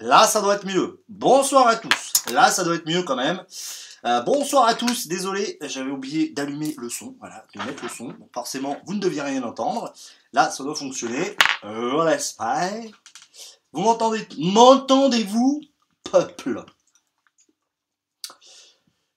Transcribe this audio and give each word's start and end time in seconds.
Là, 0.00 0.26
ça 0.26 0.40
doit 0.40 0.54
être 0.54 0.64
mieux. 0.64 1.04
Bonsoir 1.10 1.66
à 1.66 1.76
tous. 1.76 2.12
Là, 2.32 2.50
ça 2.50 2.64
doit 2.64 2.76
être 2.76 2.86
mieux 2.86 3.02
quand 3.02 3.16
même. 3.16 3.44
Euh, 4.06 4.22
bonsoir 4.22 4.66
à 4.66 4.74
tous. 4.74 5.08
Désolé, 5.08 5.58
j'avais 5.60 5.90
oublié 5.90 6.30
d'allumer 6.30 6.74
le 6.78 6.88
son. 6.88 7.16
Voilà, 7.20 7.44
de 7.54 7.60
mettre 7.60 7.82
le 7.82 7.90
son. 7.90 8.14
Forcément, 8.32 8.78
vous 8.86 8.94
ne 8.94 8.98
deviez 8.98 9.20
rien 9.20 9.42
entendre. 9.42 9.92
Là, 10.32 10.50
ça 10.50 10.64
doit 10.64 10.74
fonctionner. 10.74 11.36
Euh, 11.64 11.96
Respect. 11.96 12.90
Vous 13.74 13.82
m'entendez 13.82 14.26
M'entendez-vous, 14.38 15.60
peuple? 16.10 16.64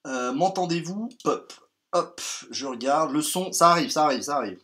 Euh, 0.06 0.34
M'entendez-vous, 0.34 1.08
peuple? 1.24 1.56
Hop, 1.94 2.20
je 2.52 2.66
regarde. 2.66 3.14
Le 3.14 3.22
son, 3.22 3.54
ça 3.54 3.70
arrive, 3.70 3.90
ça 3.90 4.04
arrive, 4.04 4.22
ça 4.22 4.36
arrive. 4.36 4.60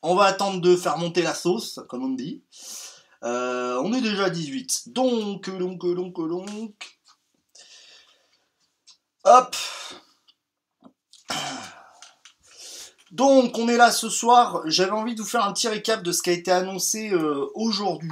On 0.00 0.14
va 0.14 0.24
attendre 0.24 0.62
de 0.62 0.74
faire 0.76 0.96
monter 0.96 1.20
la 1.20 1.34
sauce, 1.34 1.80
comme 1.90 2.04
on 2.04 2.14
dit. 2.14 2.42
Euh, 3.24 3.80
on 3.82 3.92
est 3.94 4.02
déjà 4.02 4.24
à 4.24 4.30
18. 4.30 4.88
Donc, 4.88 5.48
donc, 5.50 5.80
donc, 5.80 6.14
donc. 6.14 6.98
Hop. 9.24 9.56
Donc, 13.10 13.58
on 13.58 13.68
est 13.68 13.76
là 13.76 13.92
ce 13.92 14.08
soir. 14.08 14.62
J'avais 14.66 14.90
envie 14.90 15.14
de 15.14 15.22
vous 15.22 15.28
faire 15.28 15.44
un 15.44 15.52
petit 15.52 15.68
récap 15.68 16.02
de 16.02 16.12
ce 16.12 16.20
qui 16.20 16.30
a 16.30 16.32
été 16.32 16.50
annoncé 16.50 17.12
euh, 17.12 17.46
aujourd'hui. 17.54 18.10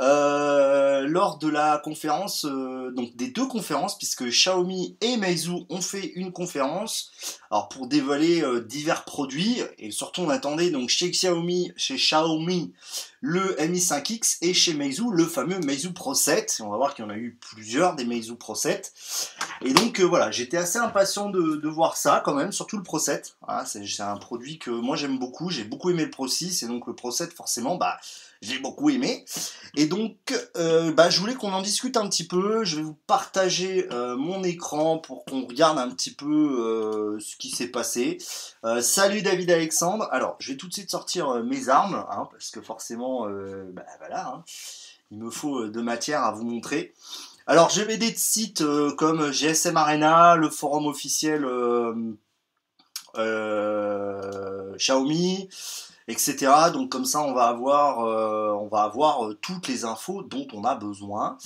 Euh, 0.00 1.06
lors 1.06 1.36
de 1.36 1.48
la 1.48 1.76
conférence, 1.76 2.46
euh, 2.46 2.90
donc 2.90 3.16
des 3.16 3.28
deux 3.28 3.46
conférences, 3.46 3.98
puisque 3.98 4.24
Xiaomi 4.24 4.96
et 5.02 5.18
Meizu 5.18 5.66
ont 5.68 5.82
fait 5.82 6.12
une 6.14 6.32
conférence, 6.32 7.10
alors 7.50 7.68
pour 7.68 7.86
dévoiler 7.86 8.42
euh, 8.42 8.62
divers 8.62 9.04
produits, 9.04 9.60
et 9.78 9.90
surtout 9.90 10.22
on 10.22 10.30
attendait 10.30 10.70
donc 10.70 10.88
chez 10.88 11.10
Xiaomi, 11.10 11.72
chez 11.76 11.96
Xiaomi 11.96 12.72
le 13.20 13.54
Mi 13.68 13.78
5X 13.78 14.38
et 14.40 14.54
chez 14.54 14.72
Meizu 14.72 15.02
le 15.12 15.26
fameux 15.26 15.58
Meizu 15.60 15.92
Pro 15.92 16.14
7. 16.14 16.56
Et 16.58 16.62
on 16.62 16.70
va 16.70 16.78
voir 16.78 16.94
qu'il 16.94 17.04
y 17.04 17.06
en 17.06 17.10
a 17.10 17.16
eu 17.16 17.36
plusieurs 17.38 17.94
des 17.94 18.06
Meizu 18.06 18.36
Pro 18.36 18.54
7. 18.54 18.94
Et 19.60 19.74
donc 19.74 20.00
voilà, 20.00 20.30
j'étais 20.30 20.56
assez 20.56 20.78
impatient 20.78 21.28
de, 21.28 21.68
voir 21.68 21.98
ça 21.98 22.22
quand 22.24 22.32
même, 22.32 22.52
surtout 22.52 22.78
le 22.78 22.82
Pro 22.82 22.98
7. 22.98 23.36
Voilà, 23.46 23.66
c'est 23.66 23.86
c'est 23.86 24.02
un 24.02 24.16
produit 24.16 24.58
que 24.58 24.70
moi 24.70 24.96
j'aime 24.96 25.18
beaucoup, 25.18 25.50
j'ai 25.50 25.64
beaucoup 25.64 25.90
aimé 25.90 26.04
le 26.04 26.10
Pro 26.10 26.26
6 26.26 26.62
et 26.62 26.66
donc 26.66 26.86
le 26.86 26.94
Pro 26.94 27.10
7 27.10 27.34
forcément, 27.34 27.76
bah 27.76 27.98
j'ai 28.42 28.58
beaucoup 28.58 28.90
aimé. 28.90 29.24
Et 29.76 29.86
donc, 29.86 30.16
euh, 30.56 30.92
bah, 30.92 31.10
je 31.10 31.20
voulais 31.20 31.34
qu'on 31.34 31.52
en 31.52 31.62
discute 31.62 31.96
un 31.96 32.08
petit 32.08 32.26
peu. 32.26 32.64
Je 32.64 32.76
vais 32.76 32.82
vous 32.82 32.98
partager 33.06 33.86
euh, 33.92 34.16
mon 34.16 34.42
écran 34.42 34.98
pour 34.98 35.24
qu'on 35.24 35.46
regarde 35.46 35.78
un 35.78 35.90
petit 35.90 36.12
peu 36.12 36.26
euh, 36.26 37.20
ce 37.20 37.36
qui 37.36 37.50
s'est 37.50 37.68
passé. 37.68 38.18
Salut 38.80 39.22
David 39.22 39.50
Alexandre. 39.50 40.08
Alors, 40.10 40.36
je 40.38 40.52
vais 40.52 40.56
tout 40.56 40.68
de 40.68 40.72
suite 40.72 40.90
sortir 40.90 41.42
mes 41.44 41.68
armes, 41.68 42.04
hein, 42.10 42.28
parce 42.30 42.50
que 42.50 42.60
forcément, 42.60 43.26
bah, 43.72 43.84
voilà, 43.98 44.28
hein, 44.28 44.44
il 45.10 45.18
me 45.18 45.30
faut 45.30 45.66
de 45.66 45.80
matière 45.80 46.22
à 46.22 46.32
vous 46.32 46.44
montrer. 46.44 46.94
Alors, 47.46 47.70
je 47.70 47.82
vais 47.82 47.96
des 47.96 48.14
sites 48.14 48.62
comme 48.96 49.32
GSM 49.32 49.76
Arena, 49.76 50.36
le 50.36 50.50
forum 50.50 50.86
officiel. 50.86 51.46
Xiaomi, 54.76 55.48
etc. 56.10 56.52
Donc 56.72 56.90
comme 56.90 57.04
ça, 57.04 57.22
on 57.22 57.32
va 57.32 57.44
avoir, 57.44 58.00
euh, 58.00 58.52
on 58.52 58.68
va 58.68 58.82
avoir 58.82 59.26
euh, 59.26 59.34
toutes 59.34 59.68
les 59.68 59.84
infos 59.84 60.22
dont 60.22 60.46
on 60.52 60.64
a 60.64 60.74
besoin. 60.74 61.38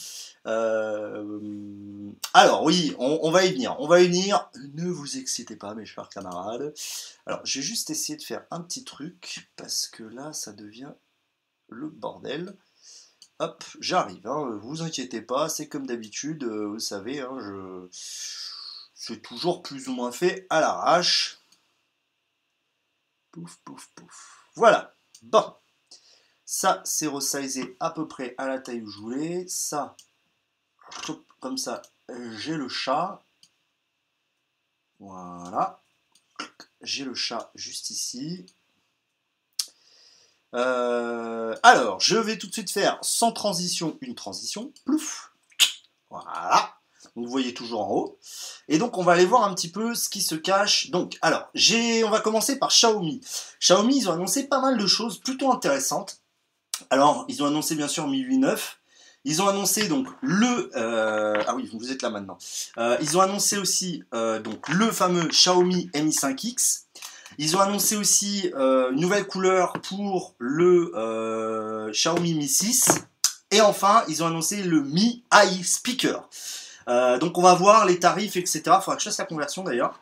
Euh, 0.46 2.10
alors 2.32 2.64
oui, 2.64 2.94
on, 2.98 3.30
va 3.30 3.44
y 3.44 3.52
venir. 3.52 3.76
On 3.78 3.86
va 3.86 4.00
y 4.00 4.06
venir. 4.06 4.50
Ne 4.74 4.88
vous 4.88 5.18
excitez 5.18 5.56
pas, 5.56 5.74
mes 5.74 5.86
chers 5.86 6.08
camarades. 6.08 6.74
Alors, 7.26 7.40
j'ai 7.44 7.62
juste 7.62 7.90
essayé 7.90 8.16
de 8.16 8.22
faire 8.22 8.44
un 8.50 8.60
petit 8.60 8.84
truc 8.84 9.50
parce 9.56 9.86
que 9.86 10.02
là, 10.02 10.32
ça 10.32 10.52
devient 10.52 10.92
le 11.68 11.88
bordel. 11.88 12.56
Hop, 13.40 13.64
j'arrive. 13.80 14.26
Hein, 14.26 14.58
vous 14.62 14.82
inquiétez 14.82 15.20
pas, 15.20 15.48
c'est 15.48 15.68
comme 15.68 15.86
d'habitude. 15.86 16.44
vous 16.44 16.78
savez, 16.78 17.20
hein, 17.20 17.36
je 17.40 17.88
c'est 19.06 19.20
toujours 19.20 19.62
plus 19.62 19.88
ou 19.88 19.92
moins 19.92 20.12
fait 20.12 20.46
à 20.48 20.60
l'arrache. 20.60 21.38
Pouf, 23.32 23.58
pouf, 23.64 23.90
pouf. 23.94 24.43
Voilà. 24.54 24.94
Bon. 25.22 25.54
Ça, 26.44 26.82
c'est 26.84 27.06
resizé 27.06 27.76
à 27.80 27.90
peu 27.90 28.06
près 28.06 28.34
à 28.38 28.46
la 28.46 28.58
taille 28.58 28.82
où 28.82 28.90
je 28.90 28.98
voulais. 28.98 29.48
Ça, 29.48 29.96
comme 31.40 31.58
ça, 31.58 31.82
j'ai 32.36 32.56
le 32.56 32.68
chat. 32.68 33.22
Voilà. 35.00 35.80
J'ai 36.80 37.04
le 37.04 37.14
chat 37.14 37.50
juste 37.54 37.90
ici. 37.90 38.46
Euh, 40.54 41.56
alors, 41.62 42.00
je 42.00 42.16
vais 42.16 42.38
tout 42.38 42.46
de 42.46 42.52
suite 42.52 42.70
faire 42.70 42.98
sans 43.02 43.32
transition 43.32 43.98
une 44.00 44.14
transition. 44.14 44.72
Plouf. 44.84 45.32
Voilà. 46.10 46.73
Vous 47.16 47.26
voyez 47.26 47.54
toujours 47.54 47.82
en 47.82 47.94
haut. 47.94 48.18
Et 48.68 48.78
donc, 48.78 48.98
on 48.98 49.04
va 49.04 49.12
aller 49.12 49.24
voir 49.24 49.44
un 49.44 49.54
petit 49.54 49.70
peu 49.70 49.94
ce 49.94 50.08
qui 50.08 50.20
se 50.20 50.34
cache. 50.34 50.90
Donc, 50.90 51.16
alors, 51.22 51.48
j'ai, 51.54 52.02
on 52.02 52.10
va 52.10 52.20
commencer 52.20 52.58
par 52.58 52.70
Xiaomi. 52.70 53.20
Xiaomi, 53.60 53.98
ils 53.98 54.08
ont 54.08 54.12
annoncé 54.12 54.48
pas 54.48 54.60
mal 54.60 54.76
de 54.76 54.86
choses 54.86 55.20
plutôt 55.20 55.52
intéressantes. 55.52 56.20
Alors, 56.90 57.24
ils 57.28 57.42
ont 57.42 57.46
annoncé 57.46 57.76
bien 57.76 57.88
sûr 57.88 58.08
Mi 58.08 58.18
8 58.18 58.38
9. 58.38 58.78
Ils 59.26 59.40
ont 59.40 59.48
annoncé 59.48 59.88
donc 59.88 60.06
le 60.20 60.70
euh, 60.76 61.42
ah 61.46 61.54
oui 61.54 61.68
vous 61.72 61.90
êtes 61.90 62.02
là 62.02 62.10
maintenant. 62.10 62.36
Euh, 62.76 62.96
ils 63.00 63.16
ont 63.16 63.22
annoncé 63.22 63.56
aussi 63.56 64.04
euh, 64.12 64.38
donc 64.38 64.68
le 64.68 64.90
fameux 64.90 65.28
Xiaomi 65.28 65.90
Mi 65.94 66.10
5X. 66.10 66.82
Ils 67.38 67.56
ont 67.56 67.60
annoncé 67.60 67.96
aussi 67.96 68.52
une 68.54 69.00
nouvelle 69.00 69.26
couleur 69.26 69.72
pour 69.88 70.34
le 70.38 71.90
Xiaomi 71.90 72.34
Mi 72.34 72.46
6. 72.46 72.90
Et 73.50 73.60
enfin 73.60 74.04
ils 74.08 74.22
ont 74.22 74.26
annoncé 74.26 74.62
le 74.62 74.82
Mi 74.82 75.24
AI 75.32 75.62
Speaker. 75.62 76.28
Euh, 76.88 77.18
donc 77.18 77.38
on 77.38 77.42
va 77.42 77.54
voir 77.54 77.86
les 77.86 77.98
tarifs 77.98 78.36
etc. 78.36 78.62
Il 78.66 78.82
faudra 78.82 78.96
que 78.96 79.02
je 79.02 79.08
fasse 79.08 79.18
la 79.18 79.24
conversion 79.24 79.62
d'ailleurs. 79.62 79.98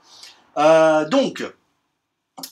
Euh, 0.58 1.08
donc 1.08 1.44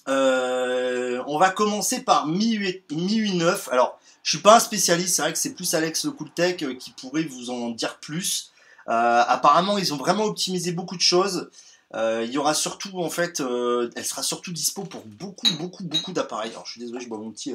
euh, 0.08 1.22
on 1.26 1.38
va 1.38 1.50
commencer 1.50 2.02
par 2.02 2.26
Mi 2.26 2.52
8, 2.52 2.92
Mi 2.92 3.16
8 3.16 3.34
9. 3.34 3.68
Alors 3.72 3.98
je 4.22 4.30
suis 4.30 4.42
pas 4.42 4.56
un 4.56 4.60
spécialiste, 4.60 5.16
c'est 5.16 5.22
vrai 5.22 5.32
que 5.32 5.38
c'est 5.38 5.54
plus 5.54 5.74
Alex 5.74 6.04
le 6.04 6.12
Cool 6.12 6.30
Tech 6.30 6.56
qui 6.78 6.90
pourrait 6.92 7.24
vous 7.24 7.50
en 7.50 7.70
dire 7.70 7.98
plus. 7.98 8.52
Apparemment, 8.86 9.78
ils 9.78 9.94
ont 9.94 9.96
vraiment 9.96 10.24
optimisé 10.24 10.72
beaucoup 10.72 10.96
de 10.96 11.00
choses. 11.00 11.50
Il 11.94 12.30
y 12.30 12.38
aura 12.38 12.54
surtout, 12.54 12.98
en 12.98 13.08
fait, 13.08 13.40
elle 13.40 14.04
sera 14.04 14.22
surtout 14.22 14.52
dispo 14.52 14.82
pour 14.82 15.02
beaucoup, 15.06 15.46
beaucoup, 15.58 15.84
beaucoup 15.84 16.12
d'appareils. 16.12 16.50
Alors, 16.50 16.66
je 16.66 16.72
suis 16.72 16.80
désolé, 16.80 17.00
je 17.00 17.08
bois 17.08 17.18
mon 17.18 17.30
petit. 17.30 17.54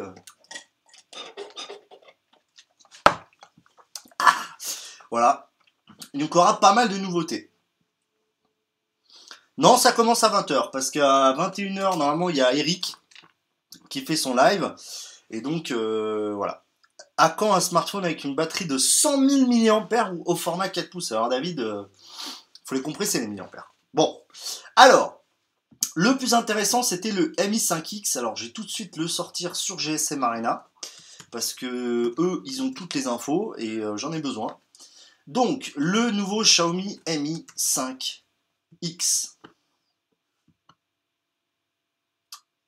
Ah 4.18 4.36
voilà. 5.12 5.50
Donc, 6.14 6.30
il 6.34 6.36
y 6.36 6.40
aura 6.40 6.60
pas 6.60 6.74
mal 6.74 6.90
de 6.90 6.98
nouveautés. 6.98 7.52
Non, 9.58 9.78
ça 9.78 9.94
commence 9.94 10.24
à 10.24 10.30
20h, 10.30 10.72
parce 10.72 10.92
qu'à 10.92 11.34
21h, 11.34 11.98
normalement, 11.98 12.30
il 12.30 12.36
y 12.36 12.42
a 12.42 12.54
Eric 12.54 12.96
qui 13.90 14.02
fait 14.02 14.18
son 14.18 14.36
live. 14.36 14.74
Et 15.30 15.42
donc, 15.42 15.72
euh, 15.72 16.34
voilà. 16.36 16.64
À 17.18 17.30
quand 17.30 17.54
un 17.54 17.62
smartphone 17.62 18.04
avec 18.04 18.26
une 18.26 18.36
batterie 18.36 18.66
de 18.66 18.78
100 18.78 19.30
000 19.30 19.48
mAh 19.50 20.12
au 20.26 20.36
format 20.36 20.68
4 20.68 20.90
pouces? 20.90 21.14
Alors, 21.14 21.30
David, 21.30 21.62
euh, 21.62 21.84
faut 22.66 22.76
les 22.76 22.82
compresser, 22.82 23.22
les 23.22 23.28
milliampères. 23.28 23.74
Bon. 23.94 24.22
Alors, 24.76 25.22
le 25.96 26.18
plus 26.18 26.34
intéressant, 26.34 26.84
c'était 26.84 27.12
le 27.12 27.34
Mi 27.48 27.58
5X. 27.58 28.18
Alors, 28.18 28.36
je 28.36 28.46
vais 28.46 28.52
tout 28.52 28.64
de 28.64 28.70
suite 28.70 28.98
le 28.98 29.08
sortir 29.08 29.56
sur 29.56 29.80
GSM 29.80 30.24
Arena. 30.24 30.68
Parce 31.32 31.54
que 31.54 32.14
eux, 32.18 32.42
ils 32.46 32.62
ont 32.62 32.72
toutes 32.72 32.94
les 32.94 33.08
infos 33.08 33.56
et 33.58 33.78
euh, 33.78 33.96
j'en 33.96 34.12
ai 34.12 34.20
besoin. 34.20 34.58
Donc, 35.28 35.72
le 35.76 36.12
nouveau 36.12 36.44
Xiaomi 36.44 37.00
Mi 37.08 37.46
5X. 37.58 39.38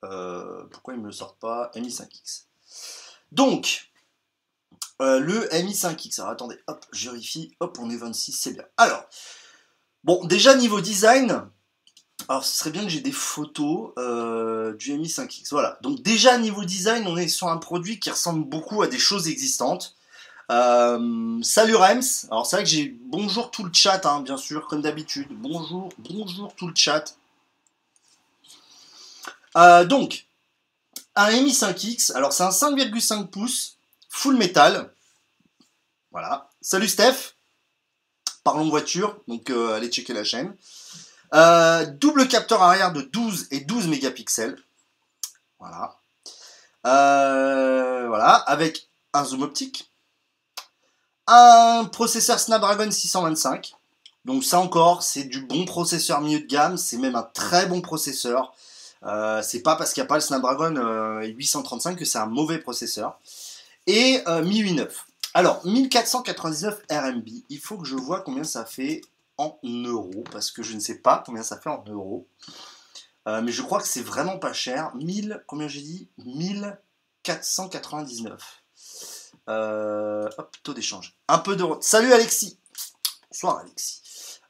Euh, 0.06 0.64
pourquoi 0.72 0.96
ils 0.96 1.00
me 1.00 1.08
le 1.08 1.12
sortent 1.12 1.40
pas? 1.40 1.72
Mi 1.76 1.90
5X. 1.90 2.46
Donc, 3.32 3.92
euh, 5.02 5.20
le 5.20 5.48
Mi 5.64 5.74
5X. 5.74 6.20
Alors 6.20 6.32
attendez, 6.32 6.58
hop, 6.68 6.86
je 6.92 7.10
vérifie. 7.10 7.56
Hop, 7.60 7.78
on 7.80 7.90
est 7.90 7.98
26, 7.98 8.32
c'est 8.32 8.54
bien. 8.54 8.66
Alors, 8.78 9.06
bon, 10.04 10.26
déjà 10.26 10.56
niveau 10.56 10.82
design, 10.82 11.48
alors 12.28 12.44
ce 12.44 12.58
serait 12.58 12.72
bien 12.72 12.84
que 12.84 12.90
j'ai 12.90 13.02
des 13.02 13.12
photos 13.12 13.94
euh, 14.00 14.74
du 14.74 14.98
Mi 14.98 15.08
5X. 15.08 15.50
Voilà. 15.52 15.78
Donc 15.82 16.02
déjà 16.02 16.38
niveau 16.40 16.66
design, 16.66 17.06
on 17.08 17.18
est 17.18 17.28
sur 17.28 17.50
un 17.50 17.58
produit 17.58 18.00
qui 18.00 18.10
ressemble 18.10 18.46
beaucoup 18.46 18.82
à 18.82 18.88
des 18.88 19.00
choses 19.00 19.28
existantes. 19.28 19.97
Euh, 20.50 21.42
salut 21.44 21.76
Rems. 21.76 22.28
Alors 22.32 22.46
c'est 22.46 22.56
vrai 22.56 22.64
que 22.64 22.70
j'ai 22.70 22.96
bonjour 23.06 23.52
tout 23.52 23.64
le 23.64 23.74
chat, 23.74 24.06
hein, 24.06 24.22
bien 24.22 24.38
sûr, 24.38 24.68
comme 24.68 24.82
d'habitude. 24.82 25.28
Bonjour, 25.32 25.90
bonjour 25.98 26.56
tout 26.56 26.68
le 26.68 26.76
chat. 26.76 27.16
Euh, 29.58 29.84
donc, 29.84 30.26
un 31.16 31.32
Mi 31.42 31.52
5X. 31.52 32.14
Alors 32.14 32.32
c'est 32.32 32.44
un 32.44 32.50
5,5 32.50 33.28
pouces 33.28 33.78
full 34.10 34.38
métal. 34.38 34.94
Voilà. 36.12 36.50
Salut 36.62 36.88
Steph. 36.88 37.36
Parlons 38.44 38.70
voiture. 38.70 39.20
Donc 39.28 39.50
euh, 39.50 39.76
allez 39.76 39.90
checker 39.90 40.14
la 40.14 40.24
chaîne. 40.24 40.56
Double 42.00 42.30
capteur 42.30 42.62
arrière 42.62 42.94
de 42.94 43.02
12 43.02 43.48
et 43.52 43.60
12 43.60 43.88
mégapixels. 43.88 44.58
Voilà. 45.60 46.00
Voilà. 46.84 48.36
Avec 48.48 48.88
un 49.12 49.26
zoom 49.26 49.42
optique. 49.42 49.92
Un 51.28 51.86
processeur 51.92 52.40
Snapdragon 52.40 52.90
625. 52.90 53.76
Donc 54.26 54.44
ça 54.44 54.60
encore, 54.60 55.04
c'est 55.04 55.26
du 55.26 55.42
bon 55.42 55.66
processeur 55.66 56.22
milieu 56.22 56.40
de 56.40 56.46
gamme. 56.46 56.78
C'est 56.78 56.98
même 56.98 57.16
un 57.16 57.24
très 57.24 57.66
bon 57.66 57.82
processeur. 57.82 58.54
Euh, 59.04 59.42
c'est 59.42 59.62
pas 59.62 59.76
parce 59.76 59.94
qu'il 59.94 60.02
n'y 60.02 60.06
a 60.06 60.08
pas 60.08 60.16
le 60.16 60.22
Snapdragon 60.22 60.76
euh, 60.78 61.26
835 61.26 61.98
que 61.98 62.06
c'est 62.06 62.18
un 62.18 62.26
mauvais 62.26 62.60
processeur. 62.60 63.20
Et 63.88 64.22
euh, 64.28 64.44
Mi 64.44 64.60
8 64.60 64.74
9. 64.74 65.06
Alors, 65.34 65.66
1499 65.66 66.84
RMB. 66.90 67.28
Il 67.50 67.60
faut 67.60 67.78
que 67.78 67.86
je 67.86 67.96
vois 67.96 68.22
combien 68.22 68.44
ça 68.44 68.66
fait 68.66 69.02
en 69.38 69.58
euros, 69.64 70.24
parce 70.32 70.52
que 70.52 70.64
je 70.64 70.74
ne 70.74 70.80
sais 70.80 71.00
pas 71.00 71.22
combien 71.26 71.44
ça 71.44 71.58
fait 71.58 71.70
en 71.70 71.84
euros. 71.88 72.28
Euh, 73.28 73.42
mais 73.42 73.52
je 73.52 73.62
crois 73.62 73.80
que 73.80 73.88
c'est 73.88 74.02
vraiment 74.02 74.40
pas 74.40 74.54
cher. 74.54 74.96
1000, 74.96 75.44
combien 75.46 75.68
j'ai 75.68 75.82
dit? 75.82 76.08
1499. 76.26 78.64
Euh, 79.50 80.30
hop, 80.38 80.56
taux 80.64 80.74
d'échange. 80.74 81.16
Un 81.28 81.40
peu 81.40 81.56
de... 81.56 81.66
Salut 81.82 82.14
Alexis 82.14 82.60
Bonsoir 83.32 83.58
Alexis. 83.60 84.02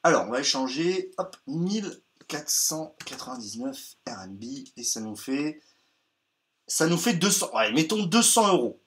Alors, 0.04 0.26
on 0.28 0.32
va 0.32 0.40
échanger. 0.40 1.12
Hop, 1.18 1.36
1499 1.48 3.96
RMB. 4.08 4.44
Et 4.76 4.84
ça 4.84 5.00
nous 5.00 5.16
fait... 5.16 5.62
Ça 6.68 6.88
nous 6.88 6.98
fait 6.98 7.14
200... 7.14 7.52
Ouais, 7.54 7.72
mettons 7.72 8.04
200 8.04 8.54
euros. 8.54 8.82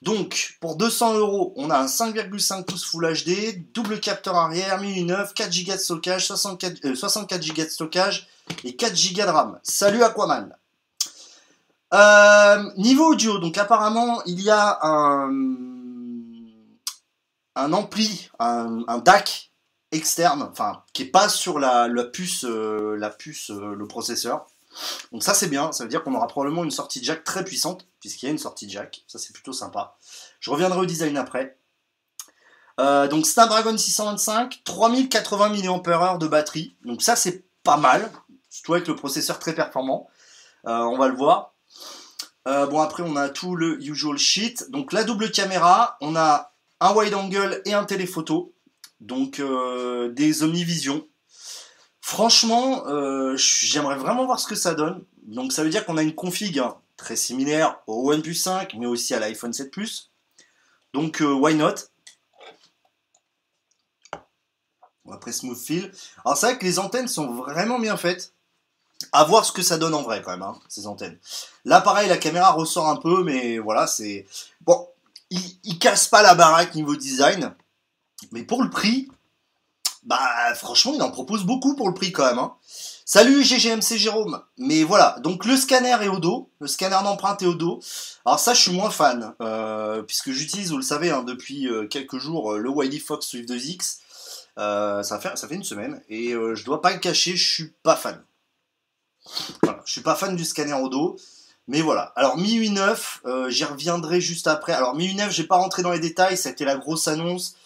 Donc, 0.00 0.56
pour 0.60 0.76
200 0.76 1.14
euros, 1.14 1.52
on 1.56 1.70
a 1.70 1.78
un 1.78 1.86
5,5 1.86 2.64
pouces 2.64 2.84
Full 2.84 3.12
HD, 3.12 3.72
double 3.72 3.98
capteur 3.98 4.36
arrière, 4.36 4.80
1009, 4.80 5.34
4 5.34 5.64
Go 5.64 5.72
de 5.72 5.78
stockage, 5.78 6.26
64, 6.26 6.84
euh, 6.84 6.94
64 6.94 7.48
Go 7.48 7.64
de 7.64 7.68
stockage 7.68 8.28
et 8.62 8.76
4 8.76 8.92
Go 8.92 9.22
de 9.22 9.28
RAM. 9.28 9.58
Salut 9.64 10.04
Aquaman 10.04 10.54
euh, 11.94 12.70
Niveau 12.76 13.12
audio, 13.12 13.38
donc 13.38 13.58
apparemment, 13.58 14.22
il 14.26 14.40
y 14.40 14.50
a 14.50 14.78
un, 14.82 15.30
un 17.56 17.72
ampli, 17.72 18.30
un, 18.38 18.98
DAC 18.98 19.52
externe, 19.90 20.48
enfin, 20.50 20.82
qui 20.92 21.02
est 21.02 21.10
pas 21.10 21.28
sur 21.28 21.58
la, 21.58 21.88
puce, 22.12 22.44
euh, 22.44 22.96
la 22.96 23.10
puce 23.10 23.50
euh, 23.50 23.74
le 23.74 23.88
processeur. 23.88 24.46
Donc 25.12 25.22
ça 25.22 25.34
c'est 25.34 25.48
bien, 25.48 25.72
ça 25.72 25.84
veut 25.84 25.90
dire 25.90 26.04
qu'on 26.04 26.14
aura 26.14 26.28
probablement 26.28 26.62
une 26.62 26.70
sortie 26.70 27.02
jack 27.02 27.24
très 27.24 27.44
puissante, 27.44 27.86
puisqu'il 28.00 28.26
y 28.26 28.28
a 28.28 28.32
une 28.32 28.38
sortie 28.38 28.68
jack, 28.68 29.02
ça 29.06 29.18
c'est 29.18 29.32
plutôt 29.32 29.52
sympa. 29.52 29.96
Je 30.40 30.50
reviendrai 30.50 30.78
au 30.80 30.86
design 30.86 31.16
après. 31.16 31.58
Euh, 32.78 33.08
donc 33.08 33.26
Snapdragon 33.26 33.76
625, 33.76 34.60
3080 34.64 35.48
mAh 35.48 36.18
de 36.18 36.28
batterie, 36.28 36.76
donc 36.84 37.02
ça 37.02 37.16
c'est 37.16 37.44
pas 37.64 37.76
mal, 37.76 38.08
surtout 38.50 38.74
avec 38.74 38.86
le 38.86 38.94
processeur 38.94 39.38
très 39.38 39.54
performant, 39.54 40.08
Euh, 40.66 40.80
on 40.82 40.98
va 40.98 41.08
le 41.08 41.16
voir. 41.16 41.54
Euh, 42.48 42.66
bon 42.66 42.80
après 42.80 43.02
on 43.02 43.14
a 43.16 43.28
tout 43.28 43.56
le 43.56 43.78
usual 43.82 44.16
shit, 44.16 44.70
donc 44.70 44.94
la 44.94 45.04
double 45.04 45.30
caméra, 45.30 45.98
on 46.00 46.16
a 46.16 46.54
un 46.80 46.94
wide 46.94 47.12
angle 47.12 47.60
et 47.66 47.74
un 47.74 47.84
téléphoto, 47.84 48.54
donc 49.00 49.38
euh, 49.38 50.08
des 50.12 50.42
omnivision. 50.42 51.06
Franchement, 52.00 52.86
euh, 52.86 53.36
j'aimerais 53.36 53.96
vraiment 53.96 54.24
voir 54.24 54.40
ce 54.40 54.46
que 54.46 54.54
ça 54.54 54.74
donne. 54.74 55.04
Donc 55.24 55.52
ça 55.52 55.62
veut 55.62 55.68
dire 55.68 55.84
qu'on 55.84 55.98
a 55.98 56.02
une 56.02 56.14
config 56.14 56.58
hein, 56.58 56.78
très 56.96 57.16
similaire 57.16 57.80
au 57.86 58.10
OnePlus 58.10 58.34
5, 58.34 58.76
mais 58.78 58.86
aussi 58.86 59.12
à 59.12 59.20
l'iPhone 59.20 59.52
7 59.52 59.70
Plus. 59.70 60.10
Donc 60.94 61.20
why 61.20 61.54
not? 61.54 61.74
Après 65.12 65.32
Smooth 65.32 65.58
Feel. 65.58 65.92
Alors 66.24 66.38
c'est 66.38 66.46
vrai 66.46 66.58
que 66.58 66.64
les 66.64 66.78
antennes 66.78 67.08
sont 67.08 67.30
vraiment 67.30 67.78
bien 67.78 67.98
faites. 67.98 68.32
À 69.12 69.24
voir 69.24 69.44
ce 69.44 69.52
que 69.52 69.62
ça 69.62 69.78
donne 69.78 69.94
en 69.94 70.02
vrai 70.02 70.22
quand 70.22 70.32
même, 70.32 70.42
hein, 70.42 70.58
ces 70.68 70.86
antennes. 70.86 71.18
Là 71.64 71.80
pareil, 71.80 72.08
la 72.08 72.16
caméra 72.16 72.50
ressort 72.52 72.88
un 72.88 72.96
peu, 72.96 73.22
mais 73.22 73.58
voilà, 73.58 73.86
c'est... 73.86 74.26
Bon, 74.62 74.88
il, 75.30 75.40
il 75.64 75.78
casse 75.78 76.08
pas 76.08 76.22
la 76.22 76.34
baraque 76.34 76.74
niveau 76.74 76.96
design. 76.96 77.54
Mais 78.32 78.42
pour 78.42 78.62
le 78.62 78.70
prix, 78.70 79.08
bah 80.04 80.54
franchement, 80.54 80.92
il 80.94 81.02
en 81.02 81.10
propose 81.10 81.44
beaucoup 81.44 81.76
pour 81.76 81.88
le 81.88 81.94
prix 81.94 82.12
quand 82.12 82.24
même. 82.24 82.38
Hein. 82.38 82.54
Salut 83.04 83.42
GGMC 83.42 83.96
Jérôme. 83.96 84.40
Mais 84.56 84.82
voilà, 84.82 85.18
donc 85.22 85.44
le 85.44 85.56
scanner 85.56 85.96
est 86.02 86.08
au 86.08 86.18
dos, 86.18 86.50
le 86.60 86.66
scanner 86.66 86.98
d'empreinte 87.04 87.42
est 87.42 87.46
au 87.46 87.54
dos. 87.54 87.80
Alors 88.24 88.38
ça, 88.38 88.54
je 88.54 88.60
suis 88.60 88.72
moins 88.72 88.90
fan, 88.90 89.34
euh, 89.40 90.02
puisque 90.02 90.30
j'utilise, 90.30 90.70
vous 90.70 90.76
le 90.76 90.82
savez, 90.82 91.10
hein, 91.10 91.22
depuis 91.22 91.68
euh, 91.68 91.86
quelques 91.86 92.18
jours, 92.18 92.52
euh, 92.52 92.58
le 92.58 92.70
Wiley 92.70 92.98
Fox 92.98 93.26
Swift 93.26 93.48
2X. 93.48 93.98
ça, 94.56 95.18
fait, 95.20 95.36
ça 95.36 95.48
fait 95.48 95.54
une 95.54 95.64
semaine, 95.64 96.02
et 96.08 96.32
je 96.32 96.64
dois 96.64 96.82
pas 96.82 96.92
le 96.92 96.98
cacher, 96.98 97.36
je 97.36 97.50
suis 97.50 97.72
pas 97.82 97.96
fan. 97.96 98.22
Voilà, 99.62 99.80
je 99.84 99.92
suis 99.92 100.00
pas 100.00 100.14
fan 100.14 100.36
du 100.36 100.44
scanner 100.44 100.74
au 100.74 100.88
dos. 100.88 101.16
Mais 101.66 101.82
voilà. 101.82 102.12
Alors 102.16 102.38
MIUI 102.38 102.70
9, 102.70 103.22
j'y 103.48 103.64
reviendrai 103.64 104.20
juste 104.20 104.46
après. 104.46 104.72
Alors 104.72 104.94
MIUI 104.94 105.14
9, 105.14 105.30
j'ai 105.30 105.44
pas 105.44 105.56
rentré 105.56 105.82
dans 105.82 105.92
les 105.92 106.00
détails, 106.00 106.34
été 106.34 106.64
la 106.64 106.76
grosse 106.76 107.08
annonce. 107.08 107.56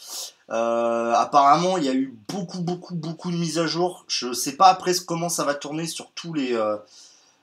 Euh, 0.50 1.14
apparemment, 1.14 1.78
il 1.78 1.84
y 1.84 1.88
a 1.88 1.94
eu 1.94 2.14
beaucoup, 2.28 2.60
beaucoup, 2.60 2.94
beaucoup 2.94 3.30
de 3.30 3.36
mises 3.36 3.58
à 3.58 3.66
jour. 3.66 4.04
Je 4.06 4.32
sais 4.32 4.52
pas 4.52 4.66
après 4.66 4.92
comment 5.06 5.28
ça 5.28 5.44
va 5.44 5.54
tourner 5.54 5.86
sur 5.86 6.10
tous 6.12 6.34
les, 6.34 6.52
euh, 6.52 6.76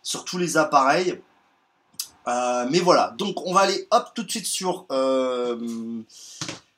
sur 0.03 0.25
tous 0.25 0.37
les 0.37 0.57
appareils. 0.57 1.19
Euh, 2.27 2.67
mais 2.69 2.79
voilà, 2.79 3.15
donc 3.17 3.41
on 3.47 3.53
va 3.53 3.61
aller 3.61 3.87
hop 3.89 4.09
tout 4.13 4.23
de 4.23 4.29
suite 4.29 4.45
sur, 4.45 4.85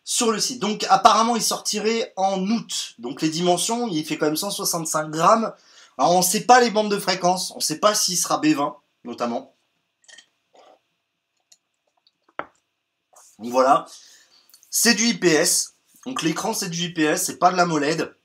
sur 0.06 0.32
le 0.32 0.40
site. 0.40 0.60
Donc 0.60 0.86
apparemment 0.90 1.36
il 1.36 1.42
sortirait 1.42 2.14
en 2.16 2.40
août. 2.50 2.94
Donc 3.00 3.22
les 3.22 3.30
dimensions, 3.30 3.88
il 3.88 4.06
fait 4.06 4.18
quand 4.18 4.28
même 4.28 4.38
165 4.38 5.10
grammes. 5.10 5.52
Alors 5.98 6.14
on 6.14 6.20
ne 6.20 6.24
sait 6.24 6.46
pas 6.46 6.62
les 6.62 6.72
bandes 6.72 6.92
de 6.92 7.00
fréquence, 7.00 7.52
on 7.52 7.58
ne 7.58 7.62
sait 7.62 7.80
pas 7.80 7.94
s'il 7.96 8.18
sera 8.18 8.40
B20 8.40 8.76
notamment. 9.04 9.56
Donc 13.40 13.52
voilà, 13.52 13.86
c'est 14.70 14.94
du 14.94 15.06
IPS. 15.06 15.74
Donc 16.06 16.22
l'écran 16.22 16.54
c'est 16.54 16.70
du 16.70 16.86
IPS, 16.86 17.18
c'est 17.18 17.38
pas 17.38 17.52
de 17.52 17.58
la 17.58 17.66
MOLED. 17.66 18.16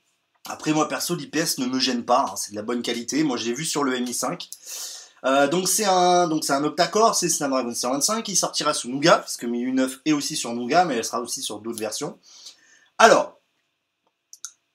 Après 0.49 0.71
moi 0.71 0.87
perso 0.87 1.15
l'IPS 1.15 1.57
ne 1.57 1.65
me 1.65 1.79
gêne 1.79 2.05
pas, 2.05 2.27
hein, 2.29 2.35
c'est 2.35 2.51
de 2.51 2.55
la 2.55 2.63
bonne 2.63 2.81
qualité. 2.81 3.23
Moi 3.23 3.37
j'ai 3.37 3.53
vu 3.53 3.65
sur 3.65 3.83
le 3.83 3.97
Mi 3.99 4.13
5. 4.13 4.49
Euh, 5.25 5.47
donc 5.47 5.67
c'est 5.67 5.85
un 5.85 6.27
donc 6.27 6.45
c'est 6.45 6.53
un 6.53 6.63
octa-core, 6.63 7.15
c'est 7.15 7.29
Snapdragon 7.29 7.73
625 7.73 8.23
qui 8.23 8.35
sortira 8.35 8.73
sous 8.73 8.89
Nougat, 8.89 9.17
parce 9.17 9.37
que 9.37 9.45
Mi 9.45 9.63
9 9.71 10.01
est 10.05 10.13
aussi 10.13 10.35
sur 10.35 10.53
Nougat, 10.53 10.85
mais 10.85 10.95
elle 10.95 11.03
sera 11.05 11.19
aussi 11.19 11.41
sur 11.41 11.59
d'autres 11.59 11.79
versions. 11.79 12.17
Alors 12.97 13.39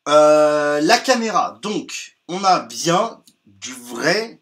euh, 0.09 0.81
la 0.81 0.99
caméra, 0.99 1.59
donc 1.63 2.17
on 2.33 2.45
a 2.45 2.61
bien 2.61 3.21
du 3.47 3.73
vrai 3.73 4.41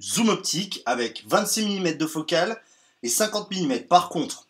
zoom 0.00 0.28
optique 0.28 0.82
avec 0.86 1.24
26 1.26 1.80
mm 1.80 1.96
de 1.96 2.06
focale 2.06 2.60
et 3.02 3.08
50 3.08 3.50
mm. 3.50 3.80
Par 3.88 4.08
contre, 4.08 4.46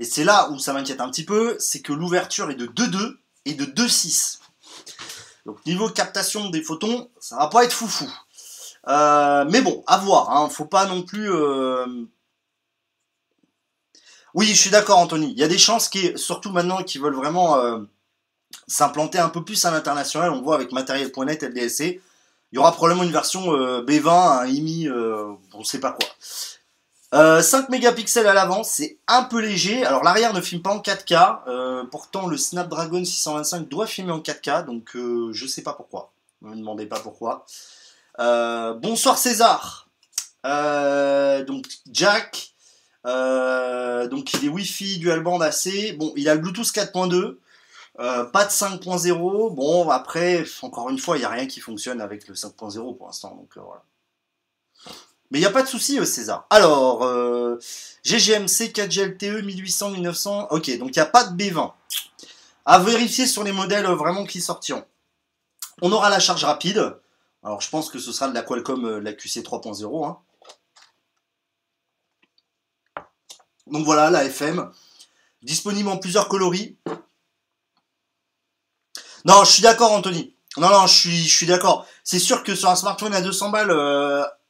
et 0.00 0.04
c'est 0.04 0.24
là 0.24 0.50
où 0.50 0.58
ça 0.58 0.72
m'inquiète 0.72 1.00
un 1.00 1.08
petit 1.08 1.24
peu, 1.24 1.56
c'est 1.60 1.80
que 1.80 1.92
l'ouverture 1.92 2.50
est 2.50 2.56
de 2.56 2.66
2.2 2.66 3.16
et 3.44 3.54
de 3.54 3.64
2.6. 3.64 4.38
Donc 5.46 5.64
niveau 5.66 5.88
captation 5.88 6.50
des 6.50 6.62
photons, 6.62 7.10
ça 7.20 7.36
va 7.36 7.46
pas 7.46 7.64
être 7.64 7.72
foufou. 7.72 8.10
Euh, 8.88 9.44
mais 9.48 9.62
bon, 9.62 9.84
à 9.86 9.98
voir, 9.98 10.30
hein, 10.30 10.48
faut 10.48 10.66
pas 10.66 10.86
non 10.86 11.02
plus... 11.02 11.32
Euh, 11.32 11.86
oui, 14.34 14.46
je 14.46 14.54
suis 14.54 14.70
d'accord 14.70 14.98
Anthony, 14.98 15.30
il 15.30 15.38
y 15.38 15.44
a 15.44 15.48
des 15.48 15.58
chances, 15.58 15.88
qui, 15.88 16.12
surtout 16.18 16.50
maintenant, 16.50 16.82
qui 16.82 16.98
veulent 16.98 17.14
vraiment 17.14 17.56
euh, 17.56 17.78
s'implanter 18.66 19.18
un 19.18 19.28
peu 19.28 19.44
plus 19.44 19.64
à 19.64 19.70
l'international, 19.70 20.30
on 20.30 20.42
voit 20.42 20.54
avec 20.54 20.72
matériel.net, 20.72 21.42
LDSC, 21.42 22.00
il 22.52 22.56
y 22.56 22.58
aura 22.58 22.72
probablement 22.72 23.04
une 23.04 23.12
version 23.12 23.52
B20, 23.82 24.42
un 24.42 24.46
IMI, 24.46 24.88
on 24.88 25.58
ne 25.58 25.64
sait 25.64 25.80
pas 25.80 25.92
quoi. 25.92 26.08
5 27.14 27.14
euh, 27.14 27.62
mégapixels 27.70 28.26
à 28.26 28.34
l'avant, 28.34 28.64
c'est 28.64 28.98
un 29.06 29.22
peu 29.22 29.40
léger. 29.40 29.84
Alors 29.86 30.02
l'arrière 30.02 30.32
ne 30.32 30.40
filme 30.40 30.62
pas 30.62 30.70
en 30.70 30.80
4K. 30.80 31.42
Euh, 31.46 31.84
pourtant 31.84 32.26
le 32.26 32.36
Snapdragon 32.36 33.04
625 33.04 33.68
doit 33.68 33.86
filmer 33.86 34.10
en 34.10 34.18
4K, 34.18 34.64
donc 34.64 34.90
je 34.94 34.98
euh, 34.98 35.32
je 35.32 35.46
sais 35.46 35.62
pas 35.62 35.74
pourquoi. 35.74 36.12
Ne 36.42 36.50
me 36.50 36.56
demandez 36.56 36.86
pas 36.86 36.98
pourquoi. 36.98 37.46
bonsoir 38.18 39.16
César. 39.16 39.88
donc 40.42 41.66
Jack. 41.92 42.54
donc 43.04 44.34
il 44.34 44.46
est 44.46 44.48
Wi-Fi 44.48 44.98
dual 44.98 45.22
band 45.22 45.40
AC. 45.40 45.96
Bon, 45.96 46.12
il 46.16 46.28
a 46.28 46.34
le 46.34 46.40
Bluetooth 46.40 46.66
4.2. 46.66 47.36
pas 47.96 48.44
de 48.44 48.50
5.0. 48.50 49.54
Bon, 49.54 49.88
après, 49.90 50.44
encore 50.62 50.90
une 50.90 50.98
fois, 50.98 51.16
il 51.16 51.20
n'y 51.20 51.26
a 51.26 51.30
rien 51.30 51.46
qui 51.46 51.60
fonctionne 51.60 52.00
avec 52.00 52.26
le 52.28 52.34
5.0 52.34 52.96
pour 52.96 53.06
l'instant. 53.06 53.34
Donc 53.34 53.56
voilà. 53.56 53.82
Mais 55.30 55.38
il 55.38 55.42
n'y 55.42 55.48
a 55.48 55.50
pas 55.50 55.62
de 55.62 55.68
souci, 55.68 55.98
euh, 55.98 56.04
César. 56.04 56.46
Alors, 56.48 57.02
euh, 57.02 57.58
GGMC 58.04 58.72
4GLTE 58.72 59.42
1800, 59.42 59.90
1900. 59.90 60.48
Ok, 60.50 60.78
donc 60.78 60.90
il 60.94 60.98
n'y 60.98 61.02
a 61.02 61.06
pas 61.06 61.24
de 61.24 61.36
B20. 61.36 61.72
À 62.66 62.78
vérifier 62.78 63.26
sur 63.26 63.42
les 63.42 63.50
modèles 63.52 63.86
euh, 63.86 63.96
vraiment 63.96 64.24
qui 64.26 64.40
sortiront. 64.40 64.84
On 65.82 65.90
aura 65.90 66.08
la 66.08 66.20
charge 66.20 66.44
rapide. 66.44 67.00
Alors, 67.42 67.60
je 67.60 67.68
pense 67.68 67.90
que 67.90 67.98
ce 67.98 68.12
sera 68.12 68.28
de 68.28 68.34
la 68.34 68.42
Qualcomm, 68.42 68.98
la 68.98 69.12
QC 69.12 69.42
3.0. 69.42 70.06
Hein. 70.06 70.18
Donc 73.66 73.84
voilà, 73.84 74.10
la 74.10 74.24
FM. 74.24 74.70
Disponible 75.42 75.88
en 75.88 75.98
plusieurs 75.98 76.28
coloris. 76.28 76.78
Non, 79.24 79.44
je 79.44 79.52
suis 79.52 79.62
d'accord, 79.62 79.92
Anthony. 79.92 80.34
Non, 80.56 80.68
non, 80.68 80.86
je 80.86 81.10
suis, 81.10 81.46
d'accord. 81.46 81.86
C'est 82.04 82.18
sûr 82.18 82.42
que 82.42 82.54
sur 82.54 82.68
un 82.70 82.76
smartphone 82.76 83.14
à 83.14 83.20
200 83.20 83.50
balles, 83.50 83.70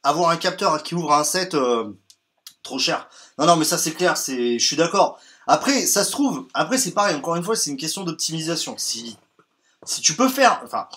avoir 0.05 0.29
un 0.29 0.37
capteur 0.37 0.81
qui 0.83 0.95
ouvre 0.95 1.13
un 1.13 1.23
set 1.23 1.55
euh, 1.55 1.91
trop 2.63 2.79
cher. 2.79 3.09
Non, 3.37 3.47
non, 3.47 3.55
mais 3.57 3.65
ça 3.65 3.77
c'est 3.77 3.91
clair, 3.91 4.15
c'est, 4.15 4.59
je 4.59 4.65
suis 4.65 4.75
d'accord. 4.75 5.19
Après, 5.47 5.85
ça 5.87 6.03
se 6.03 6.11
trouve, 6.11 6.47
après 6.53 6.77
c'est 6.77 6.91
pareil, 6.91 7.15
encore 7.15 7.35
une 7.35 7.43
fois, 7.43 7.55
c'est 7.55 7.71
une 7.71 7.77
question 7.77 8.03
d'optimisation. 8.03 8.75
Si, 8.77 9.17
tu 10.01 10.13
peux 10.15 10.29
faire, 10.29 10.61
enfin, 10.63 10.87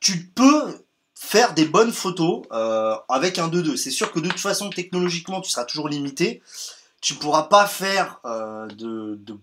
tu 0.00 0.26
peux 0.26 0.84
faire 1.14 1.54
des 1.54 1.64
bonnes 1.64 1.92
photos 1.92 2.42
euh, 2.52 2.96
avec 3.08 3.38
un 3.38 3.48
2.2. 3.48 3.76
C'est 3.76 3.90
sûr 3.90 4.12
que 4.12 4.20
de 4.20 4.28
toute 4.28 4.40
façon, 4.40 4.70
technologiquement, 4.70 5.40
tu 5.40 5.50
seras 5.50 5.64
toujours 5.64 5.88
limité. 5.88 6.42
Tu 7.00 7.14
pourras 7.14 7.44
pas 7.44 7.66
faire 7.66 8.20
euh, 8.24 8.66
de, 8.68 9.16
de, 9.16 9.38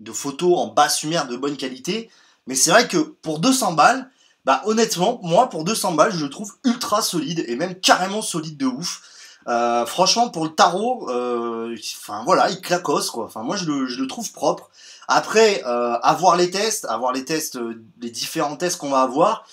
de, 0.00 0.12
photos 0.12 0.58
en 0.58 0.68
basse 0.68 1.02
lumière 1.02 1.26
de 1.26 1.36
bonne 1.36 1.56
qualité. 1.56 2.10
Mais 2.46 2.54
c'est 2.54 2.70
vrai 2.70 2.88
que 2.88 2.98
pour 2.98 3.38
200 3.38 3.72
balles, 3.72 4.10
bah 4.44 4.62
honnêtement, 4.64 5.18
moi 5.22 5.48
pour 5.48 5.64
200 5.64 5.92
balles, 5.92 6.12
je 6.12 6.24
le 6.24 6.30
trouve 6.30 6.54
ultra 6.64 7.02
solide 7.02 7.44
et 7.48 7.56
même 7.56 7.74
carrément 7.80 8.22
solide 8.22 8.56
de 8.56 8.66
ouf. 8.66 9.02
Euh, 9.48 9.86
franchement, 9.86 10.28
pour 10.28 10.44
le 10.44 10.50
tarot, 10.50 11.08
euh, 11.10 11.76
voilà, 12.24 12.50
il 12.50 12.60
clacosse 12.60 13.10
quoi. 13.10 13.28
Moi 13.36 13.56
je 13.56 13.64
le, 13.64 14.06
trouve 14.06 14.32
propre. 14.32 14.70
Après, 15.08 15.62
euh, 15.66 15.98
avoir 16.00 16.36
les 16.36 16.50
tests, 16.50 16.84
avoir 16.86 17.12
les 17.12 17.24
tests, 17.24 17.58
les 18.00 18.10
différents 18.10 18.56
tests 18.56 18.78
qu'on 18.78 18.90
va 18.90 19.02
avoir. 19.02 19.46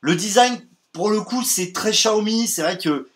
Le 0.00 0.16
design, 0.16 0.60
pour 0.92 1.10
le 1.10 1.20
coup, 1.22 1.42
c'est 1.42 1.72
très 1.72 1.92
Xiaomi. 1.92 2.46
C'est 2.46 2.62
vrai 2.62 2.76
que 2.76 3.08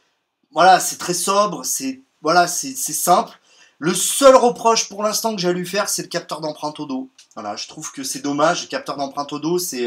voilà, 0.53 0.81
c'est 0.81 0.97
très 0.97 1.15
sobre, 1.15 1.65
c'est 1.65 2.01
voilà, 2.23 2.49
c'est 2.49 2.75
simple. 2.75 3.39
Le 3.79 3.95
seul 3.95 4.35
reproche 4.37 4.89
pour 4.89 5.03
l'instant 5.03 5.35
que 5.35 5.41
j'ai 5.41 5.49
à 5.49 5.53
lui 5.53 5.67
faire, 5.67 5.89
c'est 5.89 6.03
le 6.03 6.09
capteur 6.09 6.41
d'empreinte 6.41 6.81
au 6.81 6.87
dos. 6.87 7.11
Voilà, 7.37 7.55
je 7.55 7.69
trouve 7.69 7.93
que 7.93 8.03
c'est 8.03 8.21
dommage. 8.21 8.69
Capteur 8.69 8.97
d'empreinte 8.97 9.33
au 9.33 9.39
dos, 9.39 9.59
c'est 9.59 9.87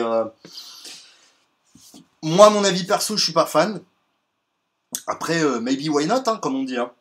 moi, 2.21 2.49
mon 2.49 2.63
avis 2.63 2.83
perso, 2.83 3.15
je 3.17 3.23
suis 3.23 3.33
pas 3.33 3.45
fan. 3.45 3.81
Après, 5.07 5.41
euh, 5.43 5.59
maybe 5.59 5.89
why 5.89 6.05
not, 6.05 6.23
hein, 6.27 6.37
comme 6.37 6.55
on 6.55 6.63
dit. 6.63 6.77
Hein. 6.77 6.91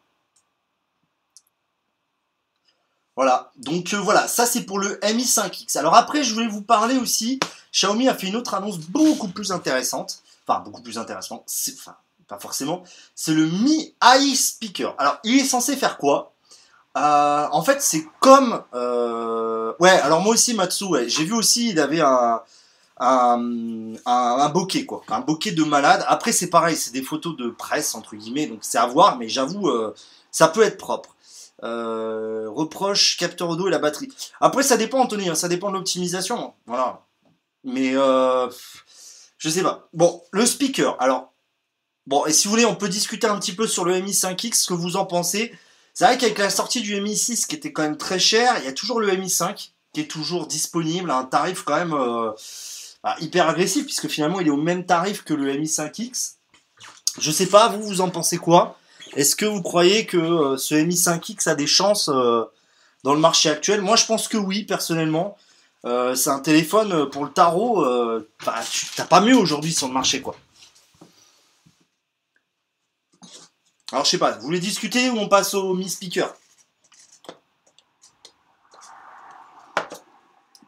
Voilà, 3.16 3.50
donc 3.56 3.94
euh, 3.94 3.96
voilà, 3.98 4.28
ça 4.28 4.46
c'est 4.46 4.62
pour 4.62 4.78
le 4.78 5.00
Mi 5.14 5.24
5X. 5.24 5.76
Alors 5.76 5.94
après, 5.94 6.22
je 6.22 6.34
voulais 6.34 6.46
vous 6.46 6.62
parler 6.62 6.96
aussi, 6.96 7.40
Xiaomi 7.72 8.08
a 8.08 8.14
fait 8.14 8.28
une 8.28 8.36
autre 8.36 8.54
annonce 8.54 8.78
beaucoup 8.78 9.28
plus 9.28 9.50
intéressante. 9.50 10.22
Enfin, 10.46 10.60
beaucoup 10.60 10.82
plus 10.82 10.98
intéressante, 10.98 11.50
enfin, 11.74 11.96
pas 12.28 12.38
forcément. 12.38 12.84
C'est 13.14 13.34
le 13.34 13.46
Mi 13.46 13.94
AI 14.00 14.34
Speaker. 14.36 14.94
Alors, 14.98 15.18
il 15.24 15.36
est 15.38 15.44
censé 15.44 15.76
faire 15.76 15.98
quoi? 15.98 16.32
Euh, 16.98 17.48
En 17.52 17.62
fait, 17.62 17.80
c'est 17.82 18.06
comme... 18.20 18.62
Ouais, 19.80 19.90
alors 19.90 20.20
moi 20.20 20.34
aussi, 20.34 20.54
Matsu, 20.54 20.86
j'ai 21.06 21.24
vu 21.24 21.34
aussi, 21.34 21.70
il 21.70 21.78
avait 21.78 22.00
un 22.00 22.42
un, 22.98 23.94
un, 24.06 24.48
bokeh 24.48 24.84
quoi, 24.84 25.02
un 25.08 25.20
bokeh 25.20 25.52
de 25.52 25.64
malade. 25.64 26.04
Après 26.08 26.32
c'est 26.32 26.50
pareil, 26.50 26.76
c'est 26.76 26.92
des 26.92 27.02
photos 27.02 27.36
de 27.36 27.50
presse 27.50 27.94
entre 27.94 28.16
guillemets, 28.16 28.46
donc 28.46 28.60
c'est 28.62 28.78
à 28.78 28.86
voir, 28.86 29.18
mais 29.18 29.28
j'avoue 29.28 29.68
euh, 29.68 29.94
ça 30.30 30.48
peut 30.48 30.62
être 30.62 30.78
propre. 30.78 31.14
Euh, 31.64 32.48
reproche 32.50 33.16
capteur 33.16 33.48
audio 33.48 33.68
et 33.68 33.70
la 33.70 33.78
batterie. 33.78 34.08
Après 34.40 34.62
ça 34.62 34.76
dépend 34.76 35.00
Anthony, 35.00 35.28
hein, 35.28 35.34
ça 35.34 35.48
dépend 35.48 35.68
de 35.68 35.74
l'optimisation, 35.74 36.54
voilà. 36.66 37.04
Mais 37.64 37.92
euh, 37.94 38.48
Je 39.38 39.48
sais 39.48 39.62
pas. 39.62 39.88
Bon, 39.92 40.22
le 40.30 40.46
speaker. 40.46 40.96
Alors, 41.00 41.32
bon, 42.06 42.24
et 42.26 42.32
si 42.32 42.46
vous 42.46 42.52
voulez, 42.52 42.64
on 42.64 42.76
peut 42.76 42.88
discuter 42.88 43.26
un 43.26 43.38
petit 43.38 43.54
peu 43.54 43.66
sur 43.66 43.84
le 43.84 44.00
Mi 44.00 44.12
5X, 44.12 44.54
ce 44.54 44.68
que 44.68 44.74
vous 44.74 44.96
en 44.96 45.06
pensez. 45.06 45.52
C'est 45.98 46.04
vrai 46.04 46.16
qu'avec 46.16 46.38
la 46.38 46.48
sortie 46.48 46.80
du 46.80 47.00
Mi 47.00 47.16
6, 47.16 47.46
qui 47.46 47.56
était 47.56 47.72
quand 47.72 47.82
même 47.82 47.96
très 47.96 48.20
cher, 48.20 48.54
il 48.60 48.64
y 48.66 48.68
a 48.68 48.72
toujours 48.72 49.00
le 49.00 49.16
Mi 49.16 49.28
5 49.28 49.72
qui 49.92 50.00
est 50.00 50.04
toujours 50.04 50.46
disponible 50.46 51.10
à 51.10 51.16
un 51.16 51.24
tarif 51.24 51.64
quand 51.64 51.74
même 51.74 51.92
euh, 51.92 52.30
bah, 53.02 53.16
hyper 53.18 53.48
agressif, 53.48 53.84
puisque 53.84 54.06
finalement, 54.06 54.38
il 54.38 54.46
est 54.46 54.50
au 54.50 54.56
même 54.56 54.86
tarif 54.86 55.24
que 55.24 55.34
le 55.34 55.52
Mi 55.54 55.66
5X. 55.66 56.34
Je 57.18 57.30
sais 57.32 57.46
pas, 57.46 57.66
vous, 57.66 57.82
vous 57.82 58.00
en 58.00 58.10
pensez 58.10 58.38
quoi? 58.38 58.78
Est-ce 59.16 59.34
que 59.34 59.44
vous 59.44 59.60
croyez 59.60 60.06
que 60.06 60.18
euh, 60.18 60.56
ce 60.56 60.76
Mi 60.76 60.94
5X 60.94 61.48
a 61.48 61.56
des 61.56 61.66
chances 61.66 62.08
euh, 62.08 62.44
dans 63.02 63.14
le 63.14 63.18
marché 63.18 63.50
actuel? 63.50 63.80
Moi, 63.80 63.96
je 63.96 64.06
pense 64.06 64.28
que 64.28 64.36
oui, 64.36 64.62
personnellement. 64.62 65.36
C'est 65.82 66.30
un 66.30 66.38
téléphone 66.38 67.10
pour 67.10 67.24
le 67.24 67.32
tarot. 67.32 67.84
Enfin, 68.40 68.60
tu 68.70 68.86
t'as 68.94 69.04
pas 69.04 69.20
mieux 69.20 69.36
aujourd'hui 69.36 69.72
sur 69.72 69.88
le 69.88 69.94
marché, 69.94 70.20
quoi. 70.20 70.36
Alors, 73.92 74.04
je 74.04 74.10
sais 74.10 74.18
pas, 74.18 74.32
vous 74.32 74.42
voulez 74.42 74.60
discuter 74.60 75.08
ou 75.10 75.18
on 75.18 75.28
passe 75.28 75.54
au 75.54 75.74
Mi 75.74 75.88
Speaker? 75.88 76.34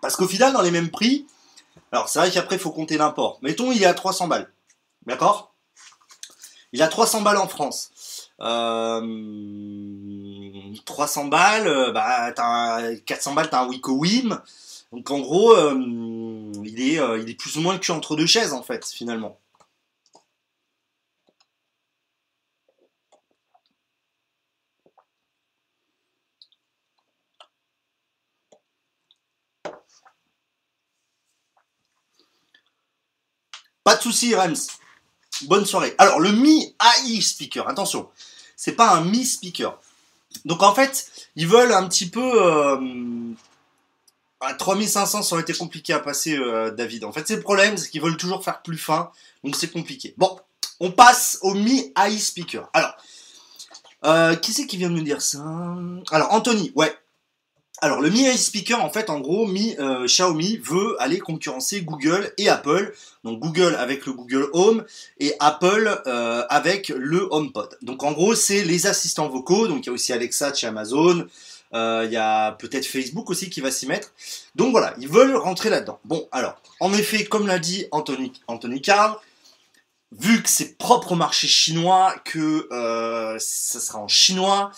Parce 0.01 0.17
qu'au 0.17 0.27
final, 0.27 0.53
dans 0.53 0.63
les 0.63 0.71
mêmes 0.71 0.91
prix, 0.91 1.27
alors 1.93 2.09
c'est 2.09 2.19
vrai 2.19 2.31
qu'après, 2.31 2.57
il 2.57 2.61
faut 2.61 2.71
compter 2.71 2.97
l'import. 2.97 3.39
Mettons, 3.43 3.73
il 3.73 3.83
est 3.83 3.87
à 3.87 3.95
300 3.95 4.29
balles. 4.29 4.51
D'accord? 5.07 5.53
Il 6.73 6.83
a 6.83 6.89
300 6.89 7.21
balles 7.23 7.37
en 7.37 7.49
France. 7.49 8.31
Euh, 8.41 9.03
300 10.87 11.27
balles, 11.27 11.67
euh, 11.67 11.93
bah, 11.93 12.33
un- 12.39 12.97
400 12.97 13.35
balles, 13.35 13.51
t'as 13.51 13.63
un 13.65 13.69
Wiko 13.69 13.93
Wim. 13.93 14.41
Donc 14.93 15.11
en 15.11 15.19
gros, 15.21 15.53
euh, 15.53 15.75
il, 16.65 16.81
est, 16.81 16.99
euh, 17.01 17.19
il 17.19 17.29
est 17.29 17.35
plus 17.35 17.57
ou 17.57 17.61
moins 17.61 17.75
le 17.75 17.79
cul 17.81 17.91
entre 17.93 18.17
deux 18.17 18.27
chaises 18.27 18.53
en 18.53 18.63
fait, 18.63 18.87
finalement. 18.87 19.39
Pas 33.91 33.97
de 33.97 34.03
soucis, 34.03 34.37
Rams. 34.37 34.55
Bonne 35.47 35.67
soirée. 35.67 35.97
Alors, 35.99 36.21
le 36.21 36.31
Mi 36.31 36.77
AI 36.81 37.21
speaker, 37.21 37.69
attention, 37.69 38.09
c'est 38.55 38.75
pas 38.77 38.93
un 38.93 39.01
Mi 39.01 39.25
speaker. 39.25 39.81
Donc, 40.45 40.63
en 40.63 40.73
fait, 40.73 41.11
ils 41.35 41.49
veulent 41.49 41.73
un 41.73 41.89
petit 41.89 42.09
peu. 42.09 42.23
euh, 42.41 42.79
à 44.41 44.55
3500, 44.55 45.25
ça 45.25 45.35
aurait 45.35 45.43
été 45.43 45.55
compliqué 45.55 45.93
à 45.93 45.99
passer, 45.99 46.37
euh, 46.37 46.71
David. 46.71 47.03
En 47.03 47.11
fait, 47.11 47.27
c'est 47.27 47.35
le 47.35 47.43
problème, 47.43 47.77
c'est 47.77 47.91
qu'ils 47.91 48.01
veulent 48.01 48.17
toujours 48.17 48.45
faire 48.45 48.63
plus 48.63 48.79
fin, 48.79 49.11
donc 49.43 49.57
c'est 49.57 49.73
compliqué. 49.73 50.15
Bon, 50.17 50.39
on 50.79 50.93
passe 50.93 51.39
au 51.43 51.55
Mi 51.55 51.93
AI 52.01 52.17
speaker. 52.17 52.71
Alors, 52.73 52.95
euh, 54.05 54.37
qui 54.37 54.53
c'est 54.53 54.69
qui 54.69 54.77
vient 54.77 54.91
de 54.91 54.95
me 54.95 55.03
dire 55.03 55.21
ça? 55.21 55.45
Alors, 56.13 56.33
Anthony, 56.33 56.71
ouais. 56.77 56.97
Alors, 57.83 58.01
le 58.01 58.11
Mi 58.11 58.27
speaker, 58.37 58.85
en 58.85 58.91
fait, 58.91 59.09
en 59.09 59.21
gros, 59.21 59.47
Mi, 59.47 59.75
euh, 59.79 60.07
Xiaomi 60.07 60.59
veut 60.59 60.97
aller 61.01 61.19
concurrencer 61.19 61.81
Google 61.81 62.33
et 62.37 62.49
Apple. 62.49 62.95
Donc, 63.25 63.41
Google 63.41 63.75
avec 63.77 64.05
le 64.07 64.13
Google 64.13 64.49
Home 64.53 64.85
et 65.19 65.35
Apple 65.39 66.03
euh, 66.07 66.45
avec 66.51 66.89
le 66.89 67.27
HomePod. 67.31 67.79
Donc, 67.83 68.03
en 68.03 68.13
gros, 68.13 68.35
c'est 68.35 68.65
les 68.65 68.87
assistants 68.87 69.29
vocaux. 69.29 69.67
Donc, 69.67 69.85
il 69.85 69.87
y 69.87 69.91
a 69.91 69.93
aussi 69.93 70.13
Alexa 70.13 70.53
chez 70.53 70.67
Amazon. 70.67 71.27
Euh, 71.73 72.05
Il 72.07 72.13
y 72.13 72.17
a 72.17 72.53
peut-être 72.53 72.87
Facebook 72.87 73.31
aussi 73.31 73.49
qui 73.49 73.61
va 73.61 73.71
s'y 73.71 73.87
mettre. 73.87 74.13
Donc 74.57 74.73
voilà, 74.73 74.95
ils 74.99 75.09
veulent 75.09 75.37
rentrer 75.37 75.71
là-dedans. 75.71 76.01
Bon, 76.05 76.29
alors, 76.33 76.61
en 76.81 76.93
effet, 76.93 77.25
comme 77.25 77.47
l'a 77.47 77.59
dit 77.59 77.87
Anthony, 77.93 78.33
Anthony 78.49 78.83
Carl, 78.83 79.17
vu 80.13 80.43
que 80.43 80.49
c'est 80.49 80.77
propre 80.77 81.13
au 81.13 81.15
marché 81.15 81.47
chinois, 81.47 82.15
que 82.25 82.67
euh, 82.73 83.37
ça 83.39 83.79
sera 83.79 84.01
en 84.01 84.09
chinois, 84.09 84.73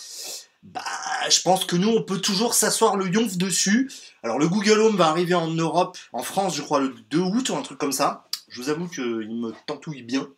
bah, 0.63 0.81
je 1.29 1.41
pense 1.41 1.65
que 1.65 1.75
nous, 1.75 1.89
on 1.89 2.03
peut 2.03 2.19
toujours 2.19 2.53
s'asseoir 2.53 2.95
le 2.95 3.07
yonf 3.07 3.37
dessus. 3.37 3.91
Alors, 4.23 4.39
le 4.39 4.47
Google 4.47 4.79
Home 4.79 4.95
va 4.95 5.07
arriver 5.07 5.35
en 5.35 5.49
Europe, 5.49 5.97
en 6.13 6.23
France, 6.23 6.55
je 6.55 6.61
crois, 6.61 6.79
le 6.79 6.95
2 7.09 7.19
août 7.19 7.49
ou 7.49 7.55
un 7.55 7.61
truc 7.61 7.77
comme 7.77 7.91
ça. 7.91 8.25
Je 8.47 8.61
vous 8.61 8.69
avoue 8.69 8.87
qu'il 8.87 9.03
me 9.03 9.53
tentouille 9.65 10.03
bien. 10.03 10.29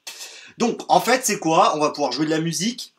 Donc, 0.57 0.81
en 0.89 0.99
fait, 0.99 1.21
c'est 1.25 1.39
quoi? 1.39 1.75
On 1.75 1.79
va 1.79 1.91
pouvoir 1.91 2.11
jouer 2.11 2.25
de 2.25 2.31
la 2.31 2.41
musique. 2.41 2.93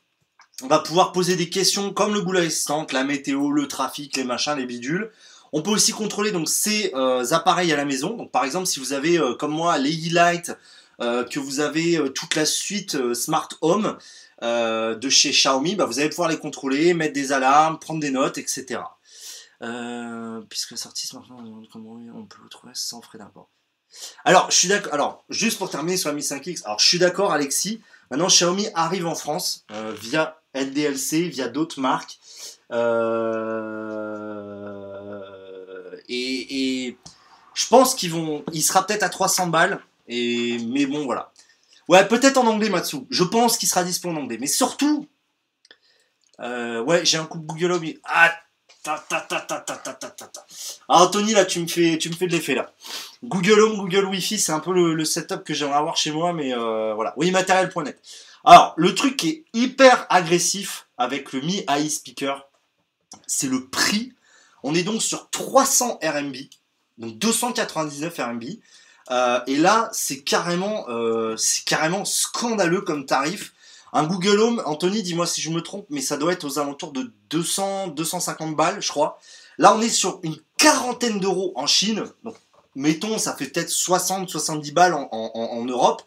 On 0.62 0.68
va 0.68 0.78
pouvoir 0.78 1.12
poser 1.12 1.36
des 1.36 1.50
questions 1.50 1.92
comme 1.92 2.14
le 2.14 2.22
Google 2.22 2.38
Assistant, 2.38 2.86
la 2.92 3.04
météo, 3.04 3.50
le 3.50 3.68
trafic, 3.68 4.16
les 4.16 4.24
machins, 4.24 4.56
les 4.56 4.64
bidules. 4.64 5.10
On 5.52 5.62
peut 5.62 5.70
aussi 5.70 5.92
contrôler 5.92 6.32
donc 6.32 6.48
ces 6.48 6.92
euh, 6.94 7.24
appareils 7.32 7.72
à 7.72 7.76
la 7.76 7.84
maison. 7.84 8.16
Donc 8.16 8.30
par 8.30 8.44
exemple, 8.44 8.66
si 8.66 8.80
vous 8.80 8.92
avez 8.92 9.18
euh, 9.18 9.34
comme 9.34 9.52
moi 9.52 9.76
Lady 9.78 10.10
Light, 10.10 10.52
euh, 11.00 11.24
que 11.24 11.38
vous 11.38 11.60
avez 11.60 12.00
toute 12.14 12.34
la 12.36 12.46
suite 12.46 13.12
Smart 13.14 13.48
Home 13.60 13.98
euh, 14.42 14.94
de 14.94 15.08
chez 15.08 15.30
Xiaomi, 15.30 15.76
bah, 15.76 15.86
vous 15.86 15.98
allez 15.98 16.10
pouvoir 16.10 16.28
les 16.28 16.38
contrôler, 16.38 16.94
mettre 16.94 17.14
des 17.14 17.32
alarmes, 17.32 17.78
prendre 17.78 18.00
des 18.00 18.10
notes, 18.10 18.38
etc. 18.38 18.80
Euh, 19.62 20.42
puisque 20.50 20.72
la 20.72 20.76
sortie 20.76 21.06
smartphone, 21.06 21.46
on 21.46 21.66
comment 21.72 21.98
on 22.14 22.26
peut 22.26 22.42
le 22.42 22.48
trouver 22.48 22.72
sans 22.74 23.00
frais 23.00 23.18
d'import. 23.18 23.48
Alors, 24.24 24.50
je 24.50 24.56
suis 24.56 24.68
d'accord. 24.68 24.92
Alors, 24.92 25.24
juste 25.30 25.56
pour 25.58 25.70
terminer 25.70 25.96
sur 25.96 26.10
la 26.10 26.14
Mi 26.14 26.20
5X, 26.20 26.64
alors 26.64 26.78
je 26.78 26.86
suis 26.86 26.98
d'accord, 26.98 27.32
Alexis. 27.32 27.80
Maintenant, 28.10 28.26
Xiaomi 28.26 28.68
arrive 28.74 29.06
en 29.06 29.14
France 29.14 29.64
euh, 29.70 29.94
via 29.98 30.40
LDLC, 30.54 31.28
via 31.28 31.48
d'autres 31.48 31.80
marques. 31.80 32.18
Et, 36.08 36.86
et 36.88 36.98
je 37.54 37.66
pense 37.68 37.94
qu'ils 37.94 38.12
vont. 38.12 38.44
Il 38.52 38.62
sera 38.62 38.86
peut-être 38.86 39.02
à 39.02 39.08
300 39.08 39.46
balles. 39.48 39.80
Et, 40.08 40.58
mais 40.66 40.86
bon, 40.86 41.04
voilà. 41.04 41.32
Ouais, 41.88 42.06
peut-être 42.06 42.36
en 42.38 42.46
anglais, 42.46 42.68
Matsu. 42.68 42.98
Je 43.10 43.24
pense 43.24 43.58
qu'il 43.58 43.68
sera 43.68 43.84
disponible 43.84 44.18
en 44.20 44.22
anglais. 44.24 44.38
Mais 44.40 44.46
surtout. 44.46 45.06
euh, 46.40 46.82
ouais, 46.82 47.04
j'ai 47.04 47.18
un 47.18 47.26
coup 47.26 47.38
de 47.38 47.46
Google 47.46 47.72
Home. 47.72 47.84
Ah, 48.04 48.34
ta. 48.82 49.04
Ah, 50.88 51.02
Anthony, 51.02 51.32
là, 51.32 51.44
tu 51.44 51.60
me 51.60 51.66
fais, 51.66 51.98
tu 51.98 52.08
me 52.08 52.14
fais 52.14 52.26
de 52.26 52.32
l'effet, 52.32 52.54
là. 52.54 52.72
Google 53.24 53.60
Home, 53.60 53.76
Google 53.76 54.04
Wi-Fi, 54.06 54.38
c'est 54.38 54.52
un 54.52 54.60
peu 54.60 54.72
le, 54.72 54.94
le 54.94 55.04
setup 55.04 55.42
que 55.44 55.54
j'aimerais 55.54 55.76
avoir 55.78 55.96
chez 55.96 56.10
moi, 56.12 56.32
mais 56.32 56.54
euh, 56.54 56.94
voilà. 56.94 57.12
Oui, 57.16 57.30
matériel.net. 57.30 58.00
Alors, 58.44 58.74
le 58.76 58.94
truc 58.94 59.16
qui 59.16 59.28
est 59.30 59.44
hyper 59.54 60.06
agressif 60.08 60.86
avec 60.98 61.32
le 61.32 61.40
Mi 61.40 61.64
AI 61.68 61.88
Speaker, 61.88 62.46
c'est 63.26 63.48
le 63.48 63.68
prix. 63.68 64.12
On 64.62 64.74
est 64.74 64.82
donc 64.84 65.02
sur 65.02 65.30
300 65.30 65.98
RMB, 66.02 66.36
donc 66.98 67.18
299 67.18 68.16
RMB. 68.18 68.44
Euh, 69.10 69.40
et 69.46 69.56
là, 69.56 69.88
c'est 69.92 70.22
carrément, 70.22 70.88
euh, 70.88 71.36
c'est 71.36 71.64
carrément 71.64 72.04
scandaleux 72.04 72.80
comme 72.80 73.06
tarif. 73.06 73.52
Un 73.92 74.04
Google 74.04 74.40
Home, 74.40 74.62
Anthony, 74.66 75.02
dis-moi 75.02 75.26
si 75.26 75.40
je 75.40 75.50
me 75.50 75.60
trompe, 75.60 75.86
mais 75.90 76.00
ça 76.00 76.16
doit 76.16 76.32
être 76.32 76.44
aux 76.44 76.58
alentours 76.58 76.92
de 76.92 77.12
200, 77.30 77.88
250 77.88 78.56
balles, 78.56 78.82
je 78.82 78.88
crois. 78.88 79.18
Là, 79.58 79.74
on 79.74 79.80
est 79.80 79.88
sur 79.88 80.20
une 80.22 80.36
quarantaine 80.58 81.20
d'euros 81.20 81.52
en 81.54 81.66
Chine. 81.66 82.04
Donc, 82.24 82.36
mettons, 82.74 83.18
ça 83.18 83.34
fait 83.34 83.46
peut-être 83.46 83.70
60, 83.70 84.28
70 84.28 84.72
balles 84.72 84.94
en, 84.94 85.64
Europe. 85.64 86.02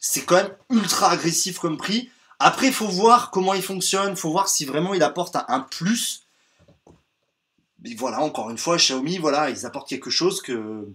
C'est 0.00 0.22
quand 0.22 0.36
même 0.36 0.54
ultra 0.70 1.10
agressif 1.10 1.58
comme 1.58 1.76
prix. 1.76 2.10
Après, 2.38 2.68
il 2.68 2.72
faut 2.72 2.86
voir 2.86 3.30
comment 3.30 3.52
il 3.54 3.62
fonctionne, 3.62 4.16
faut 4.16 4.30
voir 4.30 4.48
si 4.48 4.64
vraiment 4.64 4.94
il 4.94 5.02
apporte 5.02 5.36
un 5.48 5.60
plus. 5.60 6.22
Mais 7.82 7.94
voilà, 7.94 8.20
encore 8.20 8.50
une 8.50 8.58
fois, 8.58 8.76
Xiaomi, 8.76 9.18
voilà, 9.18 9.50
ils 9.50 9.66
apportent 9.66 9.88
quelque 9.88 10.10
chose 10.10 10.40
que, 10.40 10.88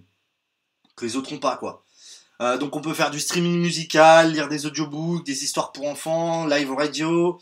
que 0.95 1.05
les 1.05 1.15
autres 1.15 1.31
n'ont 1.33 1.39
pas, 1.39 1.57
quoi. 1.57 1.83
Euh, 2.41 2.57
donc 2.57 2.75
on 2.75 2.81
peut 2.81 2.93
faire 2.93 3.11
du 3.11 3.19
streaming 3.19 3.59
musical, 3.61 4.31
lire 4.31 4.49
des 4.49 4.65
audiobooks, 4.65 5.25
des 5.25 5.43
histoires 5.43 5.71
pour 5.71 5.87
enfants, 5.87 6.45
live 6.47 6.71
radio. 6.73 7.39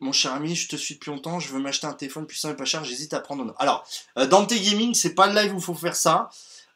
Mon 0.00 0.12
cher 0.12 0.34
ami, 0.34 0.54
je 0.54 0.68
te 0.68 0.76
suis 0.76 0.94
depuis 0.94 1.10
longtemps, 1.10 1.40
je 1.40 1.48
veux 1.48 1.58
m'acheter 1.58 1.86
un 1.86 1.94
téléphone 1.94 2.26
puissant 2.26 2.50
et 2.50 2.54
pas 2.54 2.66
cher, 2.66 2.84
j'hésite 2.84 3.14
à 3.14 3.20
prendre 3.20 3.44
un. 3.44 3.54
Alors, 3.58 3.86
euh, 4.18 4.26
Dante 4.26 4.52
Gaming, 4.52 4.92
c'est 4.94 5.14
pas 5.14 5.26
le 5.26 5.34
live 5.40 5.54
où 5.54 5.58
il 5.58 5.62
faut 5.62 5.74
faire 5.74 5.96
ça. 5.96 6.28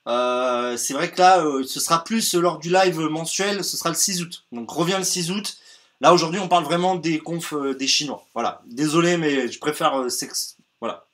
Euh, 0.08 0.78
c'est 0.78 0.94
vrai 0.94 1.10
que 1.10 1.18
là, 1.20 1.44
euh, 1.44 1.62
ce 1.64 1.78
sera 1.78 2.02
plus 2.02 2.34
lors 2.34 2.58
du 2.58 2.70
live 2.70 2.98
mensuel, 3.00 3.62
ce 3.62 3.76
sera 3.76 3.90
le 3.90 3.94
6 3.94 4.22
août. 4.22 4.44
Donc 4.52 4.70
reviens 4.70 4.98
le 4.98 5.04
6 5.04 5.30
août. 5.30 5.58
Là 6.00 6.14
aujourd'hui, 6.14 6.40
on 6.40 6.48
parle 6.48 6.64
vraiment 6.64 6.94
des 6.96 7.18
confs 7.18 7.52
des 7.78 7.86
Chinois. 7.86 8.24
Voilà. 8.32 8.62
Désolé, 8.66 9.18
mais 9.18 9.52
je 9.52 9.58
préfère 9.58 10.00
euh, 10.00 10.08
sex- 10.08 10.56
Voilà. 10.80 11.04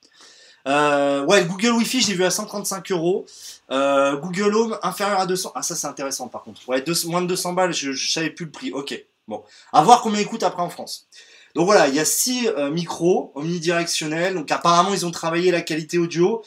Euh, 0.67 1.25
ouais, 1.25 1.41
le 1.41 1.47
Google 1.47 1.71
Wi-Fi, 1.71 2.01
j'ai 2.01 2.13
vu 2.13 2.23
à 2.23 2.29
135 2.29 2.91
euros. 2.91 3.25
Euh, 3.71 4.17
Google 4.17 4.55
Home 4.55 4.79
inférieur 4.83 5.19
à 5.19 5.25
200. 5.25 5.51
Ah, 5.55 5.63
ça 5.63 5.75
c'est 5.75 5.87
intéressant 5.87 6.27
par 6.27 6.43
contre. 6.43 6.67
Ouais, 6.67 6.83
moins 7.05 7.21
de 7.21 7.27
200 7.27 7.53
balles, 7.53 7.73
je, 7.73 7.91
je 7.91 8.11
savais 8.11 8.29
plus 8.29 8.45
le 8.45 8.51
prix. 8.51 8.71
Ok. 8.71 9.01
Bon. 9.27 9.43
À 9.73 9.81
voir 9.81 10.01
combien 10.01 10.19
il 10.21 10.27
coûte 10.27 10.43
après 10.43 10.61
en 10.61 10.69
France. 10.69 11.07
Donc 11.55 11.65
voilà, 11.65 11.87
il 11.87 11.95
y 11.95 11.99
a 11.99 12.05
6 12.05 12.49
micros 12.71 13.31
omnidirectionnels. 13.35 14.35
Donc 14.35 14.51
apparemment, 14.51 14.93
ils 14.93 15.05
ont 15.05 15.11
travaillé 15.11 15.51
la 15.51 15.61
qualité 15.61 15.97
audio. 15.97 16.43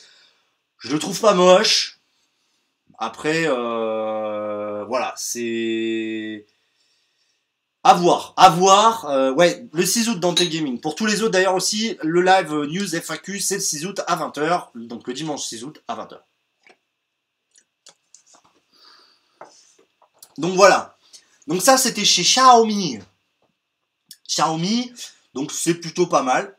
Je 0.78 0.92
le 0.92 0.98
trouve 0.98 1.20
pas 1.20 1.34
moche. 1.34 2.00
Après, 3.02 3.44
euh, 3.46 4.84
voilà, 4.84 5.14
c'est. 5.16 6.44
À 7.82 7.94
voir, 7.94 8.34
à 8.36 8.50
voir. 8.50 9.06
Euh, 9.06 9.32
ouais, 9.32 9.66
le 9.72 9.86
6 9.86 10.10
août 10.10 10.20
dans 10.20 10.34
Tech 10.34 10.50
Gaming. 10.50 10.80
Pour 10.80 10.94
tous 10.94 11.06
les 11.06 11.22
autres 11.22 11.32
d'ailleurs 11.32 11.54
aussi, 11.54 11.96
le 12.02 12.20
live 12.20 12.52
euh, 12.52 12.66
News 12.66 12.94
FAQ, 12.94 13.40
c'est 13.40 13.54
le 13.54 13.60
6 13.60 13.86
août 13.86 14.00
à 14.06 14.16
20h. 14.16 14.68
Donc 14.74 15.06
le 15.06 15.14
dimanche 15.14 15.44
6 15.44 15.64
août 15.64 15.82
à 15.88 15.96
20h. 15.96 16.20
Donc 20.36 20.54
voilà. 20.54 20.96
Donc 21.46 21.62
ça, 21.62 21.78
c'était 21.78 22.04
chez 22.04 22.22
Xiaomi. 22.22 23.00
Xiaomi, 24.28 24.92
donc 25.34 25.50
c'est 25.50 25.74
plutôt 25.74 26.06
pas 26.06 26.22
mal. 26.22 26.56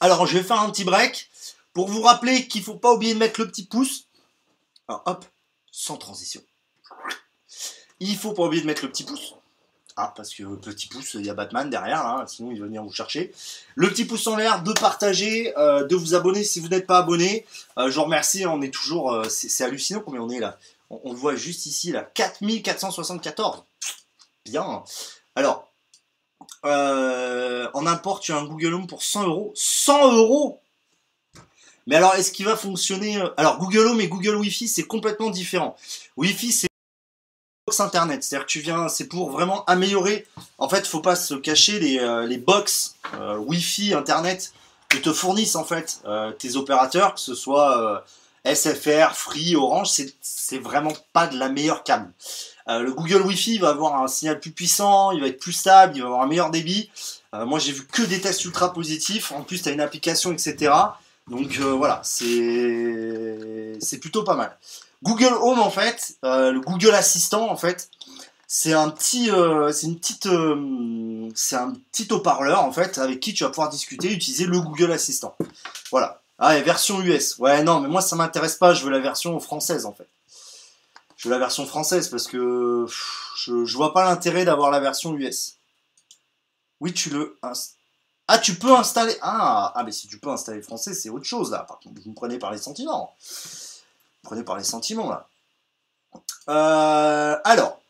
Alors, 0.00 0.26
je 0.26 0.36
vais 0.36 0.44
faire 0.44 0.60
un 0.60 0.70
petit 0.70 0.84
break 0.84 1.30
pour 1.72 1.88
vous 1.88 2.02
rappeler 2.02 2.46
qu'il 2.46 2.62
faut 2.62 2.76
pas 2.76 2.92
oublier 2.92 3.14
de 3.14 3.18
mettre 3.18 3.40
le 3.40 3.48
petit 3.48 3.64
pouce. 3.64 4.08
Alors, 4.88 5.02
hop, 5.06 5.24
sans 5.70 5.96
transition. 5.96 6.42
Il 8.00 8.16
faut 8.16 8.32
pas 8.32 8.44
oublier 8.44 8.62
de 8.62 8.66
mettre 8.66 8.84
le 8.84 8.90
petit 8.90 9.04
pouce. 9.04 9.34
Ah, 9.96 10.12
parce 10.16 10.34
que 10.34 10.42
petit 10.56 10.88
pouce, 10.88 11.14
il 11.14 11.24
y 11.24 11.30
a 11.30 11.34
Batman 11.34 11.70
derrière, 11.70 12.04
hein, 12.04 12.24
sinon 12.26 12.50
il 12.50 12.58
va 12.58 12.66
venir 12.66 12.82
vous 12.82 12.92
chercher. 12.92 13.32
Le 13.76 13.88
petit 13.88 14.04
pouce 14.04 14.26
en 14.26 14.34
l'air, 14.34 14.60
de 14.64 14.72
partager, 14.72 15.56
euh, 15.56 15.84
de 15.84 15.94
vous 15.94 16.14
abonner 16.16 16.42
si 16.42 16.58
vous 16.58 16.66
n'êtes 16.66 16.86
pas 16.86 16.98
abonné. 16.98 17.46
Euh, 17.78 17.90
je 17.90 17.94
vous 17.94 18.04
remercie, 18.04 18.44
on 18.44 18.60
est 18.60 18.74
toujours. 18.74 19.12
euh, 19.12 19.28
c'est 19.28 19.62
hallucinant 19.62 20.00
combien 20.00 20.20
on 20.20 20.30
est 20.30 20.40
là. 20.40 20.58
On, 20.90 21.12
le 21.12 21.16
voit 21.16 21.36
juste 21.36 21.66
ici, 21.66 21.92
là. 21.92 22.02
4474. 22.14 23.64
Bien. 24.44 24.82
Alors, 25.36 25.70
en 26.64 27.86
import, 27.86 28.18
tu 28.18 28.32
as 28.32 28.36
un 28.36 28.44
Google 28.44 28.74
Home 28.74 28.86
pour 28.88 29.02
100 29.02 29.28
euros. 29.28 29.52
100 29.54 30.12
euros 30.12 30.60
Mais 31.86 31.96
alors, 31.96 32.16
est-ce 32.16 32.32
qu'il 32.32 32.46
va 32.46 32.56
fonctionner 32.56 33.22
Alors, 33.36 33.58
Google 33.58 33.86
Home 33.86 34.00
et 34.00 34.08
Google 34.08 34.34
Wi-Fi, 34.36 34.66
c'est 34.66 34.86
complètement 34.86 35.30
différent. 35.30 35.76
Wi-Fi, 36.16 36.52
c'est 36.52 36.68
box 37.66 37.80
internet. 37.80 38.22
C'est-à-dire 38.22 38.46
que 38.46 38.50
tu 38.50 38.60
viens, 38.60 38.88
c'est 38.88 39.06
pour 39.06 39.30
vraiment 39.30 39.64
améliorer. 39.66 40.26
En 40.58 40.68
fait, 40.68 40.86
faut 40.86 41.00
pas 41.00 41.16
se 41.16 41.34
cacher 41.34 41.78
les, 41.80 41.98
euh, 41.98 42.26
les 42.26 42.38
box 42.38 42.96
euh, 43.14 43.36
Wi-Fi 43.38 43.94
internet 43.94 44.52
que 44.88 44.98
te 44.98 45.12
fournissent 45.12 45.56
en 45.56 45.64
fait 45.64 46.00
euh, 46.06 46.30
tes 46.32 46.56
opérateurs, 46.56 47.14
que 47.14 47.20
ce 47.20 47.34
soit 47.34 48.04
SFR, 48.44 49.14
Free, 49.14 49.56
Orange, 49.56 49.88
c'est- 49.90 50.14
vraiment 50.58 50.92
pas 51.12 51.26
de 51.26 51.36
la 51.38 51.48
meilleure. 51.48 51.82
Euh, 52.68 52.78
le 52.80 52.92
Google 52.92 53.22
Wi-Fi 53.22 53.58
va 53.58 53.70
avoir 53.70 54.00
un 54.00 54.06
signal 54.06 54.38
plus 54.38 54.52
puissant, 54.52 55.10
il 55.10 55.20
va 55.20 55.26
être 55.26 55.40
plus 55.40 55.52
stable, 55.52 55.94
il 55.96 56.00
va 56.02 56.06
avoir 56.08 56.22
un 56.22 56.26
meilleur 56.28 56.50
débit. 56.50 56.90
Moi, 57.32 57.58
j'ai 57.58 57.72
vu 57.72 57.84
que 57.84 58.02
des 58.02 58.20
tests 58.20 58.44
ultra 58.44 58.72
positifs. 58.72 59.32
En 59.32 59.42
plus, 59.42 59.60
tu 59.60 59.68
as 59.68 59.72
une 59.72 59.80
application, 59.80 60.30
etc. 60.30 60.72
Donc 61.28 61.58
voilà, 61.58 62.00
c'est 62.04 63.98
plutôt 64.00 64.22
pas 64.22 64.36
mal. 64.36 64.56
Google 65.04 65.34
Home, 65.40 65.60
en 65.60 65.70
fait, 65.70 66.16
euh, 66.24 66.50
le 66.50 66.60
Google 66.60 66.94
Assistant, 66.94 67.50
en 67.50 67.56
fait, 67.56 67.90
c'est 68.46 68.72
un 68.72 68.88
petit, 68.88 69.30
euh, 69.30 69.70
c'est 69.70 69.86
une 69.86 69.98
petite, 69.98 70.26
euh, 70.26 71.28
c'est 71.34 71.56
un 71.56 71.74
petit 71.92 72.08
haut-parleur 72.10 72.62
en 72.62 72.72
fait 72.72 72.98
avec 72.98 73.20
qui 73.20 73.34
tu 73.34 73.44
vas 73.44 73.50
pouvoir 73.50 73.68
discuter, 73.68 74.12
utiliser 74.12 74.46
le 74.46 74.60
Google 74.60 74.92
Assistant. 74.92 75.36
Voilà. 75.90 76.22
Ah, 76.38 76.56
et 76.56 76.62
version 76.62 77.00
US. 77.02 77.38
Ouais, 77.38 77.62
non, 77.62 77.80
mais 77.80 77.88
moi 77.88 78.00
ça 78.00 78.16
m'intéresse 78.16 78.56
pas. 78.56 78.72
Je 78.72 78.84
veux 78.84 78.90
la 78.90 78.98
version 78.98 79.38
française 79.40 79.86
en 79.86 79.92
fait. 79.92 80.08
Je 81.16 81.28
veux 81.28 81.34
la 81.34 81.38
version 81.38 81.66
française 81.66 82.08
parce 82.08 82.26
que 82.26 82.86
je, 82.88 83.64
je 83.64 83.76
vois 83.76 83.92
pas 83.92 84.04
l'intérêt 84.04 84.44
d'avoir 84.44 84.70
la 84.70 84.80
version 84.80 85.14
US. 85.14 85.56
Oui, 86.80 86.92
tu 86.94 87.10
le. 87.10 87.38
Ah, 88.26 88.38
tu 88.38 88.54
peux 88.54 88.74
installer. 88.74 89.16
Ah, 89.20 89.72
ah, 89.74 89.84
mais 89.84 89.92
si 89.92 90.08
tu 90.08 90.18
peux 90.18 90.30
installer 90.30 90.58
le 90.58 90.64
français, 90.64 90.94
c'est 90.94 91.10
autre 91.10 91.26
chose 91.26 91.50
là. 91.50 91.58
Par 91.60 91.78
contre, 91.78 92.00
vous 92.02 92.10
me 92.10 92.14
prenez 92.14 92.38
par 92.38 92.52
les 92.52 92.58
sentiments. 92.58 93.14
Prenez 94.24 94.42
par 94.42 94.56
les 94.56 94.64
sentiments 94.64 95.10
là. 95.10 95.28
Euh, 96.48 97.38
alors. 97.44 97.80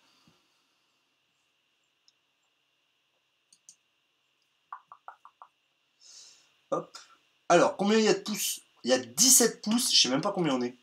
Alors, 7.48 7.76
combien 7.76 7.98
il 7.98 8.04
y 8.04 8.08
a 8.08 8.14
de 8.14 8.18
pouces? 8.18 8.60
Il 8.82 8.90
y 8.90 8.92
a 8.92 8.98
17 8.98 9.62
pouces, 9.62 9.94
je 9.94 10.00
sais 10.00 10.08
même 10.08 10.20
pas 10.20 10.32
combien 10.32 10.54
on 10.54 10.62
est. 10.62 10.74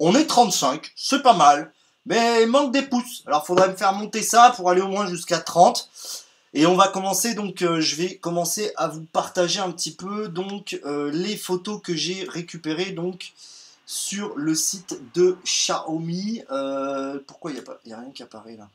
On 0.00 0.14
est 0.14 0.26
35, 0.26 0.90
c'est 0.96 1.22
pas 1.22 1.34
mal, 1.34 1.72
mais 2.06 2.42
il 2.42 2.48
manque 2.48 2.72
des 2.72 2.82
pouces. 2.82 3.22
Alors, 3.26 3.46
faudrait 3.46 3.68
me 3.68 3.76
faire 3.76 3.92
monter 3.92 4.22
ça 4.22 4.52
pour 4.56 4.70
aller 4.70 4.80
au 4.80 4.88
moins 4.88 5.06
jusqu'à 5.06 5.38
30. 5.38 5.90
Et 6.54 6.66
on 6.66 6.76
va 6.76 6.88
commencer, 6.88 7.34
donc 7.34 7.62
euh, 7.62 7.80
je 7.80 7.96
vais 7.96 8.16
commencer 8.16 8.72
à 8.76 8.88
vous 8.88 9.04
partager 9.04 9.60
un 9.60 9.70
petit 9.70 9.94
peu 9.94 10.28
donc 10.28 10.80
euh, 10.86 11.10
les 11.12 11.36
photos 11.36 11.80
que 11.82 11.94
j'ai 11.94 12.24
récupérées 12.24 12.92
donc 12.92 13.32
sur 13.88 14.36
le 14.36 14.54
site 14.54 14.94
de 15.14 15.38
Xiaomi. 15.44 16.44
Euh, 16.50 17.18
pourquoi 17.26 17.50
il 17.50 17.54
n'y 17.54 17.60
a, 17.60 17.62
pas- 17.64 17.80
a 17.90 18.00
rien 18.00 18.10
qui 18.12 18.22
apparaît 18.22 18.56
là? 18.56 18.68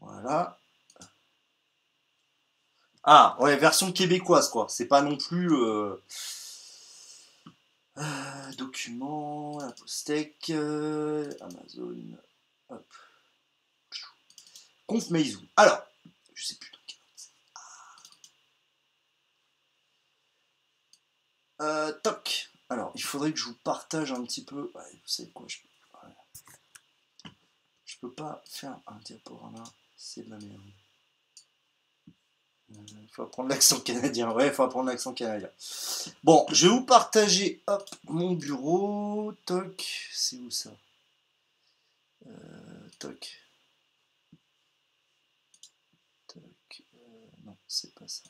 Voilà. 0.00 0.58
Ah, 3.04 3.36
ouais, 3.38 3.56
version 3.56 3.92
québécoise, 3.92 4.48
quoi. 4.48 4.66
C'est 4.68 4.86
pas 4.86 5.02
non 5.02 5.16
plus. 5.16 5.52
Euh... 5.52 5.94
euh, 7.98 8.50
Postec, 9.78 10.50
euh, 10.50 11.30
Amazon. 11.40 11.96
Hop. 12.70 12.84
Conf. 14.86 15.10
Alors, 15.56 15.82
je 16.34 16.44
sais 16.44 16.56
plus. 16.56 16.72
Ah. 17.54 17.60
Euh, 21.62 21.92
toc. 22.02 22.43
Alors, 22.70 22.92
il 22.94 23.02
faudrait 23.02 23.32
que 23.32 23.38
je 23.38 23.44
vous 23.44 23.54
partage 23.54 24.12
un 24.12 24.22
petit 24.24 24.44
peu. 24.44 24.72
Vous 24.72 24.80
savez 25.06 25.28
quoi 25.30 25.46
je 25.48 25.58
ouais. 26.02 27.30
peux 28.04 28.12
pas 28.12 28.42
faire 28.44 28.78
un 28.86 28.96
diaporama. 29.04 29.64
C'est 29.96 30.26
de 30.26 30.30
la 30.30 30.38
merde. 30.38 30.60
Il 32.70 33.08
faut 33.10 33.22
apprendre 33.22 33.48
l'accent 33.48 33.80
canadien. 33.80 34.30
Ouais, 34.32 34.48
il 34.48 34.52
faut 34.52 34.62
apprendre 34.62 34.90
l'accent 34.90 35.14
canadien. 35.14 35.48
Bon, 36.22 36.44
je 36.50 36.66
vais 36.66 36.74
vous 36.74 36.84
partager 36.84 37.62
hop, 37.66 37.88
mon 38.04 38.32
bureau. 38.32 39.32
Toc. 39.46 40.10
C'est 40.12 40.36
où 40.36 40.50
ça? 40.50 40.70
Euh, 42.26 42.88
Toc. 42.98 43.40
Toc. 46.26 46.82
euh, 46.94 47.26
non, 47.44 47.56
c'est 47.66 47.94
pas 47.94 48.08
ça. 48.08 48.24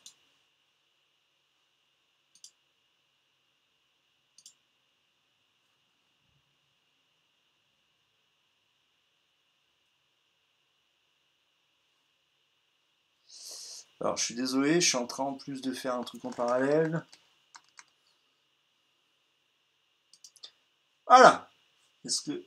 Alors, 14.05 14.19
je 14.19 14.25
suis 14.25 14.35
désolé, 14.35 14.83
je 14.83 14.88
suis 14.88 14.99
en 14.99 15.07
train 15.07 15.25
en 15.25 15.33
plus 15.35 15.62
de 15.62 15.73
faire 15.73 15.95
un 15.95 16.03
truc 16.05 16.23
en 16.27 16.31
parallèle. 16.31 17.03
Voilà. 21.07 21.49
Est-ce 22.05 22.21
que. 22.23 22.45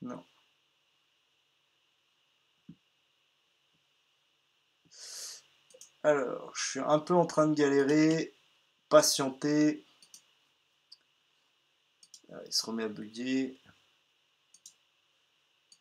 Non. 0.00 0.24
Alors, 6.02 6.52
je 6.56 6.70
suis 6.70 6.80
un 6.80 6.98
peu 6.98 7.14
en 7.14 7.26
train 7.26 7.46
de 7.46 7.54
galérer. 7.54 8.32
Patienter. 8.88 9.84
Ah, 12.32 12.40
Il 12.46 12.52
se 12.52 12.64
remet 12.64 12.84
à 12.84 12.88
bugger. 12.88 13.58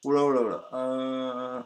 Oula, 0.06 0.24
oula, 0.24 0.42
oula. 0.42 0.70
Euh... 0.74 1.62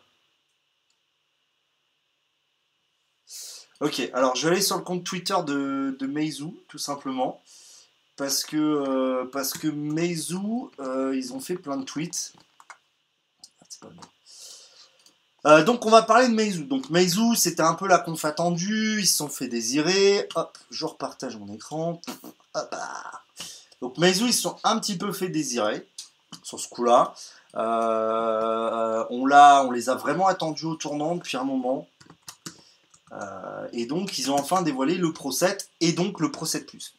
Ok, 3.82 4.10
alors 4.13 4.38
je 4.38 4.47
vais 4.47 4.54
aller 4.54 4.62
sur 4.62 4.78
le 4.78 4.84
compte 4.84 5.04
Twitter 5.04 5.36
de, 5.45 5.97
de 5.99 6.08
Meizu, 6.08 6.52
tout 6.69 6.78
simplement. 6.78 7.41
Parce 8.15 8.45
que, 8.45 8.56
euh, 8.56 9.25
parce 9.25 9.52
que 9.52 9.67
Meizu, 9.67 10.38
euh, 10.80 11.13
ils 11.17 11.34
ont 11.34 11.41
fait 11.41 11.58
plein 11.58 11.75
de 11.75 11.84
tweets. 11.84 12.32
Ah, 15.43 15.63
donc 15.63 15.86
on 15.86 15.89
va 15.89 16.04
parler 16.04 16.30
de 16.30 16.34
Meizu. 16.34 16.63
Donc 16.63 16.89
Meizu, 16.89 17.36
c'était 17.36 17.62
un 17.62 17.73
peu 17.73 17.88
la 17.88 17.99
conf 17.99 18.23
attendue, 18.23 18.99
ils 19.02 19.08
se 19.08 19.17
sont 19.17 19.28
fait 19.28 19.49
désirer. 19.49 20.30
Hop, 20.36 20.58
je 20.71 20.86
repartage 20.86 21.36
mon 21.36 21.54
écran. 21.54 21.99
Hop, 22.54 22.69
ah. 22.71 23.21
Donc 23.82 23.97
Meizu, 23.97 24.28
ils 24.28 24.34
se 24.34 24.43
sont 24.43 24.56
un 24.63 24.80
petit 24.80 24.97
peu 24.97 25.12
fait 25.12 25.30
désirer 25.30 25.86
sur 26.41 26.58
ce 26.58 26.69
coup-là. 26.69 27.13
Euh, 27.55 29.05
on, 29.09 29.71
les 29.71 29.89
a 29.89 29.95
vraiment 29.95 30.27
attendus 30.27 30.65
au 30.65 30.75
tournant 30.75 31.15
depuis 31.15 31.38
un 31.38 31.43
moment. 31.43 31.88
Euh, 33.12 33.67
et 33.73 33.85
donc, 33.85 34.19
ils 34.19 34.31
ont 34.31 34.35
enfin 34.35 34.62
dévoilé 34.62 34.95
le 34.95 35.12
Pro 35.13 35.31
7 35.31 35.69
et 35.81 35.93
donc 35.93 36.19
le 36.19 36.31
Pro 36.31 36.45
7 36.45 36.67
Plus. 36.67 36.95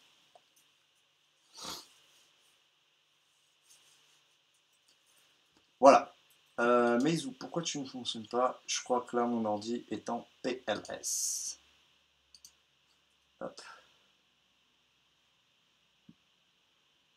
Voilà. 5.79 6.13
Euh, 6.59 7.01
Meizu, 7.01 7.33
pourquoi 7.33 7.63
tu 7.63 7.79
ne 7.79 7.87
fonctionnes 7.87 8.27
pas? 8.27 8.61
Je 8.67 8.83
crois 8.83 9.01
que 9.03 9.17
là, 9.17 9.25
mon 9.25 9.45
ordi 9.47 9.85
est 9.91 10.11
en 10.11 10.27
PLS. 10.43 11.59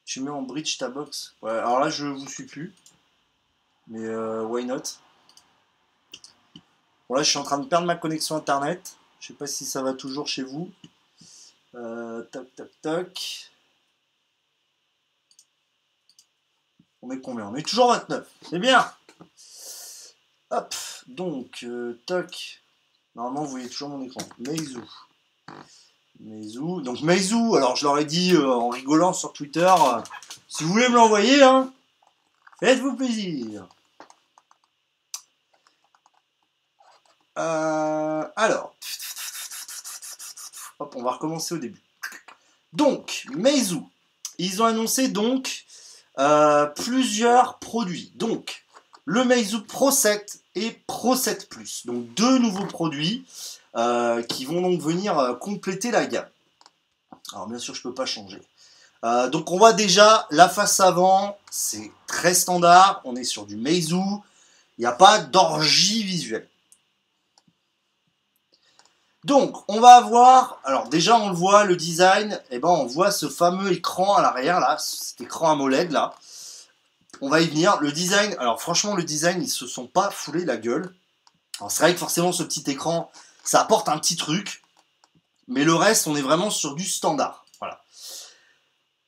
Tu 0.05 0.21
mets 0.21 0.29
en 0.29 0.43
bridge 0.43 0.77
ta 0.77 0.89
box? 0.89 1.35
Ouais, 1.41 1.51
alors 1.51 1.79
là, 1.79 1.89
je 1.89 2.05
vous 2.05 2.27
suis 2.27 2.45
plus. 2.45 2.73
Mais 3.87 4.05
euh, 4.05 4.43
why 4.43 4.65
not? 4.65 4.83
Bon, 7.09 7.15
là, 7.15 7.23
je 7.23 7.29
suis 7.29 7.39
en 7.39 7.43
train 7.43 7.59
de 7.59 7.67
perdre 7.67 7.85
ma 7.85 7.95
connexion 7.95 8.35
internet. 8.35 8.97
Je 9.19 9.27
sais 9.27 9.33
pas 9.33 9.47
si 9.47 9.65
ça 9.65 9.81
va 9.81 9.93
toujours 9.93 10.27
chez 10.27 10.43
vous. 10.43 10.71
Euh, 11.75 12.23
toc, 12.31 12.47
toc, 12.55 12.69
toc. 12.81 13.51
On 17.01 17.11
est 17.11 17.19
combien? 17.19 17.47
On 17.47 17.55
est 17.55 17.67
toujours 17.67 17.89
29. 17.89 18.27
C'est 18.49 18.59
bien. 18.59 18.89
Hop, 20.51 20.73
donc, 21.07 21.63
euh. 21.63 21.99
Normalement, 23.15 23.43
vous 23.43 23.51
voyez 23.51 23.69
toujours 23.69 23.89
mon 23.89 24.01
écran. 24.03 24.21
Meizu. 24.39 24.79
Meizu. 26.19 26.81
Donc, 26.83 27.01
Meizu, 27.01 27.55
alors 27.55 27.75
je 27.75 27.85
leur 27.85 27.97
ai 27.97 28.05
dit 28.05 28.33
euh, 28.33 28.49
en 28.49 28.69
rigolant 28.69 29.13
sur 29.13 29.33
Twitter, 29.33 29.67
euh, 29.67 30.01
si 30.47 30.63
vous 30.63 30.71
voulez 30.71 30.89
me 30.89 30.95
l'envoyer, 30.95 31.43
hein, 31.43 31.71
faites-vous 32.63 32.95
plaisir. 32.95 33.67
Euh, 37.37 38.23
alors, 38.37 38.73
hop, 40.79 40.95
on 40.95 41.03
va 41.03 41.11
recommencer 41.11 41.55
au 41.55 41.57
début. 41.57 41.81
Donc, 42.71 43.25
Meizu, 43.35 43.81
ils 44.37 44.61
ont 44.61 44.65
annoncé 44.65 45.09
donc 45.09 45.65
euh, 46.19 46.65
plusieurs 46.67 47.59
produits. 47.59 48.13
Donc, 48.15 48.63
le 49.03 49.25
Meizu 49.25 49.63
Pro 49.63 49.91
7 49.91 50.39
et 50.55 50.71
Pro 50.87 51.17
7 51.17 51.49
Plus. 51.49 51.85
Donc, 51.85 52.13
deux 52.13 52.39
nouveaux 52.39 52.67
produits 52.67 53.25
euh, 53.75 54.23
qui 54.23 54.45
vont 54.45 54.61
donc 54.61 54.79
venir 54.79 55.37
compléter 55.41 55.91
la 55.91 56.05
gamme. 56.05 56.29
Alors, 57.33 57.47
bien 57.47 57.59
sûr, 57.59 57.75
je 57.75 57.81
ne 57.81 57.91
peux 57.91 57.95
pas 57.95 58.05
changer. 58.05 58.41
Euh, 59.03 59.29
donc, 59.29 59.51
on 59.51 59.57
voit 59.57 59.73
déjà 59.73 60.27
la 60.31 60.47
face 60.47 60.79
avant, 60.79 61.37
c'est 61.51 61.91
très 62.07 62.33
standard. 62.33 63.01
On 63.03 63.15
est 63.15 63.23
sur 63.23 63.45
du 63.45 63.57
Meizu. 63.57 63.95
Il 64.77 64.81
n'y 64.81 64.85
a 64.85 64.93
pas 64.93 65.19
d'orgie 65.19 66.03
visuelle. 66.03 66.47
Donc, 69.23 69.63
on 69.69 69.79
va 69.79 69.95
avoir, 69.95 70.59
alors 70.65 70.89
déjà 70.89 71.17
on 71.17 71.29
le 71.29 71.35
voit, 71.35 71.63
le 71.63 71.77
design, 71.77 72.41
et 72.51 72.59
ben 72.59 72.67
on 72.67 72.85
voit 72.85 73.11
ce 73.11 73.29
fameux 73.29 73.71
écran 73.71 74.15
à 74.15 74.21
l'arrière 74.21 74.59
là, 74.59 74.77
cet 74.77 75.21
écran 75.21 75.51
AMOLED 75.51 75.91
là. 75.91 76.13
On 77.21 77.29
va 77.29 77.39
y 77.39 77.47
venir. 77.47 77.79
Le 77.79 77.93
design, 77.93 78.35
alors 78.37 78.61
franchement 78.61 78.95
le 78.95 79.03
design, 79.03 79.41
ils 79.41 79.49
se 79.49 79.65
sont 79.65 79.87
pas 79.87 80.11
foulés 80.11 80.43
la 80.43 80.57
gueule. 80.57 80.93
Alors 81.59 81.71
c'est 81.71 81.83
vrai 81.83 81.93
que 81.93 81.99
forcément 81.99 82.33
ce 82.33 82.43
petit 82.43 82.69
écran, 82.69 83.11
ça 83.45 83.61
apporte 83.61 83.87
un 83.87 83.97
petit 83.97 84.17
truc, 84.17 84.61
mais 85.47 85.63
le 85.63 85.75
reste, 85.75 86.07
on 86.07 86.17
est 86.17 86.21
vraiment 86.21 86.49
sur 86.49 86.75
du 86.75 86.83
standard. 86.83 87.42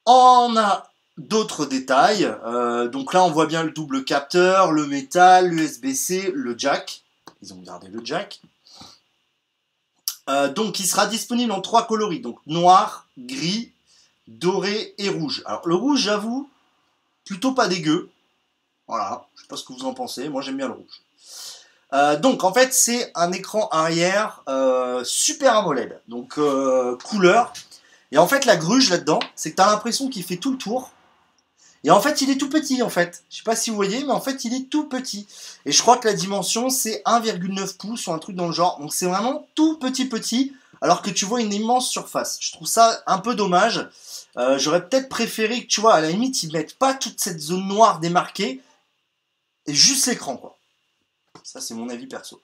On 0.05 0.55
a 0.57 0.89
d'autres 1.17 1.65
détails. 1.65 2.25
euh, 2.45 2.87
donc 2.87 3.13
là, 3.13 3.23
on 3.23 3.31
voit 3.31 3.47
bien 3.47 3.63
le 3.63 3.71
double 3.71 4.03
capteur, 4.03 4.71
le 4.71 4.85
métal, 4.85 5.49
l'USB-C, 5.49 6.31
le 6.33 6.57
jack. 6.57 7.03
Ils 7.41 7.53
ont 7.53 7.61
gardé 7.61 7.87
le 7.87 8.03
jack. 8.03 8.41
Euh, 10.29 10.51
donc, 10.51 10.79
il 10.79 10.85
sera 10.85 11.07
disponible 11.07 11.51
en 11.51 11.61
trois 11.61 11.87
coloris, 11.87 12.19
donc 12.19 12.39
noir, 12.47 13.07
gris, 13.17 13.71
doré 14.27 14.93
et 14.97 15.09
rouge. 15.09 15.43
Alors, 15.45 15.67
le 15.67 15.75
rouge, 15.75 15.99
j'avoue, 16.01 16.49
plutôt 17.25 17.53
pas 17.53 17.67
dégueu. 17.67 18.09
Voilà, 18.87 19.25
je 19.35 19.41
sais 19.41 19.47
pas 19.47 19.57
ce 19.57 19.63
que 19.63 19.73
vous 19.73 19.85
en 19.85 19.93
pensez, 19.93 20.29
moi 20.29 20.43
j'aime 20.43 20.57
bien 20.57 20.67
le 20.67 20.73
rouge. 20.73 21.01
Euh, 21.93 22.17
donc, 22.17 22.43
en 22.43 22.53
fait, 22.53 22.73
c'est 22.73 23.11
un 23.15 23.31
écran 23.31 23.67
arrière 23.69 24.43
Super 25.03 25.55
AMOLED, 25.57 25.99
donc 26.07 26.39
couleur. 27.03 27.53
Et 28.11 28.17
en 28.17 28.27
fait, 28.27 28.45
la 28.45 28.57
gruge 28.57 28.89
là-dedans, 28.89 29.19
c'est 29.35 29.51
que 29.51 29.55
tu 29.55 29.61
as 29.61 29.67
l'impression 29.67 30.09
qu'il 30.09 30.23
fait 30.23 30.37
tout 30.37 30.51
le 30.51 30.57
tour. 30.57 30.91
Et 31.83 31.91
en 31.91 32.01
fait, 32.01 32.21
il 32.21 32.29
est 32.31 32.37
tout 32.37 32.49
petit, 32.49 32.81
en 32.81 32.89
fait. 32.89 33.23
Je 33.29 33.37
sais 33.37 33.43
pas 33.43 33.55
si 33.55 33.69
vous 33.69 33.75
voyez, 33.75 34.03
mais 34.03 34.11
en 34.11 34.21
fait, 34.21 34.43
il 34.43 34.53
est 34.53 34.69
tout 34.69 34.85
petit. 34.85 35.27
Et 35.65 35.71
je 35.71 35.81
crois 35.81 35.97
que 35.97 36.07
la 36.07 36.13
dimension, 36.13 36.69
c'est 36.69 37.03
1,9 37.05 37.77
pouces 37.77 38.07
ou 38.07 38.11
un 38.11 38.19
truc 38.19 38.35
dans 38.35 38.47
le 38.47 38.53
genre. 38.53 38.79
Donc, 38.79 38.93
c'est 38.93 39.05
vraiment 39.05 39.47
tout 39.53 39.77
petit, 39.77 40.05
petit, 40.05 40.53
alors 40.81 41.01
que 41.01 41.11
tu 41.11 41.25
vois 41.25 41.41
une 41.41 41.53
immense 41.53 41.89
surface. 41.89 42.37
Je 42.41 42.51
trouve 42.53 42.67
ça 42.67 43.03
un 43.05 43.19
peu 43.19 43.35
dommage. 43.35 43.87
Euh, 44.37 44.57
J'aurais 44.57 44.87
peut-être 44.87 45.09
préféré 45.09 45.61
que, 45.61 45.67
tu 45.67 45.79
vois, 45.79 45.93
à 45.93 46.01
la 46.01 46.09
limite, 46.09 46.41
ils 46.41 46.51
mettent 46.51 46.77
pas 46.77 46.95
toute 46.95 47.19
cette 47.19 47.39
zone 47.39 47.67
noire 47.67 47.99
démarquée, 47.99 48.61
et 49.67 49.73
juste 49.73 50.07
l'écran, 50.07 50.37
quoi. 50.37 50.57
Ça, 51.43 51.61
c'est 51.61 51.73
mon 51.73 51.89
avis 51.89 52.07
perso. 52.07 52.41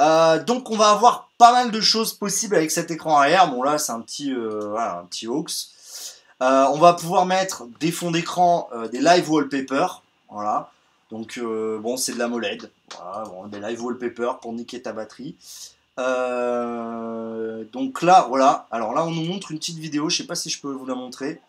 Euh, 0.00 0.42
donc, 0.42 0.70
on 0.70 0.76
va 0.76 0.90
avoir 0.90 1.28
pas 1.38 1.52
mal 1.52 1.70
de 1.70 1.80
choses 1.80 2.14
possibles 2.14 2.56
avec 2.56 2.70
cet 2.70 2.90
écran 2.90 3.16
arrière. 3.16 3.50
Bon, 3.50 3.62
là, 3.62 3.78
c'est 3.78 3.92
un 3.92 4.00
petit, 4.00 4.32
euh. 4.32 4.74
Euh, 6.40 6.66
on 6.72 6.78
va 6.78 6.92
pouvoir 6.92 7.26
mettre 7.26 7.64
des 7.80 7.90
fonds 7.90 8.12
d'écran, 8.12 8.68
euh, 8.72 8.88
des 8.88 9.00
live 9.00 9.30
wallpapers. 9.30 10.02
Voilà. 10.30 10.70
Donc, 11.10 11.40
bon, 11.40 11.96
c'est 11.96 12.12
de 12.12 12.18
la 12.18 12.28
MOLED. 12.28 12.70
Voilà, 12.96 13.48
des 13.48 13.60
live 13.60 13.82
wallpapers 13.82 14.38
pour 14.40 14.52
niquer 14.52 14.82
ta 14.82 14.92
batterie. 14.92 15.36
Donc 15.96 18.02
là, 18.02 18.26
voilà. 18.28 18.66
Alors 18.70 18.92
là, 18.92 19.04
on 19.04 19.10
nous 19.10 19.24
montre 19.24 19.50
une 19.50 19.58
petite 19.58 19.78
vidéo. 19.78 20.10
Je 20.10 20.18
sais 20.18 20.26
pas 20.26 20.34
si 20.34 20.50
je 20.50 20.60
peux 20.60 20.70
vous 20.70 20.86
la 20.86 20.94
montrer. 20.94 21.40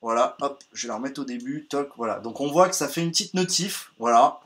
Voilà, 0.00 0.36
hop, 0.42 0.62
je 0.72 0.82
vais 0.82 0.88
la 0.88 0.96
remettre 0.96 1.22
au 1.22 1.24
début. 1.24 1.66
Toc, 1.68 1.90
voilà. 1.96 2.20
Donc 2.20 2.40
on 2.40 2.50
voit 2.50 2.68
que 2.68 2.76
ça 2.76 2.88
fait 2.88 3.02
une 3.02 3.10
petite 3.10 3.34
notif. 3.34 3.92
Voilà. 3.98 4.38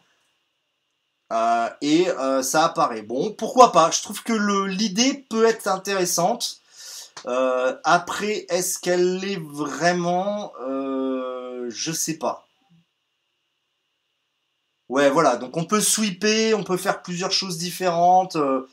Euh, 1.33 1.69
et 1.83 2.09
euh, 2.09 2.43
ça 2.43 2.65
apparaît. 2.65 3.03
Bon, 3.03 3.33
pourquoi 3.33 3.73
pas? 3.73 3.91
Je 3.91 4.03
trouve 4.03 4.23
que 4.23 4.33
l'idée 4.67 5.27
peut 5.29 5.45
être 5.47 5.67
intéressante. 5.69 6.61
Euh, 7.27 7.77
après, 7.85 8.47
est-ce 8.49 8.79
qu'elle 8.79 9.19
l'est 9.19 9.41
vraiment 9.43 10.53
euh, 10.63 11.67
Je 11.71 11.93
sais 11.93 12.15
pas. 12.19 12.47
Ouais, 14.89 15.11
voilà. 15.11 15.37
Donc 15.37 15.57
on 15.57 15.65
peut 15.65 15.81
sweeper, 15.81 16.55
on 16.55 16.65
peut 16.65 16.77
faire 16.79 17.03
plusieurs 17.03 17.33
choses 17.33 17.59
différentes. 17.59 18.37
euh, 18.37 18.67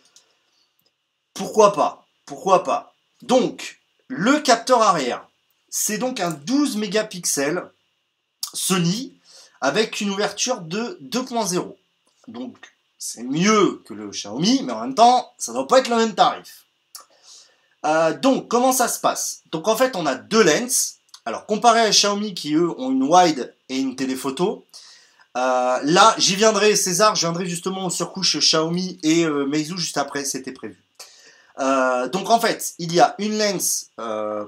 pourquoi 1.34 1.74
pas? 1.74 2.06
Pourquoi 2.26 2.64
pas? 2.64 2.94
Donc, 3.22 3.80
le 4.08 4.40
capteur 4.40 4.82
arrière, 4.82 5.28
c'est 5.70 5.98
donc 5.98 6.20
un 6.22 6.32
12 6.32 6.78
mégapixels 6.78 7.70
Sony 8.54 9.20
avec 9.60 10.00
une 10.00 10.12
ouverture 10.12 10.62
de 10.62 10.98
2.0. 11.02 11.76
Donc, 12.28 12.58
c'est 12.98 13.24
mieux 13.24 13.82
que 13.86 13.94
le 13.94 14.10
Xiaomi, 14.10 14.64
mais 14.64 14.74
en 14.74 14.82
même 14.82 14.96
temps, 14.96 15.34
ça 15.38 15.52
ne 15.52 15.58
doit 15.58 15.68
pas 15.68 15.80
être 15.80 15.90
le 15.90 15.98
même 15.98 16.16
tarif. 16.16 16.66
Euh, 17.86 18.18
donc, 18.18 18.48
comment 18.48 18.72
ça 18.72 18.88
se 18.88 19.00
passe? 19.00 19.44
Donc, 19.52 19.68
en 19.68 19.76
fait, 19.76 19.96
on 19.96 20.06
a 20.06 20.16
deux 20.16 20.44
lens. 20.44 20.98
Alors, 21.26 21.46
comparé 21.46 21.82
à 21.82 21.90
Xiaomi 21.90 22.34
qui, 22.34 22.56
eux, 22.56 22.72
ont 22.80 22.92
une 22.92 23.04
wide 23.04 23.56
et 23.70 23.78
une 23.78 23.96
téléphoto, 23.96 24.66
euh, 25.38 25.80
là, 25.84 26.16
j'y 26.18 26.36
viendrai, 26.36 26.76
César, 26.76 27.16
je 27.16 27.22
viendrai 27.22 27.46
justement 27.46 27.86
aux 27.86 27.90
surcouches 27.92 28.40
Xiaomi 28.40 29.00
et 29.04 29.26
euh, 29.26 29.46
Meizu 29.46 29.78
juste 29.78 29.98
après, 29.98 30.26
c'était 30.26 30.52
prévu. 30.52 30.82
Donc, 31.58 32.30
en 32.30 32.40
fait, 32.40 32.74
il 32.80 32.94
y 32.94 33.00
a 33.00 33.16
une 33.18 33.38
lens 33.38 33.92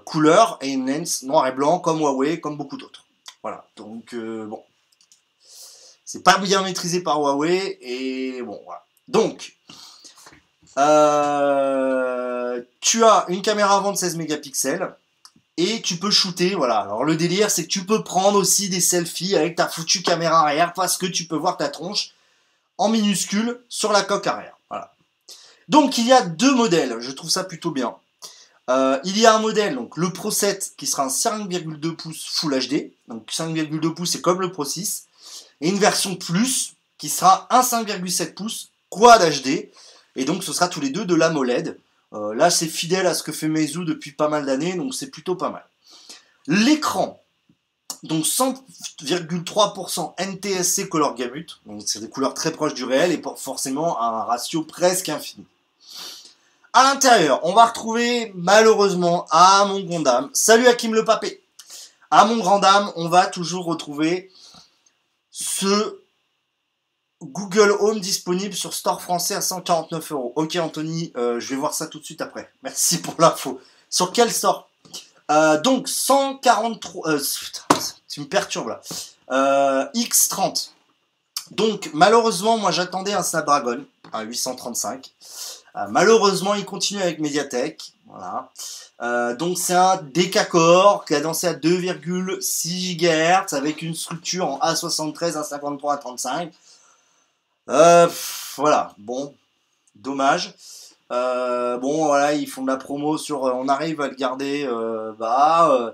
couleur 0.03 0.57
et 0.61 0.69
une 0.69 0.91
lens 0.91 1.23
noir 1.23 1.47
et 1.47 1.51
blanc, 1.51 1.79
comme 1.79 1.99
Huawei, 1.99 2.41
comme 2.41 2.57
beaucoup 2.57 2.77
d'autres. 2.77 3.05
Voilà, 3.43 3.65
donc, 3.77 4.13
bon. 4.13 4.61
C'est 6.07 6.23
pas 6.23 6.37
bien 6.37 6.63
maîtrisé 6.63 7.01
par 7.01 7.19
Huawei, 7.19 7.77
et 7.81 8.41
bon, 8.41 8.61
voilà. 8.63 8.85
Donc, 9.09 9.57
euh, 10.77 12.61
tu 12.79 13.03
as 13.03 13.25
une 13.27 13.41
caméra 13.41 13.75
avant 13.75 13.91
de 13.91 13.97
16 13.97 14.15
mégapixels 14.15 14.95
et 15.57 15.81
tu 15.81 15.97
peux 15.97 16.09
shooter. 16.09 16.55
Voilà. 16.55 16.79
Alors 16.79 17.03
le 17.03 17.17
délire, 17.17 17.51
c'est 17.51 17.63
que 17.63 17.69
tu 17.69 17.85
peux 17.85 18.05
prendre 18.05 18.39
aussi 18.39 18.69
des 18.69 18.79
selfies 18.79 19.35
avec 19.35 19.57
ta 19.57 19.67
foutue 19.67 20.01
caméra 20.01 20.39
arrière 20.39 20.71
parce 20.73 20.97
que 20.97 21.07
tu 21.07 21.25
peux 21.25 21.35
voir 21.35 21.57
ta 21.57 21.67
tronche 21.67 22.11
en 22.77 22.87
minuscule 22.87 23.59
sur 23.67 23.91
la 23.91 24.01
coque 24.01 24.27
arrière. 24.27 24.57
Voilà. 24.69 24.93
Donc 25.67 25.97
il 25.97 26.07
y 26.07 26.13
a 26.13 26.21
deux 26.21 26.55
modèles. 26.55 27.01
Je 27.01 27.11
trouve 27.11 27.29
ça 27.29 27.43
plutôt 27.43 27.71
bien. 27.71 27.95
Euh, 28.69 28.97
il 29.03 29.17
y 29.17 29.25
a 29.25 29.35
un 29.35 29.39
modèle, 29.39 29.75
donc 29.75 29.97
le 29.97 30.11
Pro 30.11 30.31
7, 30.31 30.73
qui 30.77 30.87
sera 30.87 31.03
un 31.03 31.07
5,2 31.07 31.95
pouces 31.95 32.27
Full 32.33 32.57
HD. 32.59 32.91
Donc 33.09 33.29
5,2 33.29 33.93
pouces, 33.93 34.11
c'est 34.11 34.21
comme 34.21 34.39
le 34.39 34.53
Pro 34.53 34.63
6. 34.63 35.06
Et 35.61 35.69
une 35.69 35.79
version 35.79 36.15
Plus, 36.15 36.73
qui 36.97 37.09
sera 37.09 37.47
un 37.49 37.61
5,7 37.61 38.33
pouces 38.33 38.69
Quad 38.89 39.21
HD. 39.21 39.69
Et 40.15 40.25
donc 40.25 40.43
ce 40.43 40.53
sera 40.53 40.67
tous 40.67 40.81
les 40.81 40.89
deux 40.89 41.05
de 41.05 41.15
l'AMOLED. 41.15 41.79
Euh, 42.13 42.33
là, 42.33 42.49
c'est 42.49 42.67
fidèle 42.67 43.05
à 43.05 43.13
ce 43.13 43.23
que 43.23 43.31
fait 43.31 43.49
Meizu 43.49 43.83
depuis 43.83 44.11
pas 44.11 44.29
mal 44.29 44.45
d'années, 44.45 44.75
donc 44.75 44.93
c'est 44.93 45.11
plutôt 45.11 45.35
pas 45.35 45.49
mal. 45.49 45.65
L'écran, 46.47 47.21
donc 48.03 48.23
100,3% 48.23 50.13
NTSC 50.17 50.87
Color 50.87 51.15
Gamut, 51.15 51.59
donc 51.65 51.83
c'est 51.85 51.99
des 51.99 52.09
couleurs 52.09 52.33
très 52.33 52.51
proches 52.51 52.73
du 52.73 52.85
réel 52.85 53.11
et 53.11 53.17
pour 53.17 53.37
forcément 53.37 54.01
un 54.01 54.23
ratio 54.23 54.63
presque 54.63 55.09
infini. 55.09 55.45
À 56.71 56.83
l'intérieur, 56.83 57.41
on 57.43 57.53
va 57.53 57.65
retrouver 57.65 58.31
malheureusement 58.35 59.25
à 59.29 59.65
mon 59.65 59.81
grand 59.81 59.99
dame, 59.99 60.29
salut 60.31 60.67
Hakim 60.67 60.93
le 60.93 61.03
papé, 61.03 61.41
à 62.09 62.23
mon 62.23 62.37
grand 62.37 62.59
dame, 62.59 62.89
on 62.95 63.09
va 63.09 63.25
toujours 63.25 63.65
retrouver 63.65 64.31
ce 65.39 66.01
Google 67.21 67.71
Home 67.79 67.99
disponible 67.99 68.55
sur 68.55 68.73
Store 68.73 69.03
français 69.03 69.35
à 69.35 69.41
149 69.41 70.11
euros. 70.11 70.33
Ok 70.35 70.55
Anthony, 70.55 71.13
euh, 71.15 71.39
je 71.39 71.49
vais 71.49 71.55
voir 71.55 71.75
ça 71.75 71.85
tout 71.85 71.99
de 71.99 72.03
suite 72.03 72.21
après. 72.21 72.51
Merci 72.63 73.01
pour 73.01 73.13
l'info. 73.19 73.61
Sur 73.87 74.11
quel 74.11 74.31
store? 74.31 74.67
Euh, 75.29 75.59
Donc 75.61 75.87
143... 75.89 77.07
euh, 77.09 77.19
putain, 77.19 77.61
tu 78.09 78.21
me 78.21 78.25
perturbes 78.25 78.69
là. 78.69 78.81
Euh, 79.31 79.85
X30. 79.93 80.71
Donc 81.51 81.91
malheureusement, 81.93 82.57
moi 82.57 82.71
j'attendais 82.71 83.13
un 83.13 83.21
Snapdragon 83.21 83.85
à 84.13 84.23
835. 84.23 85.13
Euh, 85.75 85.85
malheureusement, 85.89 86.55
il 86.55 86.65
continue 86.65 87.01
avec 87.01 87.19
Mediatek. 87.19 87.93
Voilà. 88.07 88.51
Euh, 89.01 89.35
donc 89.35 89.59
c'est 89.59 89.75
un 89.75 89.97
décacore 89.97 91.05
cadencé 91.05 91.47
à 91.47 91.53
2,6 91.53 92.97
GHz 92.97 93.53
avec 93.53 93.81
une 93.81 93.93
structure 93.93 94.47
en 94.47 94.59
A73, 94.59 95.33
A53, 95.33 96.01
A35. 96.01 96.51
Euh, 97.69 98.07
voilà, 98.55 98.93
bon, 98.97 99.33
dommage. 99.95 100.53
Euh, 101.11 101.77
bon, 101.77 102.07
voilà, 102.07 102.33
ils 102.33 102.47
font 102.47 102.63
de 102.63 102.67
la 102.67 102.77
promo 102.77 103.17
sur. 103.17 103.43
on 103.43 103.67
arrive 103.67 104.01
à 104.01 104.07
le 104.07 104.15
garder 104.15 104.67
bah. 105.19 105.93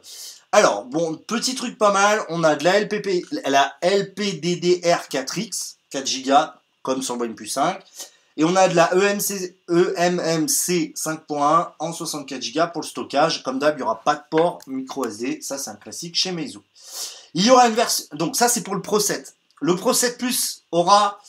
alors, 0.52 0.86
bon, 0.86 1.16
petit 1.16 1.56
truc 1.56 1.78
pas 1.78 1.92
mal, 1.92 2.22
on 2.30 2.44
a 2.44 2.56
de 2.56 2.64
la 2.64 2.80
LPP, 2.80 3.26
la 3.46 3.74
LPDDR 3.82 5.08
4X, 5.10 5.76
4 5.90 6.24
Go, 6.26 6.52
comme 6.84 7.02
sur 7.02 7.18
le 7.18 7.26
OnePlus 7.26 7.48
5. 7.48 7.80
Et 8.36 8.44
on 8.44 8.56
a 8.56 8.68
de 8.68 8.76
la 8.76 8.92
EMC, 8.94 9.56
eMMC 9.70 10.94
5.1 10.96 11.70
en 11.78 11.94
64 11.94 12.54
Go 12.54 12.62
pour 12.72 12.82
le 12.82 12.88
stockage. 12.88 13.44
Comme 13.44 13.60
d'hab, 13.60 13.76
il 13.76 13.78
n'y 13.78 13.84
aura 13.84 14.02
pas 14.02 14.16
de 14.16 14.24
port 14.30 14.60
micro 14.66 15.06
SD. 15.06 15.40
Ça, 15.42 15.58
c'est 15.58 15.70
un 15.70 15.76
classique 15.76 16.16
chez 16.16 16.32
Meizu. 16.32 16.60
Il 17.36 17.46
y 17.46 17.52
aura 17.52 17.68
une 17.68 17.76
version. 17.76 18.06
Donc, 18.14 18.36
ça, 18.36 18.48
c'est 18.48 18.62
pour 18.62 18.76
le 18.76 18.82
Pro 18.82 19.00
7. 19.00 19.36
Le 19.62 19.76
Pro 19.76 19.94
7 19.94 20.18
Plus 20.18 20.64
aura, 20.72 21.20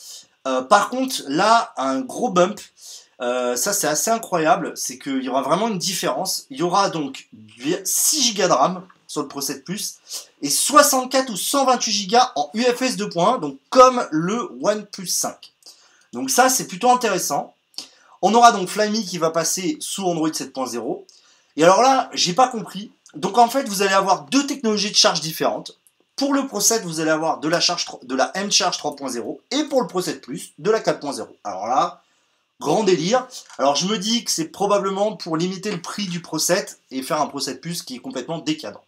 euh, 0.47 0.61
par 0.61 0.89
contre, 0.89 1.21
là, 1.27 1.73
un 1.77 2.01
gros 2.01 2.29
bump. 2.29 2.59
Euh, 3.21 3.55
ça, 3.55 3.71
c'est 3.71 3.87
assez 3.87 4.11
incroyable. 4.11 4.73
C'est 4.75 4.97
qu'il 4.97 5.23
y 5.23 5.29
aura 5.29 5.41
vraiment 5.41 5.67
une 5.67 5.77
différence. 5.77 6.47
Il 6.49 6.57
y 6.57 6.63
aura 6.63 6.89
donc 6.89 7.27
6 7.83 8.33
Go 8.35 8.47
de 8.47 8.51
RAM 8.51 8.83
sur 9.07 9.21
le 9.21 9.27
Pro 9.27 9.41
7 9.41 9.63
Plus 9.63 9.99
et 10.41 10.49
64 10.49 11.29
ou 11.29 11.37
128 11.37 12.07
Go 12.07 12.17
en 12.35 12.49
UFS 12.53 12.97
2.1, 12.97 13.39
donc 13.39 13.57
comme 13.69 14.05
le 14.11 14.51
OnePlus 14.61 15.07
5. 15.07 15.53
Donc 16.15 16.29
ça, 16.29 16.47
c'est 16.47 16.65
plutôt 16.65 16.89
intéressant. 16.89 17.53
On 18.21 18.33
aura 18.33 18.53
donc 18.53 18.69
Flyme 18.69 19.03
qui 19.03 19.17
va 19.17 19.31
passer 19.31 19.75
sous 19.81 20.05
Android 20.05 20.29
7.0. 20.29 21.03
Et 21.57 21.63
alors 21.63 21.81
là, 21.81 22.09
j'ai 22.13 22.33
pas 22.33 22.47
compris. 22.47 22.89
Donc 23.15 23.37
en 23.37 23.49
fait, 23.49 23.67
vous 23.67 23.81
allez 23.81 23.93
avoir 23.93 24.23
deux 24.23 24.47
technologies 24.47 24.91
de 24.91 24.95
charge 24.95 25.19
différentes. 25.19 25.77
Pour 26.15 26.33
le 26.33 26.47
Pro 26.47 26.61
7, 26.61 26.83
vous 26.83 27.01
allez 27.01 27.11
avoir 27.11 27.41
de 27.41 27.49
la, 27.49 27.59
charge, 27.59 27.85
de 28.01 28.15
la 28.15 28.31
M-Charge 28.33 28.77
3.0 28.77 29.39
et 29.51 29.63
pour 29.65 29.81
le 29.81 29.87
Pro 29.87 30.01
7 30.01 30.21
Plus, 30.21 30.53
de 30.57 30.71
la 30.71 30.79
4.0. 30.79 31.27
Alors 31.43 31.67
là, 31.67 32.01
grand 32.61 32.85
délire. 32.85 33.27
Alors 33.57 33.75
je 33.75 33.85
me 33.85 33.97
dis 33.97 34.23
que 34.23 34.31
c'est 34.31 34.47
probablement 34.47 35.17
pour 35.17 35.35
limiter 35.35 35.69
le 35.69 35.81
prix 35.81 36.07
du 36.07 36.21
Pro 36.21 36.39
7 36.39 36.79
et 36.91 37.01
faire 37.01 37.19
un 37.19 37.27
Pro 37.27 37.41
7 37.41 37.59
Plus 37.59 37.83
qui 37.83 37.97
est 37.97 37.99
complètement 37.99 38.37
décadent. 38.37 38.81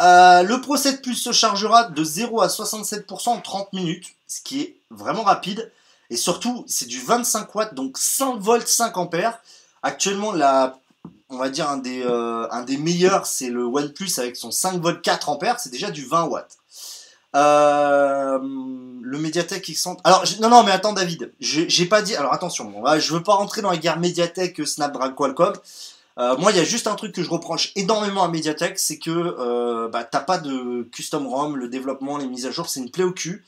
Euh, 0.00 0.42
le 0.42 0.60
Pro 0.60 0.76
7 0.76 1.02
Plus 1.02 1.14
se 1.14 1.32
chargera 1.32 1.84
de 1.84 2.04
0 2.04 2.40
à 2.40 2.48
67% 2.48 3.28
en 3.28 3.40
30 3.40 3.72
minutes, 3.72 4.14
ce 4.26 4.40
qui 4.40 4.60
est 4.60 4.76
vraiment 4.90 5.22
rapide. 5.22 5.70
Et 6.10 6.16
surtout, 6.16 6.64
c'est 6.66 6.86
du 6.86 7.00
25 7.00 7.54
watts, 7.54 7.74
donc 7.74 7.98
5 7.98 8.38
volts 8.38 8.68
5 8.68 8.96
ampères. 8.96 9.40
Actuellement, 9.82 10.32
on 11.28 11.36
va 11.36 11.50
dire 11.50 11.68
un 11.68 11.76
des, 11.76 12.02
euh, 12.02 12.48
un 12.50 12.62
des 12.62 12.78
meilleurs, 12.78 13.26
c'est 13.26 13.50
le 13.50 13.64
OnePlus 13.64 14.10
avec 14.18 14.36
son 14.36 14.50
5 14.50 14.80
volts 14.80 15.02
4 15.02 15.28
ampères, 15.28 15.60
c'est 15.60 15.70
déjà 15.70 15.90
du 15.90 16.04
20 16.04 16.24
watts. 16.24 16.58
Euh, 17.36 18.38
le 18.40 19.18
Mediatek 19.18 19.68
X100. 19.68 19.98
Alors, 20.04 20.24
non, 20.40 20.48
non, 20.48 20.62
mais 20.62 20.72
attends, 20.72 20.94
David, 20.94 21.32
j'ai 21.40 21.86
pas 21.86 22.02
dit. 22.02 22.16
Alors, 22.16 22.32
attention, 22.32 22.72
je 22.98 23.12
veux 23.12 23.22
pas 23.22 23.34
rentrer 23.34 23.60
dans 23.60 23.70
la 23.70 23.76
guerre 23.76 23.98
Mediatek 23.98 24.66
Snapdragon 24.66 25.14
Qualcomm. 25.14 25.52
Euh, 26.18 26.36
moi, 26.36 26.50
il 26.50 26.56
y 26.56 26.60
a 26.60 26.64
juste 26.64 26.88
un 26.88 26.96
truc 26.96 27.14
que 27.14 27.22
je 27.22 27.30
reproche 27.30 27.70
énormément 27.76 28.24
à 28.24 28.28
Mediatek, 28.28 28.78
c'est 28.78 28.98
que 28.98 29.10
euh, 29.10 29.88
bah, 29.88 30.02
t'as 30.02 30.20
pas 30.20 30.38
de 30.38 30.82
custom 30.90 31.26
ROM, 31.26 31.56
le 31.56 31.68
développement, 31.68 32.18
les 32.18 32.26
mises 32.26 32.46
à 32.46 32.50
jour, 32.50 32.68
c'est 32.68 32.80
une 32.80 32.90
plaie 32.90 33.04
au 33.04 33.12
cul. 33.12 33.44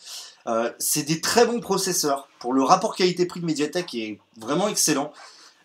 Euh, 0.46 0.70
c'est 0.78 1.02
des 1.02 1.20
très 1.20 1.46
bons 1.46 1.60
processeurs. 1.60 2.28
Pour 2.38 2.52
le 2.52 2.62
rapport 2.62 2.94
qualité-prix 2.94 3.40
de 3.40 3.46
Mediatek 3.46 3.94
est 3.94 4.20
vraiment 4.38 4.68
excellent. 4.68 5.12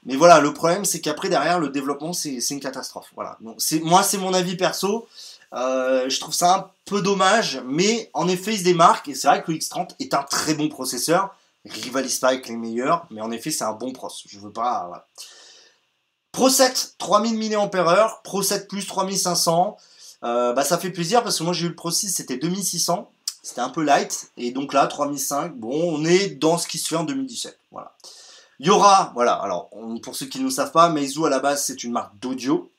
Mais 0.05 0.15
voilà, 0.15 0.39
le 0.39 0.53
problème, 0.53 0.83
c'est 0.83 0.99
qu'après, 0.99 1.29
derrière, 1.29 1.59
le 1.59 1.69
développement, 1.69 2.13
c'est 2.13 2.39
une 2.49 2.59
catastrophe. 2.59 3.07
Voilà. 3.15 3.37
Moi, 3.81 4.03
c'est 4.03 4.17
mon 4.17 4.33
avis 4.33 4.55
perso. 4.55 5.07
je 5.51 6.19
trouve 6.19 6.33
ça 6.33 6.55
un 6.55 6.71
peu 6.85 7.01
dommage, 7.01 7.61
mais 7.65 8.09
en 8.13 8.27
effet, 8.27 8.53
il 8.53 8.59
se 8.59 8.63
démarque. 8.63 9.07
Et 9.07 9.15
c'est 9.15 9.27
vrai 9.27 9.41
que 9.43 9.51
le 9.51 9.57
X30 9.57 9.91
est 9.99 10.13
un 10.13 10.23
très 10.23 10.53
bon 10.53 10.69
processeur. 10.69 11.35
Rivalise 11.65 12.19
pas 12.19 12.29
avec 12.29 12.47
les 12.47 12.55
meilleurs, 12.55 13.07
mais 13.09 13.21
en 13.21 13.31
effet, 13.31 13.49
c'est 13.49 13.63
un 13.63 13.73
bon 13.73 13.93
pros. 13.93 14.11
Je 14.27 14.37
veux 14.37 14.51
pas. 14.51 15.07
Pro 16.35 16.49
7, 16.49 16.95
3000 16.97 17.49
mAh, 17.49 18.19
Pro 18.25 18.43
7 18.43 18.67
Plus 18.67 18.85
3500. 18.85 19.77
Euh, 20.25 20.51
bah, 20.51 20.65
ça 20.65 20.77
fait 20.77 20.89
plaisir 20.89 21.23
parce 21.23 21.37
que 21.39 21.43
moi 21.45 21.53
j'ai 21.53 21.65
eu 21.65 21.69
le 21.69 21.75
Pro 21.75 21.91
6, 21.91 22.09
c'était 22.09 22.35
2600. 22.35 23.09
C'était 23.41 23.61
un 23.61 23.69
peu 23.69 23.81
light. 23.81 24.31
Et 24.35 24.51
donc 24.51 24.73
là, 24.73 24.85
3005, 24.85 25.55
bon, 25.55 25.95
on 25.95 26.03
est 26.03 26.31
dans 26.31 26.57
ce 26.57 26.67
qui 26.67 26.77
se 26.77 26.89
fait 26.89 26.97
en 26.97 27.05
2017. 27.05 27.57
Voilà. 27.71 27.95
Il 28.59 28.67
y 28.67 28.69
aura, 28.69 29.13
voilà, 29.13 29.31
alors 29.35 29.69
pour 30.03 30.13
ceux 30.17 30.25
qui 30.25 30.39
ne 30.39 30.43
le 30.43 30.49
savent 30.49 30.73
pas, 30.73 30.89
Meizu 30.89 31.25
à 31.25 31.29
la 31.29 31.39
base 31.39 31.63
c'est 31.63 31.85
une 31.85 31.93
marque 31.93 32.19
d'audio. 32.19 32.69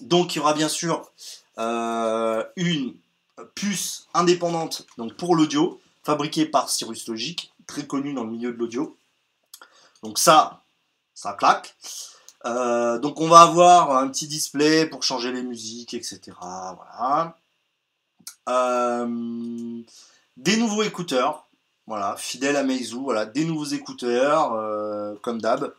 Donc 0.00 0.34
il 0.34 0.38
y 0.38 0.40
aura 0.40 0.54
bien 0.54 0.70
sûr 0.70 1.10
euh, 1.58 2.42
une 2.56 2.94
puce 3.54 4.08
indépendante 4.14 4.86
donc 4.96 5.14
pour 5.18 5.36
l'audio, 5.36 5.82
fabriquée 6.02 6.46
par 6.46 6.70
Cirrus 6.70 7.06
Logic, 7.08 7.52
très 7.66 7.86
connue 7.86 8.14
dans 8.14 8.24
le 8.24 8.30
milieu 8.30 8.52
de 8.52 8.56
l'audio. 8.56 8.96
Donc 10.02 10.18
ça, 10.18 10.62
ça 11.14 11.34
claque. 11.34 11.76
Euh, 12.46 12.98
donc 12.98 13.20
on 13.20 13.28
va 13.28 13.40
avoir 13.40 13.96
un 13.96 14.08
petit 14.08 14.28
display 14.28 14.86
pour 14.86 15.02
changer 15.02 15.32
les 15.32 15.42
musiques, 15.42 15.94
etc. 15.94 16.20
Voilà. 16.40 17.36
Euh, 18.48 19.82
des 20.36 20.56
nouveaux 20.56 20.82
écouteurs, 20.82 21.48
voilà, 21.86 22.16
fidèle 22.16 22.56
à 22.56 22.62
Meizu, 22.62 22.96
voilà, 22.96 23.26
des 23.26 23.44
nouveaux 23.44 23.64
écouteurs, 23.64 24.52
euh, 24.54 25.14
comme 25.22 25.40
d'hab. 25.40 25.72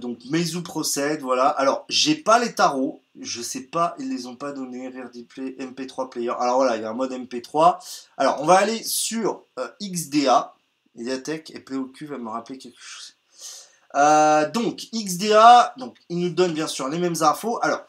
donc 0.00 0.18
Meizu 0.30 0.62
procède, 0.62 1.20
voilà. 1.20 1.48
Alors 1.48 1.84
j'ai 1.88 2.16
pas 2.16 2.38
les 2.38 2.54
tarots, 2.54 3.00
je 3.20 3.42
sais 3.42 3.62
pas, 3.62 3.94
ils 3.98 4.08
les 4.08 4.26
ont 4.26 4.36
pas 4.36 4.52
donnés. 4.52 4.88
Rare 4.88 5.10
Display, 5.10 5.56
MP3 5.60 6.10
Player. 6.10 6.32
Alors 6.40 6.56
voilà, 6.56 6.76
il 6.76 6.82
y 6.82 6.84
a 6.84 6.90
un 6.90 6.94
mode 6.94 7.12
MP3. 7.12 7.78
Alors 8.16 8.40
on 8.40 8.46
va 8.46 8.54
aller 8.54 8.82
sur 8.82 9.44
XDA, 9.80 10.54
Mediatek, 10.96 11.50
et 11.54 11.60
POQ 11.60 12.06
va 12.06 12.18
me 12.18 12.28
rappeler 12.28 12.58
quelque 12.58 12.80
chose. 12.80 13.15
Euh, 13.96 14.50
donc, 14.50 14.86
XDA, 14.92 15.74
il 16.08 16.18
nous 16.18 16.30
donne 16.30 16.52
bien 16.52 16.66
sûr 16.66 16.88
les 16.88 16.98
mêmes 16.98 17.22
infos. 17.22 17.58
Alors, 17.62 17.80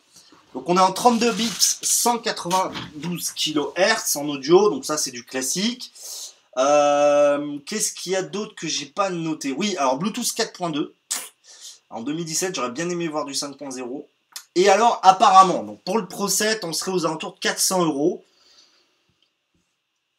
on 0.53 0.77
est 0.77 0.81
en 0.81 0.91
32 0.91 1.31
bits, 1.33 1.51
192 1.81 3.31
kHz 3.31 4.15
en 4.15 4.27
audio, 4.29 4.69
donc 4.69 4.85
ça 4.85 4.97
c'est 4.97 5.11
du 5.11 5.23
classique. 5.23 5.91
Euh, 6.57 7.59
qu'est-ce 7.65 7.93
qu'il 7.93 8.13
y 8.13 8.15
a 8.15 8.23
d'autre 8.23 8.55
que 8.55 8.67
j'ai 8.67 8.87
pas 8.87 9.09
noté? 9.09 9.51
Oui, 9.51 9.75
alors 9.77 9.97
Bluetooth 9.97 10.25
4.2. 10.25 10.91
En 11.89 12.01
2017, 12.01 12.55
j'aurais 12.55 12.71
bien 12.71 12.89
aimé 12.89 13.07
voir 13.07 13.25
du 13.25 13.33
5.0. 13.33 14.05
Et 14.55 14.69
alors, 14.69 14.99
apparemment, 15.03 15.77
pour 15.85 15.99
le 15.99 16.07
Pro 16.07 16.27
7, 16.27 16.63
on 16.63 16.73
serait 16.73 16.91
aux 16.91 17.05
alentours 17.05 17.35
de 17.35 17.39
400 17.39 17.85
euros. 17.85 18.23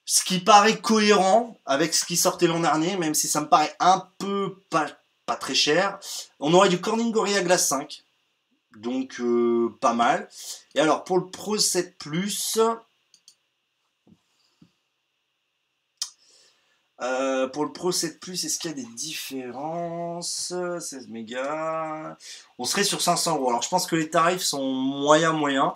Ce 0.04 0.22
qui 0.22 0.38
paraît 0.38 0.78
cohérent 0.78 1.58
avec 1.66 1.92
ce 1.92 2.04
qui 2.04 2.16
sortait 2.16 2.46
l'an 2.46 2.60
dernier, 2.60 2.96
même 2.96 3.14
si 3.14 3.28
ça 3.28 3.40
me 3.40 3.48
paraît 3.48 3.74
un 3.80 4.06
peu 4.18 4.56
pas 4.70 4.86
pas 5.28 5.36
très 5.36 5.54
cher. 5.54 6.00
On 6.40 6.54
aurait 6.54 6.70
du 6.70 6.80
Corning 6.80 7.12
Gorilla 7.12 7.42
Glass 7.42 7.68
5, 7.68 8.02
donc 8.78 9.20
euh, 9.20 9.76
pas 9.78 9.92
mal. 9.92 10.26
Et 10.74 10.80
alors 10.80 11.04
pour 11.04 11.18
le 11.18 11.26
Pro 11.26 11.58
7 11.58 11.98
Plus, 11.98 12.58
euh, 17.02 17.46
pour 17.48 17.66
le 17.66 17.72
Pro 17.74 17.92
7 17.92 18.18
Plus, 18.20 18.42
est-ce 18.46 18.58
qu'il 18.58 18.70
y 18.70 18.72
a 18.72 18.76
des 18.76 18.88
différences? 18.94 20.54
16 20.80 21.08
mégas. 21.08 22.16
On 22.58 22.64
serait 22.64 22.82
sur 22.82 23.02
500 23.02 23.36
euros. 23.36 23.50
Alors 23.50 23.60
je 23.60 23.68
pense 23.68 23.86
que 23.86 23.96
les 23.96 24.08
tarifs 24.08 24.40
sont 24.40 24.64
moyens 24.72 25.34
moyens. 25.34 25.72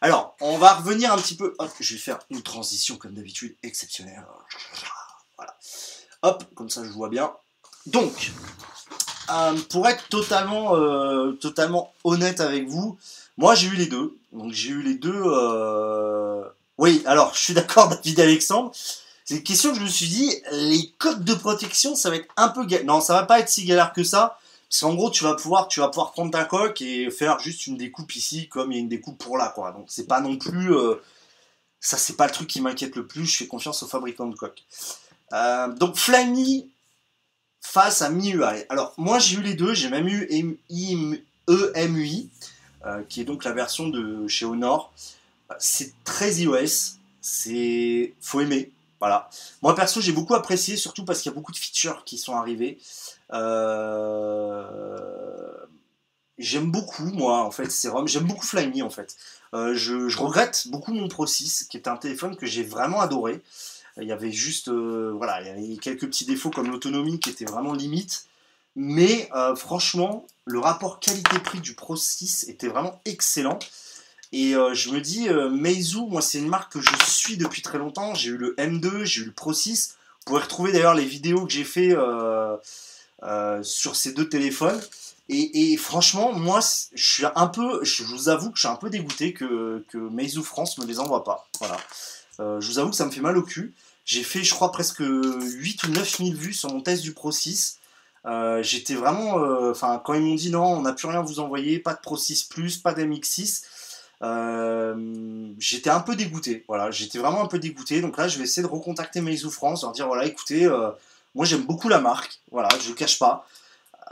Alors 0.00 0.34
on 0.40 0.56
va 0.56 0.72
revenir 0.72 1.12
un 1.12 1.18
petit 1.18 1.36
peu. 1.36 1.54
Hop, 1.58 1.70
je 1.78 1.92
vais 1.92 2.00
faire 2.00 2.20
une 2.30 2.42
transition 2.42 2.96
comme 2.96 3.12
d'habitude 3.12 3.54
exceptionnelle. 3.62 4.24
Voilà. 5.36 5.54
Hop, 6.22 6.42
comme 6.54 6.70
ça 6.70 6.82
je 6.84 6.90
vois 6.90 7.10
bien. 7.10 7.34
Donc, 7.86 8.32
euh, 9.30 9.56
pour 9.70 9.88
être 9.88 10.08
totalement, 10.08 10.76
euh, 10.76 11.32
totalement 11.32 11.92
honnête 12.04 12.40
avec 12.40 12.68
vous, 12.68 12.98
moi 13.36 13.54
j'ai 13.54 13.68
eu 13.68 13.74
les 13.74 13.86
deux. 13.86 14.16
Donc 14.32 14.52
j'ai 14.52 14.70
eu 14.70 14.82
les 14.82 14.94
deux. 14.94 15.22
Euh, 15.24 16.42
oui, 16.78 17.02
alors 17.06 17.34
je 17.34 17.40
suis 17.40 17.54
d'accord, 17.54 17.88
David 18.04 18.20
Alexandre. 18.20 18.72
C'est 19.24 19.36
une 19.36 19.42
question 19.42 19.72
que 19.72 19.78
je 19.78 19.82
me 19.82 19.88
suis 19.88 20.08
dit, 20.08 20.30
les 20.52 20.92
codes 20.98 21.24
de 21.24 21.34
protection, 21.34 21.96
ça 21.96 22.10
va 22.10 22.16
être 22.16 22.28
un 22.36 22.48
peu 22.48 22.64
galère. 22.66 22.86
Non, 22.86 23.00
ça 23.00 23.14
va 23.14 23.24
pas 23.24 23.40
être 23.40 23.48
si 23.48 23.64
galère 23.64 23.92
que 23.92 24.04
ça. 24.04 24.38
Parce 24.68 24.80
qu'en 24.80 24.94
gros, 24.94 25.10
tu 25.10 25.24
vas 25.24 25.34
pouvoir, 25.34 25.68
tu 25.68 25.80
vas 25.80 25.88
pouvoir 25.88 26.12
prendre 26.12 26.30
ta 26.30 26.44
coque 26.44 26.82
et 26.82 27.10
faire 27.10 27.38
juste 27.38 27.66
une 27.66 27.76
découpe 27.76 28.14
ici, 28.16 28.48
comme 28.48 28.72
il 28.72 28.74
y 28.74 28.78
a 28.78 28.80
une 28.80 28.88
découpe 28.88 29.18
pour 29.18 29.38
là, 29.38 29.52
quoi. 29.54 29.72
Donc 29.72 29.86
c'est 29.88 30.06
pas 30.06 30.20
non 30.20 30.36
plus, 30.36 30.74
ça 31.80 31.96
c'est 31.96 32.16
pas 32.16 32.26
le 32.26 32.32
truc 32.32 32.48
qui 32.48 32.60
m'inquiète 32.60 32.96
le 32.96 33.06
plus. 33.06 33.24
Je 33.24 33.36
fais 33.38 33.46
confiance 33.46 33.82
aux 33.82 33.86
fabricants 33.86 34.26
de 34.26 34.34
coques. 34.34 34.64
donc 35.78 35.96
Flyme, 35.96 36.64
face 37.64 38.02
à 38.02 38.10
MIUI. 38.10 38.66
Alors, 38.68 38.92
moi, 38.98 39.18
j'ai 39.18 39.38
eu 39.38 39.42
les 39.42 39.54
deux. 39.54 39.72
J'ai 39.74 39.88
même 39.88 40.06
eu 40.06 40.28
EMUI, 41.48 42.28
euh, 42.84 43.02
qui 43.08 43.22
est 43.22 43.24
donc 43.24 43.42
la 43.44 43.52
version 43.52 43.88
de 43.88 44.28
chez 44.28 44.44
Honor. 44.44 44.92
C'est 45.58 45.92
très 46.04 46.34
iOS. 46.34 46.98
C'est. 47.22 48.12
Faut 48.20 48.40
aimer. 48.40 48.70
Voilà. 49.00 49.28
Moi, 49.62 49.74
perso, 49.74 50.00
j'ai 50.00 50.12
beaucoup 50.12 50.34
apprécié, 50.34 50.76
surtout 50.76 51.04
parce 51.04 51.20
qu'il 51.20 51.32
y 51.32 51.34
a 51.34 51.36
beaucoup 51.36 51.52
de 51.52 51.56
features 51.56 52.04
qui 52.04 52.18
sont 52.18 52.36
arrivés. 52.36 52.78
Euh, 53.32 54.64
j'aime 56.38 56.70
beaucoup, 56.70 57.06
moi, 57.06 57.42
en 57.44 57.50
fait, 57.50 57.70
ces 57.72 57.88
ROM. 57.88 58.06
J'aime 58.06 58.24
beaucoup 58.24 58.46
Flyme, 58.46 58.82
en 58.82 58.90
fait. 58.90 59.16
Euh, 59.54 59.74
je, 59.74 60.08
je 60.08 60.18
regrette 60.18 60.68
beaucoup 60.68 60.92
mon 60.92 61.08
Pro 61.08 61.26
6, 61.26 61.66
qui 61.70 61.78
est 61.78 61.88
un 61.88 61.96
téléphone 61.96 62.36
que 62.36 62.46
j'ai 62.46 62.62
vraiment 62.62 63.00
adoré. 63.00 63.40
Il 64.00 64.08
y 64.08 64.12
avait 64.12 64.32
juste, 64.32 64.68
euh, 64.68 65.12
voilà, 65.16 65.40
il 65.40 65.46
y 65.46 65.50
avait 65.50 65.76
quelques 65.76 66.06
petits 66.06 66.24
défauts 66.24 66.50
comme 66.50 66.70
l'autonomie 66.70 67.20
qui 67.20 67.30
était 67.30 67.44
vraiment 67.44 67.72
limite. 67.72 68.26
Mais 68.74 69.28
euh, 69.36 69.54
franchement, 69.54 70.26
le 70.46 70.58
rapport 70.58 70.98
qualité-prix 70.98 71.60
du 71.60 71.74
Pro 71.74 71.94
6 71.94 72.46
était 72.48 72.66
vraiment 72.66 73.00
excellent. 73.04 73.58
Et 74.32 74.56
euh, 74.56 74.74
je 74.74 74.90
me 74.90 75.00
dis, 75.00 75.28
Meizu, 75.28 76.06
moi 76.08 76.20
c'est 76.20 76.38
une 76.38 76.48
marque 76.48 76.72
que 76.72 76.80
je 76.80 76.90
suis 77.06 77.36
depuis 77.36 77.62
très 77.62 77.78
longtemps. 77.78 78.14
J'ai 78.14 78.30
eu 78.30 78.36
le 78.36 78.54
M2, 78.58 79.04
j'ai 79.04 79.22
eu 79.22 79.26
le 79.26 79.32
Pro 79.32 79.52
6. 79.52 79.94
Vous 80.18 80.24
pouvez 80.26 80.40
retrouver 80.40 80.72
d'ailleurs 80.72 80.94
les 80.94 81.04
vidéos 81.04 81.46
que 81.46 81.52
j'ai 81.52 81.64
fait 81.64 81.94
euh, 81.94 82.56
sur 83.62 83.94
ces 83.94 84.12
deux 84.12 84.28
téléphones. 84.28 84.80
Et, 85.30 85.76
franchement, 85.78 86.32
moi, 86.32 86.60
je 86.92 87.12
suis 87.12 87.24
un 87.34 87.46
peu, 87.46 87.82
je 87.82 88.02
vous 88.02 88.28
avoue 88.28 88.50
que 88.50 88.56
je 88.56 88.62
suis 88.62 88.68
un 88.68 88.76
peu 88.76 88.90
dégoûté 88.90 89.32
que, 89.32 89.82
que 89.88 89.96
Meizu 89.96 90.42
France 90.42 90.76
me 90.76 90.84
les 90.84 91.00
envoie 91.00 91.24
pas. 91.24 91.48
Voilà. 91.60 91.78
Je 92.60 92.66
vous 92.66 92.78
avoue 92.78 92.90
que 92.90 92.96
ça 92.96 93.06
me 93.06 93.10
fait 93.10 93.22
mal 93.22 93.38
au 93.38 93.42
cul. 93.42 93.72
J'ai 94.04 94.22
fait, 94.22 94.42
je 94.44 94.52
crois, 94.54 94.70
presque 94.72 95.00
8 95.00 95.84
ou 95.84 95.88
9 95.88 96.16
000 96.18 96.30
vues 96.32 96.52
sur 96.52 96.70
mon 96.70 96.80
test 96.82 97.02
du 97.02 97.12
Pro 97.12 97.30
6. 97.32 97.78
Euh, 98.26 98.62
J'étais 98.62 98.94
vraiment. 98.94 99.38
euh, 99.38 99.70
Enfin, 99.70 100.00
quand 100.04 100.14
ils 100.14 100.22
m'ont 100.22 100.34
dit 100.34 100.50
non, 100.50 100.64
on 100.64 100.82
n'a 100.82 100.92
plus 100.92 101.08
rien 101.08 101.20
à 101.20 101.22
vous 101.22 101.40
envoyer, 101.40 101.78
pas 101.78 101.94
de 101.94 102.00
Pro 102.00 102.16
6 102.16 102.44
Plus, 102.44 102.76
pas 102.78 102.92
d'MX6, 102.92 103.62
euh, 104.22 105.48
j'étais 105.58 105.90
un 105.90 106.00
peu 106.00 106.16
dégoûté. 106.16 106.64
Voilà, 106.68 106.90
j'étais 106.90 107.18
vraiment 107.18 107.42
un 107.42 107.46
peu 107.48 107.58
dégoûté. 107.58 108.00
Donc 108.00 108.16
là, 108.18 108.28
je 108.28 108.38
vais 108.38 108.44
essayer 108.44 108.62
de 108.66 108.72
recontacter 108.72 109.20
Meizu 109.20 109.50
France, 109.50 109.82
leur 109.82 109.92
dire 109.92 110.06
voilà, 110.06 110.24
écoutez, 110.26 110.64
euh, 110.66 110.90
moi 111.34 111.44
j'aime 111.44 111.62
beaucoup 111.62 111.88
la 111.88 112.00
marque. 112.00 112.40
Voilà, 112.50 112.68
je 112.82 112.90
ne 112.90 112.94
cache 112.94 113.18
pas. 113.18 113.46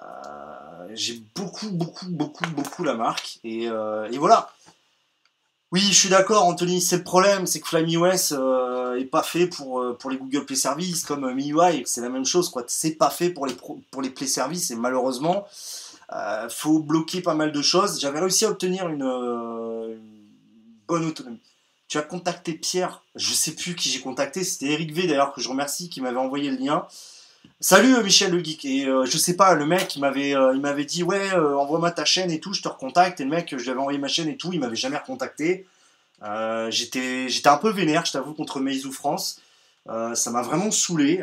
Euh, 0.03 0.89
J'ai 0.95 1.23
beaucoup, 1.35 1.71
beaucoup, 1.71 2.07
beaucoup, 2.09 2.45
beaucoup 2.51 2.85
la 2.85 2.95
marque. 2.95 3.39
Et, 3.45 3.69
euh, 3.69 4.09
et 4.11 4.19
voilà. 4.19 4.51
Oui, 5.73 5.81
je 5.81 5.95
suis 5.95 6.11
d'accord, 6.11 6.45
Anthony, 6.45 6.83
c'est 6.83 6.99
le 6.99 7.03
problème, 7.03 7.47
c'est 7.47 7.61
que 7.61 7.67
FlymeOS 7.67 8.35
euh, 8.35 8.97
est 8.97 9.07
pas 9.07 9.23
fait 9.23 9.47
pour, 9.47 9.81
euh, 9.81 9.97
pour 9.99 10.11
les 10.11 10.19
Google 10.19 10.45
Play 10.45 10.55
Services 10.55 11.03
comme 11.03 11.25
euh, 11.25 11.33
MIUI, 11.33 11.83
c'est 11.87 12.03
la 12.03 12.11
même 12.11 12.27
chose, 12.27 12.51
quoi. 12.51 12.63
C'est 12.67 12.97
pas 12.97 13.09
fait 13.09 13.31
pour 13.31 13.47
les, 13.47 13.55
pour 13.55 14.03
les 14.03 14.11
Play 14.11 14.27
Services 14.27 14.71
et 14.71 14.77
malheureusement, 14.77 15.47
euh, 16.13 16.47
faut 16.51 16.81
bloquer 16.81 17.23
pas 17.23 17.35
mal 17.35 17.53
de 17.53 17.63
choses. 17.63 17.99
J'avais 18.01 18.21
réussi 18.21 18.45
à 18.45 18.51
obtenir 18.51 18.87
une, 18.91 19.03
euh, 19.03 19.95
une 19.97 20.77
bonne 20.87 21.07
autonomie. 21.07 21.41
Tu 21.89 21.97
as 21.97 22.03
contacté 22.03 22.53
Pierre, 22.53 23.03
je 23.15 23.33
sais 23.33 23.53
plus 23.53 23.75
qui 23.75 23.89
j'ai 23.89 24.01
contacté, 24.01 24.45
c'était 24.45 24.73
Eric 24.73 24.93
V 24.93 25.07
d'ailleurs 25.07 25.33
que 25.33 25.41
je 25.41 25.49
remercie 25.49 25.89
qui 25.89 26.03
m'avait 26.03 26.19
envoyé 26.19 26.51
le 26.51 26.59
lien. 26.59 26.87
Salut 27.63 27.95
euh, 27.95 28.03
Michel 28.03 28.33
le 28.33 28.43
geek. 28.43 28.65
Et 28.65 28.87
euh, 28.87 29.07
je 29.07 29.17
sais 29.17 29.37
pas 29.37 29.55
le 29.55 29.65
mec 29.65 29.95
il 29.95 30.01
m'avait 30.01 30.35
euh, 30.35 30.53
il 30.53 30.61
m'avait 30.61 30.85
dit 30.85 31.05
ouais 31.05 31.31
envoie-moi 31.33 31.93
ta 31.93 32.05
chaîne 32.05 32.33
et 32.33 32.41
tout 32.41 32.53
je 32.53 32.61
te 32.61 32.67
recontacte. 32.67 33.21
Et 33.21 33.25
le 33.25 33.31
mec 33.31 33.55
je 33.57 33.63
lui 33.63 33.71
avais 33.71 33.79
envoyé 33.79 34.01
ma 34.01 34.09
chaîne 34.09 34.29
et 34.29 34.37
tout 34.37 34.53
il 34.53 34.59
m'avait 34.59 34.75
jamais 34.75 34.97
recontacté. 34.97 35.67
J'étais 36.71 37.29
j'étais 37.29 37.49
un 37.49 37.59
peu 37.59 37.71
vénère 37.71 38.05
je 38.05 38.13
t'avoue 38.13 38.35
contre 38.35 38.59
Meizu 38.59 38.91
France 38.91 39.41
ça 39.87 40.31
m'a 40.33 40.43
vraiment 40.43 40.73
saoulé. 40.73 41.19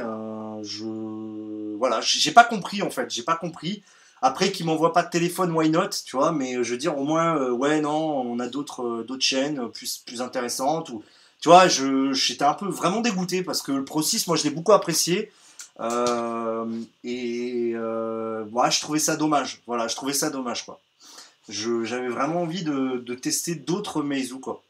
Je 0.63 1.75
voilà 1.77 1.99
j'ai 2.01 2.31
pas 2.31 2.45
compris 2.45 2.81
en 2.81 2.89
fait. 2.89 3.11
J'ai 3.11 3.23
pas 3.23 3.35
compris. 3.35 3.83
Après 4.21 4.51
qu'il 4.51 4.65
m'envoie 4.65 4.93
pas 4.93 5.03
de 5.03 5.09
téléphone 5.09 5.51
why 5.51 5.69
not 5.69 5.89
tu 6.05 6.15
vois 6.15 6.31
mais 6.31 6.63
je 6.63 6.71
veux 6.71 6.77
dire 6.77 6.97
au 6.97 7.03
moins 7.03 7.49
ouais 7.51 7.81
non 7.81 8.21
on 8.21 8.39
a 8.39 8.47
d'autres 8.47 9.03
d'autres 9.03 9.23
chaînes 9.23 9.69
plus 9.71 9.97
plus 10.05 10.21
intéressantes 10.21 10.89
ou 10.89 11.03
tu 11.41 11.49
vois 11.49 11.67
je 11.67 12.13
j'étais 12.13 12.45
un 12.45 12.53
peu 12.53 12.67
vraiment 12.67 13.01
dégoûté 13.01 13.43
parce 13.43 13.61
que 13.61 13.73
le 13.73 13.83
Pro 13.83 14.01
6 14.01 14.27
moi 14.27 14.37
je 14.37 14.43
l'ai 14.43 14.51
beaucoup 14.51 14.73
apprécié 14.73 15.31
et 17.03 17.71
euh, 17.75 18.43
ouais, 18.45 18.71
je 18.71 18.81
trouvais 18.81 18.99
ça 18.99 19.15
dommage. 19.15 19.61
Voilà, 19.65 19.87
je 19.87 19.95
trouvais 19.95 20.13
ça 20.13 20.29
dommage 20.29 20.65
quoi. 20.65 20.79
J'avais 21.47 22.09
vraiment 22.09 22.41
envie 22.41 22.63
de, 22.63 22.97
de 22.97 23.15
tester 23.15 23.55
d'autres 23.55 24.03
Meizu 24.03 24.39
quoi. 24.39 24.61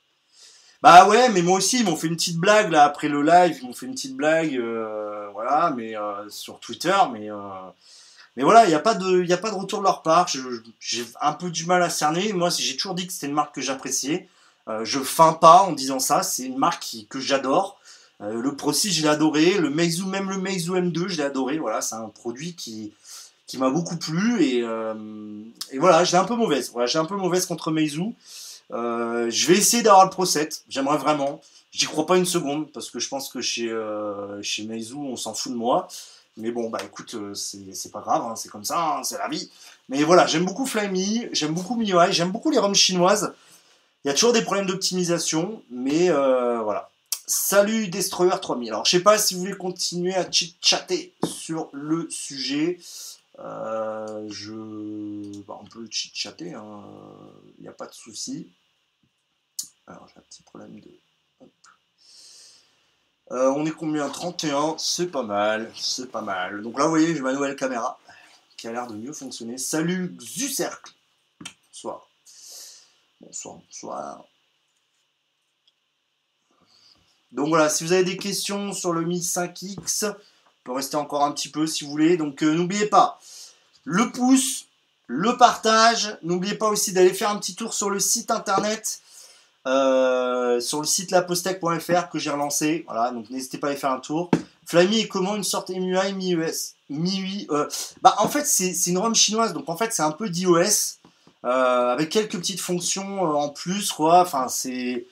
Bah 0.82 1.07
ouais, 1.07 1.30
mais 1.30 1.41
moi 1.41 1.57
aussi 1.57 1.80
ils 1.80 1.86
m'ont 1.86 1.97
fait 1.97 2.07
une 2.07 2.16
petite 2.16 2.38
blague 2.38 2.72
là 2.72 2.86
après 2.86 3.10
le 3.10 3.22
live, 3.22 3.57
ils 3.62 3.68
m'ont 3.68 3.74
fait 3.74 3.86
une 3.86 3.95
petite 3.95 4.16
blague, 4.16 4.55
euh, 4.55 5.28
voilà, 5.34 5.74
mais 5.76 5.97
euh, 5.97 6.30
sur 6.30 6.60
Twitter, 6.60 6.95
mais 7.12 7.30
euh, 7.30 7.36
mais 8.39 8.45
voilà, 8.45 8.64
il 8.64 8.70
n'y 8.70 8.76
a 8.76 8.80
pas 8.80 8.93
de, 8.93 9.30
a 9.34 9.38
pas 9.38 9.51
de 9.51 9.55
retour 9.55 9.80
de 9.80 9.84
leur 9.84 10.01
part. 10.01 10.30
J'ai 10.80 11.05
un 11.22 11.34
peu 11.34 11.49
du 11.49 11.66
mal 11.66 11.84
à 11.84 11.89
cerner. 11.89 12.32
Moi, 12.32 12.49
j'ai 12.57 12.78
toujours 12.78 12.95
dit 12.95 13.05
que 13.05 13.12
c'était 13.12 13.28
une 13.28 13.34
marque 13.34 13.55
que 13.55 13.60
j'appréciais. 13.60 14.30
Euh, 14.70 14.86
je 14.86 14.99
feins 14.99 15.34
pas 15.34 15.64
en 15.64 15.74
disant 15.74 15.99
ça. 15.99 16.24
C'est 16.24 16.43
une 16.43 16.57
marque 16.57 16.95
que 17.10 17.20
j'adore. 17.20 17.78
Euh, 18.22 18.41
le 18.41 18.55
Pro 18.55 18.74
6, 18.74 18.91
je 18.91 19.01
l'ai 19.01 19.07
adoré. 19.07 19.53
Le 19.57 19.70
Meizu, 19.70 20.05
même 20.05 20.30
le 20.30 20.38
Meizu 20.38 20.72
M2, 20.72 21.07
je 21.07 21.17
l'ai 21.17 21.24
adoré. 21.24 21.57
Voilà, 21.57 21.82
c'est 21.82 21.95
un 21.95 22.09
produit 22.09 22.55
qui, 22.55 22.93
m'a 23.57 23.70
beaucoup 23.70 23.97
plu. 23.97 24.43
Et, 24.43 24.61
euh, 24.63 24.93
voilà, 25.78 26.03
je 26.03 26.11
l'ai 26.11 26.17
un 26.17 26.26
peu 26.26 26.36
mauvaise. 26.36 26.72
Voilà, 26.72 26.88
j'ai 26.88 26.99
un 26.99 27.05
peu 27.05 27.15
mauvaise 27.15 27.45
contre 27.45 27.72
Meizu. 27.72 28.13
Euh, 28.72 29.30
je 29.30 29.47
vais 29.47 29.57
essayer 29.57 29.84
d'avoir 29.84 30.05
le 30.05 30.11
Pro 30.11 30.26
7. 30.26 30.63
J'aimerais 30.70 30.97
vraiment. 30.97 31.41
J'y 31.72 31.86
crois 31.86 32.05
pas 32.05 32.17
une 32.17 32.26
seconde 32.26 32.72
parce 32.72 32.89
que 32.89 32.99
je 32.99 33.07
pense 33.07 33.30
que 33.30 33.41
chez, 33.41 33.72
chez 34.41 34.63
Meizu, 34.63 34.95
on 34.95 35.15
s'en 35.15 35.34
fout 35.34 35.51
de 35.51 35.57
moi. 35.57 35.88
Mais 36.38 36.51
bon, 36.51 36.70
bah 36.70 36.80
écoute, 36.84 37.15
c'est 37.34 37.91
pas 37.91 37.99
grave, 37.99 38.24
hein, 38.24 38.36
c'est 38.36 38.49
comme 38.49 38.63
ça, 38.63 38.97
hein, 38.97 39.03
c'est 39.03 39.17
la 39.17 39.28
vie. 39.28 39.51
Mais 39.89 40.03
voilà, 40.03 40.26
j'aime 40.26 40.45
beaucoup 40.45 40.65
Flyme, 40.65 41.30
j'aime 41.32 41.53
beaucoup 41.53 41.76
MIUI, 41.76 42.11
j'aime 42.11 42.32
beaucoup 42.32 42.49
les 42.49 42.57
ROM 42.57 42.74
chinoises. 42.74 43.34
Il 44.03 44.07
y 44.07 44.11
a 44.11 44.13
toujours 44.13 44.32
des 44.32 44.41
problèmes 44.41 44.65
d'optimisation, 44.65 45.61
mais 45.70 46.09
voilà. 46.09 46.89
Salut 47.32 47.89
Destroyer 47.89 48.39
3000. 48.41 48.69
Alors, 48.69 48.86
je 48.86 48.89
sais 48.89 49.03
pas 49.03 49.19
si 49.19 49.36
vous 49.36 49.41
voulez 49.41 49.55
continuer 49.55 50.15
à 50.15 50.32
chit-chatter 50.32 51.13
sur 51.23 51.69
le 51.73 52.09
sujet. 52.09 52.80
Euh, 53.38 54.27
je... 54.32 55.39
bah, 55.43 55.59
on 55.61 55.65
peut 55.65 55.88
chit-chatter, 55.91 56.55
hein. 56.55 56.84
il 57.59 57.61
n'y 57.61 57.67
a 57.67 57.71
pas 57.71 57.86
de 57.86 57.93
souci. 57.93 58.49
Alors, 59.86 60.07
j'ai 60.07 60.17
un 60.17 60.23
petit 60.23 60.41
problème 60.41 60.80
de... 60.80 60.89
Euh, 63.32 63.51
on 63.51 63.63
est 63.67 63.71
combien? 63.73 64.09
31, 64.09 64.77
c'est 64.80 65.11
pas 65.11 65.21
mal, 65.21 65.71
c'est 65.77 66.09
pas 66.09 66.21
mal. 66.21 66.63
Donc 66.63 66.80
là, 66.80 66.86
vous 66.86 66.89
voyez, 66.89 67.13
j'ai 67.13 67.21
ma 67.21 67.34
nouvelle 67.34 67.55
caméra 67.55 67.99
qui 68.57 68.67
a 68.67 68.71
l'air 68.71 68.88
de 68.88 68.95
mieux 68.95 69.13
fonctionner. 69.13 69.59
Salut 69.59 70.17
Zucercle. 70.19 70.93
Bonsoir. 71.67 72.09
Bonsoir, 73.21 73.57
bonsoir. 73.57 74.25
Donc 77.32 77.49
voilà, 77.49 77.69
si 77.69 77.84
vous 77.84 77.93
avez 77.93 78.03
des 78.03 78.17
questions 78.17 78.73
sur 78.73 78.91
le 78.91 79.01
Mi 79.01 79.19
5X, 79.19 80.07
on 80.09 80.15
peut 80.63 80.71
rester 80.71 80.95
encore 80.95 81.23
un 81.23 81.32
petit 81.32 81.49
peu 81.49 81.67
si 81.67 81.84
vous 81.84 81.91
voulez. 81.91 82.17
Donc 82.17 82.43
euh, 82.43 82.53
n'oubliez 82.53 82.88
pas 82.88 83.19
le 83.84 84.11
pouce, 84.11 84.65
le 85.07 85.38
partage. 85.38 86.17
N'oubliez 86.23 86.55
pas 86.55 86.67
aussi 86.67 86.91
d'aller 86.91 87.13
faire 87.13 87.30
un 87.30 87.38
petit 87.38 87.55
tour 87.55 87.73
sur 87.73 87.89
le 87.89 87.99
site 87.99 88.32
internet, 88.32 89.01
euh, 89.67 90.59
sur 90.59 90.80
le 90.80 90.88
site 90.88 91.11
lapostec.fr 91.11 92.09
que 92.09 92.17
j'ai 92.17 92.32
relancé. 92.32 92.84
Voilà, 92.88 93.11
donc 93.11 93.30
n'hésitez 93.30 93.57
pas 93.57 93.67
à 93.67 93.69
aller 93.71 93.80
faire 93.80 93.91
un 93.91 93.99
tour. 93.99 94.32
Flyme 94.65 94.93
est 94.93 95.07
comment 95.07 95.36
une 95.36 95.43
sorte 95.43 95.69
MUI 95.69 96.13
mi-US 96.13 96.75
mi 96.89 97.47
euh, 97.51 97.67
Bah 98.01 98.15
en 98.19 98.27
fait 98.27 98.45
c'est 98.45 98.73
une 98.88 98.97
ROM 98.97 99.15
chinoise, 99.15 99.53
donc 99.53 99.69
en 99.69 99.77
fait 99.77 99.93
c'est 99.93 100.03
un 100.03 100.11
peu 100.11 100.30
d'iOS. 100.30 100.97
avec 101.43 102.09
quelques 102.09 102.38
petites 102.38 102.59
fonctions 102.59 103.21
en 103.21 103.49
plus, 103.49 103.91
quoi. 103.91 104.21
Enfin, 104.21 104.47
c'est. 104.47 105.05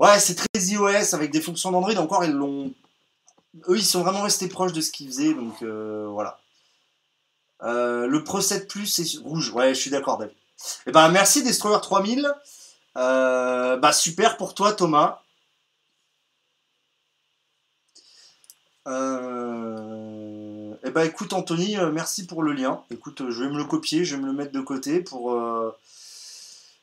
Ouais, 0.00 0.18
c'est 0.18 0.34
très 0.34 0.48
iOS 0.54 1.14
avec 1.14 1.30
des 1.30 1.42
fonctions 1.42 1.70
d'Android. 1.70 1.94
Encore, 1.96 2.24
ils 2.24 2.32
l'ont. 2.32 2.72
Eux, 3.68 3.76
ils 3.76 3.84
sont 3.84 4.02
vraiment 4.02 4.22
restés 4.22 4.48
proches 4.48 4.72
de 4.72 4.80
ce 4.80 4.90
qu'ils 4.90 5.08
faisaient, 5.08 5.34
donc 5.34 5.62
euh, 5.62 6.06
voilà. 6.08 6.40
Euh, 7.62 8.06
le 8.06 8.24
Pro 8.24 8.40
7 8.40 8.66
Plus, 8.66 8.86
c'est 8.86 9.18
rouge. 9.18 9.52
Ouais, 9.52 9.74
je 9.74 9.80
suis 9.80 9.90
d'accord, 9.90 10.16
David. 10.16 10.34
Eh 10.86 10.92
ben, 10.92 11.10
merci 11.10 11.42
Destroyer 11.42 11.78
3000. 11.82 12.32
Euh, 12.96 13.76
bah, 13.76 13.92
super 13.92 14.38
pour 14.38 14.54
toi, 14.54 14.72
Thomas. 14.72 15.20
Eh 18.86 20.90
ben, 20.90 21.04
écoute, 21.04 21.34
Anthony, 21.34 21.76
merci 21.92 22.26
pour 22.26 22.42
le 22.42 22.52
lien. 22.52 22.82
Écoute, 22.90 23.30
je 23.30 23.44
vais 23.44 23.50
me 23.50 23.58
le 23.58 23.64
copier, 23.64 24.06
je 24.06 24.16
vais 24.16 24.22
me 24.22 24.26
le 24.26 24.32
mettre 24.32 24.52
de 24.52 24.60
côté 24.62 25.00
pour. 25.00 25.38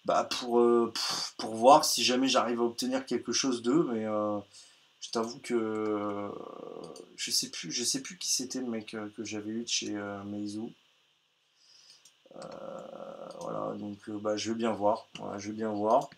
Bah, 0.07 0.23
pour, 0.23 0.59
euh, 0.59 0.93
pour 1.37 1.55
voir 1.55 1.83
si 1.85 2.03
jamais 2.03 2.29
j'arrive 2.29 2.61
à 2.61 2.63
obtenir 2.63 3.05
quelque 3.05 3.33
chose 3.33 3.61
d'eux, 3.61 3.85
mais 3.91 4.05
euh, 4.05 4.39
je 5.01 5.11
t'avoue 5.11 5.39
que 5.39 5.53
euh, 5.53 6.29
je 7.17 7.29
sais 7.31 7.49
plus, 7.49 7.71
je 7.71 7.83
sais 7.83 8.01
plus 8.01 8.17
qui 8.17 8.29
c'était 8.33 8.61
le 8.61 8.67
mec 8.67 8.95
que 9.15 9.23
j'avais 9.25 9.51
eu 9.51 9.63
de 9.63 9.67
chez 9.67 9.91
Meizu. 10.25 10.73
Voilà, 13.41 13.75
donc 13.77 14.09
bah, 14.21 14.37
je 14.37 14.51
vais 14.51 14.57
bien 14.57 14.71
voir. 14.71 15.07
Je 15.37 15.47
vais 15.49 15.53
bien 15.55 15.71
voir. 15.71 16.09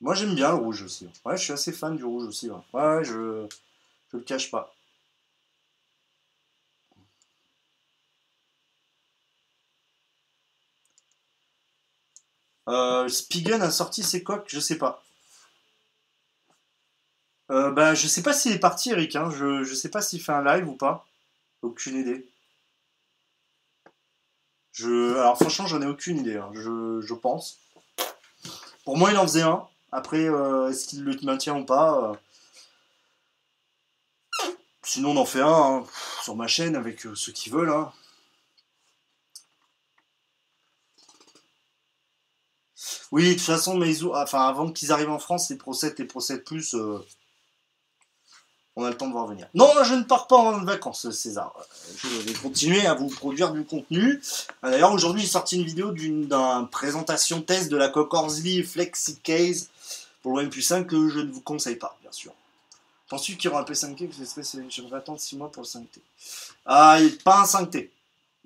Moi 0.00 0.14
j'aime 0.14 0.34
bien 0.34 0.50
le 0.50 0.56
rouge 0.56 0.82
aussi. 0.82 1.08
Ouais, 1.24 1.36
je 1.38 1.42
suis 1.44 1.52
assez 1.52 1.72
fan 1.72 1.96
du 1.96 2.04
rouge 2.04 2.24
aussi. 2.24 2.50
Ouais, 2.72 3.04
je 3.04 3.46
je 4.12 4.16
le 4.16 4.22
cache 4.22 4.50
pas. 4.50 4.74
Euh, 12.70 13.08
Spigen 13.08 13.60
a 13.62 13.70
sorti 13.70 14.02
ses 14.02 14.22
coques, 14.22 14.46
je 14.48 14.60
sais 14.60 14.78
pas. 14.78 15.02
Euh, 17.50 17.72
bah, 17.72 17.94
je 17.94 18.06
sais 18.06 18.22
pas 18.22 18.32
s'il 18.32 18.52
est 18.52 18.58
parti, 18.60 18.90
Eric. 18.90 19.16
Hein. 19.16 19.30
Je, 19.30 19.64
je 19.64 19.74
sais 19.74 19.88
pas 19.90 20.00
s'il 20.02 20.22
fait 20.22 20.32
un 20.32 20.44
live 20.44 20.68
ou 20.68 20.74
pas. 20.76 21.04
Aucune 21.62 21.96
idée. 21.98 22.28
Je, 24.72 25.16
alors, 25.18 25.36
franchement, 25.36 25.66
j'en 25.66 25.82
ai 25.82 25.86
aucune 25.86 26.18
idée. 26.18 26.36
hein. 26.36 26.50
Je, 26.54 27.14
pense. 27.14 27.58
Pour 28.84 28.96
moi, 28.96 29.10
il 29.10 29.18
en 29.18 29.22
faisait 29.22 29.42
un. 29.42 29.66
Après, 29.92 30.28
euh, 30.28 30.68
est-ce 30.70 30.86
qu'il 30.86 31.02
le 31.02 31.16
maintient 31.22 31.56
ou 31.58 31.64
pas 31.64 32.12
euh. 32.12 32.14
Sinon, 34.82 35.10
on 35.10 35.16
en 35.16 35.24
fait 35.24 35.40
un 35.40 35.48
hein, 35.80 35.84
sur 36.22 36.36
ma 36.36 36.46
chaîne 36.46 36.76
avec 36.76 37.00
ceux 37.14 37.32
qui 37.32 37.50
veulent. 37.50 37.70
hein. 37.70 37.92
Oui, 43.12 43.28
de 43.30 43.32
toute 43.34 43.42
façon, 43.42 43.76
Meizu, 43.76 44.06
enfin, 44.14 44.46
avant 44.46 44.70
qu'ils 44.70 44.92
arrivent 44.92 45.10
en 45.10 45.18
France, 45.18 45.50
les 45.50 45.56
Pro 45.56 45.74
7 45.74 45.98
et 46.00 46.04
Pro 46.04 46.20
7 46.20 46.44
Plus, 46.44 46.74
euh, 46.74 46.98
on 48.76 48.84
a 48.84 48.90
le 48.90 48.96
temps 48.96 49.08
de 49.08 49.12
voir 49.12 49.26
venir. 49.26 49.48
Non, 49.54 49.68
je 49.82 49.94
ne 49.94 50.04
pars 50.04 50.26
pas 50.28 50.36
en 50.36 50.64
vacances, 50.64 51.10
César. 51.10 51.52
Je 51.96 52.08
vais 52.08 52.32
continuer 52.34 52.86
à 52.86 52.94
vous 52.94 53.08
produire 53.08 53.52
du 53.52 53.64
contenu. 53.64 54.22
Euh, 54.64 54.70
D'ailleurs, 54.70 54.92
aujourd'hui, 54.92 55.22
j'ai 55.22 55.28
sorti 55.28 55.56
une 55.56 55.64
vidéo 55.66 55.90
d'une 55.90 56.26
d'un 56.28 56.64
présentation 56.70 57.42
test 57.42 57.68
de 57.68 57.76
la 57.76 57.90
Horsley 57.94 58.62
Flexi 58.62 59.16
Case 59.20 59.68
pour 60.22 60.36
le 60.38 60.44
OnePlus 60.44 60.62
5 60.62 60.86
que 60.86 61.08
je 61.08 61.18
ne 61.18 61.32
vous 61.32 61.40
conseille 61.40 61.76
pas, 61.76 61.98
bien 62.02 62.12
sûr. 62.12 62.32
Penses-tu 63.08 63.36
qu'il 63.36 63.50
y 63.50 63.52
aura 63.52 63.62
un 63.62 63.64
P5T 63.64 64.06
Parce 64.06 64.18
que 64.18 64.24
c'est- 64.24 64.44
c'est- 64.44 64.70
J'aimerais 64.70 64.98
attendre 64.98 65.18
6 65.18 65.36
mois 65.36 65.50
pour 65.50 65.62
le 65.64 65.66
5T. 65.68 66.00
Ah, 66.64 66.98
pas 67.24 67.40
un 67.40 67.44
5T. 67.44 67.90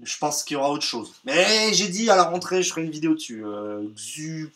Je 0.02 0.18
pense 0.18 0.42
qu'il 0.42 0.54
y 0.54 0.56
aura 0.56 0.70
autre 0.70 0.84
chose. 0.84 1.12
Mais 1.24 1.72
j'ai 1.72 1.88
dit 1.88 2.10
à 2.10 2.16
la 2.16 2.24
rentrée, 2.24 2.62
je 2.62 2.70
ferai 2.70 2.82
une 2.82 2.90
vidéo 2.90 3.14
dessus. 3.14 3.44
Euh, 3.44 3.88
Xu. 3.94 4.52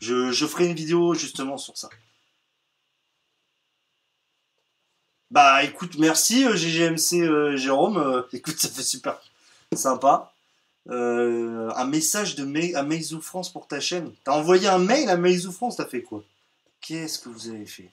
Je, 0.00 0.46
ferai 0.46 0.66
une 0.66 0.74
vidéo 0.74 1.14
justement 1.14 1.58
sur 1.58 1.76
ça. 1.76 1.90
Bah 5.30 5.64
écoute, 5.64 5.96
merci 5.98 6.44
euh, 6.44 6.56
GGMC 6.56 7.22
euh, 7.22 7.56
Jérôme. 7.56 7.98
Euh, 7.98 8.22
écoute, 8.32 8.58
ça 8.58 8.68
fait 8.68 8.82
super 8.82 9.20
sympa. 9.74 10.32
Un 10.88 11.84
message 11.86 12.34
de 12.34 12.44
Mei- 12.44 12.74
à 12.74 12.84
France 13.20 13.52
pour 13.52 13.66
ta 13.68 13.80
chaîne. 13.80 14.12
T'as 14.24 14.32
envoyé 14.32 14.68
un 14.68 14.78
mail 14.78 15.08
à 15.08 15.16
Meizu 15.16 15.52
France, 15.52 15.76
t'as 15.76 15.86
fait 15.86 16.02
quoi? 16.02 16.24
Qu'est-ce 16.80 17.18
que 17.18 17.28
vous 17.28 17.48
avez 17.48 17.66
fait? 17.66 17.90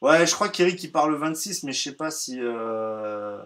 Ouais, 0.00 0.26
je 0.26 0.34
crois 0.34 0.48
qu'Eric 0.48 0.82
il 0.84 0.92
part 0.92 1.08
le 1.08 1.16
26, 1.16 1.64
mais 1.64 1.72
je 1.72 1.82
sais 1.82 1.94
pas 1.96 2.10
si. 2.10 2.38
euh, 2.40 3.40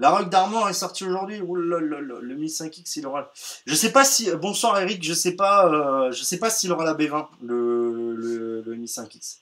La 0.00 0.10
Rock 0.10 0.28
d'Armor 0.30 0.68
est 0.68 0.72
sortie 0.74 1.04
aujourd'hui. 1.04 1.38
Le 1.38 2.34
Mi 2.36 2.46
5X 2.48 2.98
il 2.98 3.06
aura. 3.06 3.30
Je 3.66 3.74
sais 3.74 3.92
pas 3.92 4.04
si. 4.04 4.30
Bonsoir 4.36 4.78
Eric, 4.80 5.02
je 5.02 5.12
sais 5.14 5.32
pas. 5.36 5.66
euh, 5.68 6.12
Je 6.12 6.22
sais 6.22 6.38
pas 6.38 6.50
s'il 6.50 6.72
aura 6.72 6.84
la 6.84 6.94
B20, 6.94 7.28
le, 7.42 8.14
le, 8.14 8.62
le 8.62 8.74
Mi 8.76 8.86
5X. 8.86 9.38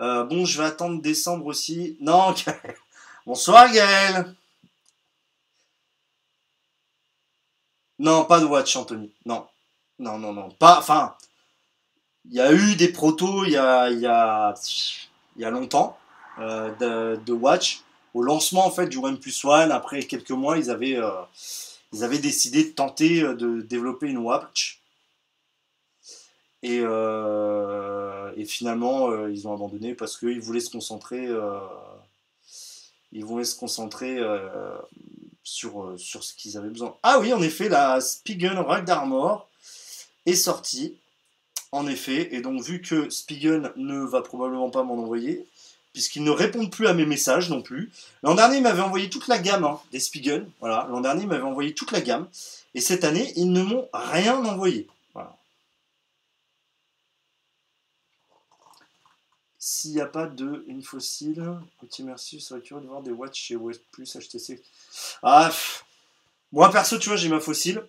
Euh, 0.00 0.24
bon, 0.24 0.44
je 0.44 0.58
vais 0.60 0.66
attendre 0.66 1.00
décembre 1.02 1.46
aussi. 1.46 1.96
Non, 2.00 2.32
Gaël. 2.46 2.76
Bonsoir 3.26 3.70
Gaël. 3.72 4.34
Non, 7.98 8.24
pas 8.24 8.40
de 8.40 8.46
watch, 8.46 8.74
Anthony. 8.76 9.12
Non. 9.26 9.46
Non, 9.98 10.18
non, 10.18 10.32
non. 10.32 10.50
Pas. 10.50 10.78
Enfin. 10.78 11.14
Il 12.26 12.34
y 12.34 12.40
a 12.40 12.52
eu 12.52 12.76
des 12.76 12.88
protos 12.88 13.44
il 13.44 13.52
y 13.52 13.56
a, 13.56 14.54
longtemps 15.36 15.98
euh, 16.38 17.16
de, 17.16 17.32
Watch. 17.32 17.82
Au 18.12 18.22
lancement 18.22 18.66
en 18.66 18.70
fait 18.70 18.88
du 18.88 18.98
OnePlus 18.98 19.44
One, 19.44 19.70
après 19.72 20.02
quelques 20.02 20.30
mois, 20.30 20.58
ils 20.58 20.70
avaient, 20.70 20.96
euh, 20.96 21.10
ils 21.92 22.20
décidé 22.20 22.64
de 22.64 22.70
tenter 22.70 23.22
euh, 23.22 23.34
de 23.34 23.60
développer 23.62 24.08
une 24.08 24.18
Watch. 24.18 24.80
Et, 26.62 26.80
finalement, 28.46 29.26
ils 29.28 29.46
ont 29.48 29.54
abandonné 29.54 29.94
parce 29.94 30.18
qu'ils 30.18 30.40
voulaient 30.40 30.60
se 30.60 30.70
concentrer, 30.70 31.28
ils 33.12 33.24
voulaient 33.24 33.44
se 33.44 33.54
concentrer 33.58 34.18
sur, 35.42 35.94
sur 35.98 36.22
ce 36.22 36.34
qu'ils 36.34 36.58
avaient 36.58 36.68
besoin. 36.68 36.96
Ah 37.02 37.18
oui, 37.18 37.32
en 37.32 37.40
effet, 37.40 37.68
la 37.68 38.00
Spigen 38.00 38.58
Rag 38.58 38.84
d'Armor 38.84 39.48
est 40.26 40.34
sortie. 40.34 40.96
En 41.72 41.86
effet, 41.86 42.34
et 42.34 42.40
donc 42.40 42.62
vu 42.62 42.80
que 42.82 43.08
Spigen 43.10 43.72
ne 43.76 44.00
va 44.00 44.22
probablement 44.22 44.70
pas 44.70 44.82
m'en 44.82 44.94
envoyer, 44.94 45.46
puisqu'il 45.92 46.24
ne 46.24 46.30
répond 46.30 46.68
plus 46.68 46.88
à 46.88 46.94
mes 46.94 47.06
messages 47.06 47.48
non 47.48 47.62
plus. 47.62 47.90
L'an 48.22 48.34
dernier, 48.34 48.56
il 48.56 48.62
m'avait 48.62 48.82
envoyé 48.82 49.08
toute 49.08 49.28
la 49.28 49.38
gamme 49.38 49.64
hein, 49.64 49.80
des 49.92 50.00
Spigen. 50.00 50.48
Voilà, 50.58 50.88
l'an 50.90 51.00
dernier, 51.00 51.22
il 51.22 51.28
m'avait 51.28 51.42
envoyé 51.42 51.72
toute 51.74 51.92
la 51.92 52.00
gamme. 52.00 52.28
Et 52.74 52.80
cette 52.80 53.04
année, 53.04 53.32
ils 53.36 53.52
ne 53.52 53.62
m'ont 53.62 53.88
rien 53.92 54.44
envoyé. 54.44 54.88
S'il 59.62 59.92
n'y 59.92 60.00
a 60.00 60.06
pas 60.06 60.26
de 60.26 60.64
Infocile, 60.70 61.44
petit 61.80 62.02
merci, 62.02 62.40
serait 62.40 62.62
curieux 62.62 62.82
de 62.82 62.88
voir 62.88 63.02
des 63.02 63.10
watch 63.10 63.38
chez 63.38 63.56
OnePlus 63.56 64.06
HTC. 64.06 64.60
Ah, 65.22 65.50
moi 66.50 66.70
perso, 66.70 66.98
tu 66.98 67.10
vois, 67.10 67.16
j'ai 67.16 67.28
ma 67.28 67.40
fossile. 67.40 67.82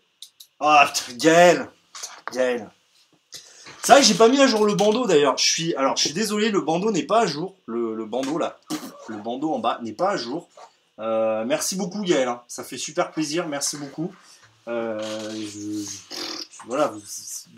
Ah, 0.60 0.92
Gaël, 1.16 1.70
Gaël. 2.34 2.70
C'est 3.84 3.94
vrai 3.94 4.02
que 4.02 4.08
j'ai 4.08 4.14
pas 4.14 4.28
mis 4.30 4.40
à 4.40 4.48
jour 4.48 4.66
le 4.66 4.76
bandeau 4.76 5.08
d'ailleurs. 5.08 5.38
Je 5.38 5.44
suis, 5.46 5.76
alors 5.76 5.98
je 5.98 6.04
suis 6.06 6.14
désolé, 6.14 6.52
le 6.52 6.62
bandeau 6.62 6.92
n'est 6.92 7.04
pas 7.04 7.22
à 7.22 7.26
jour. 7.26 7.56
Le, 7.66 7.96
le 7.96 8.06
bandeau 8.06 8.38
là, 8.38 8.60
le 9.08 9.18
bandeau 9.18 9.52
en 9.54 9.60
bas 9.60 9.80
n'est 9.82 9.94
pas 9.94 10.12
à 10.12 10.18
jour. 10.18 10.48
Euh, 11.00 11.44
merci 11.46 11.76
beaucoup 11.76 12.02
Gaël, 12.04 12.28
hein. 12.28 12.42
ça 12.48 12.64
fait 12.64 12.78
super 12.78 13.12
plaisir, 13.12 13.48
merci 13.48 13.78
beaucoup. 13.78 14.14
Euh, 14.68 15.00
je- 15.34 15.86
voilà, 16.68 16.94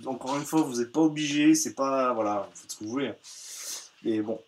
encore 0.05 0.37
une 0.37 0.45
fois, 0.45 0.61
vous 0.61 0.79
n'êtes 0.79 0.93
pas 0.93 1.01
obligé, 1.01 1.55
c'est 1.55 1.73
pas, 1.73 2.13
voilà, 2.13 2.47
vous 2.53 2.61
faites 2.61 2.71
ce 2.71 2.77
que 2.77 2.83
vous 2.85 2.89
voulez. 2.91 3.11
Mais 4.03 4.21
bon. 4.21 4.39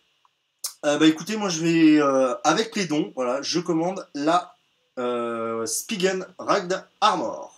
Euh, 0.86 0.98
bah 0.98 1.06
écoutez, 1.06 1.36
moi 1.36 1.48
je 1.50 1.60
vais, 1.60 2.00
euh, 2.00 2.34
avec 2.44 2.74
les 2.76 2.86
dons, 2.86 3.12
voilà, 3.16 3.42
je 3.42 3.60
commande 3.60 4.06
la 4.14 4.54
euh, 4.98 5.66
Spigen 5.66 6.24
Ragd 6.38 6.86
Armor 7.02 7.52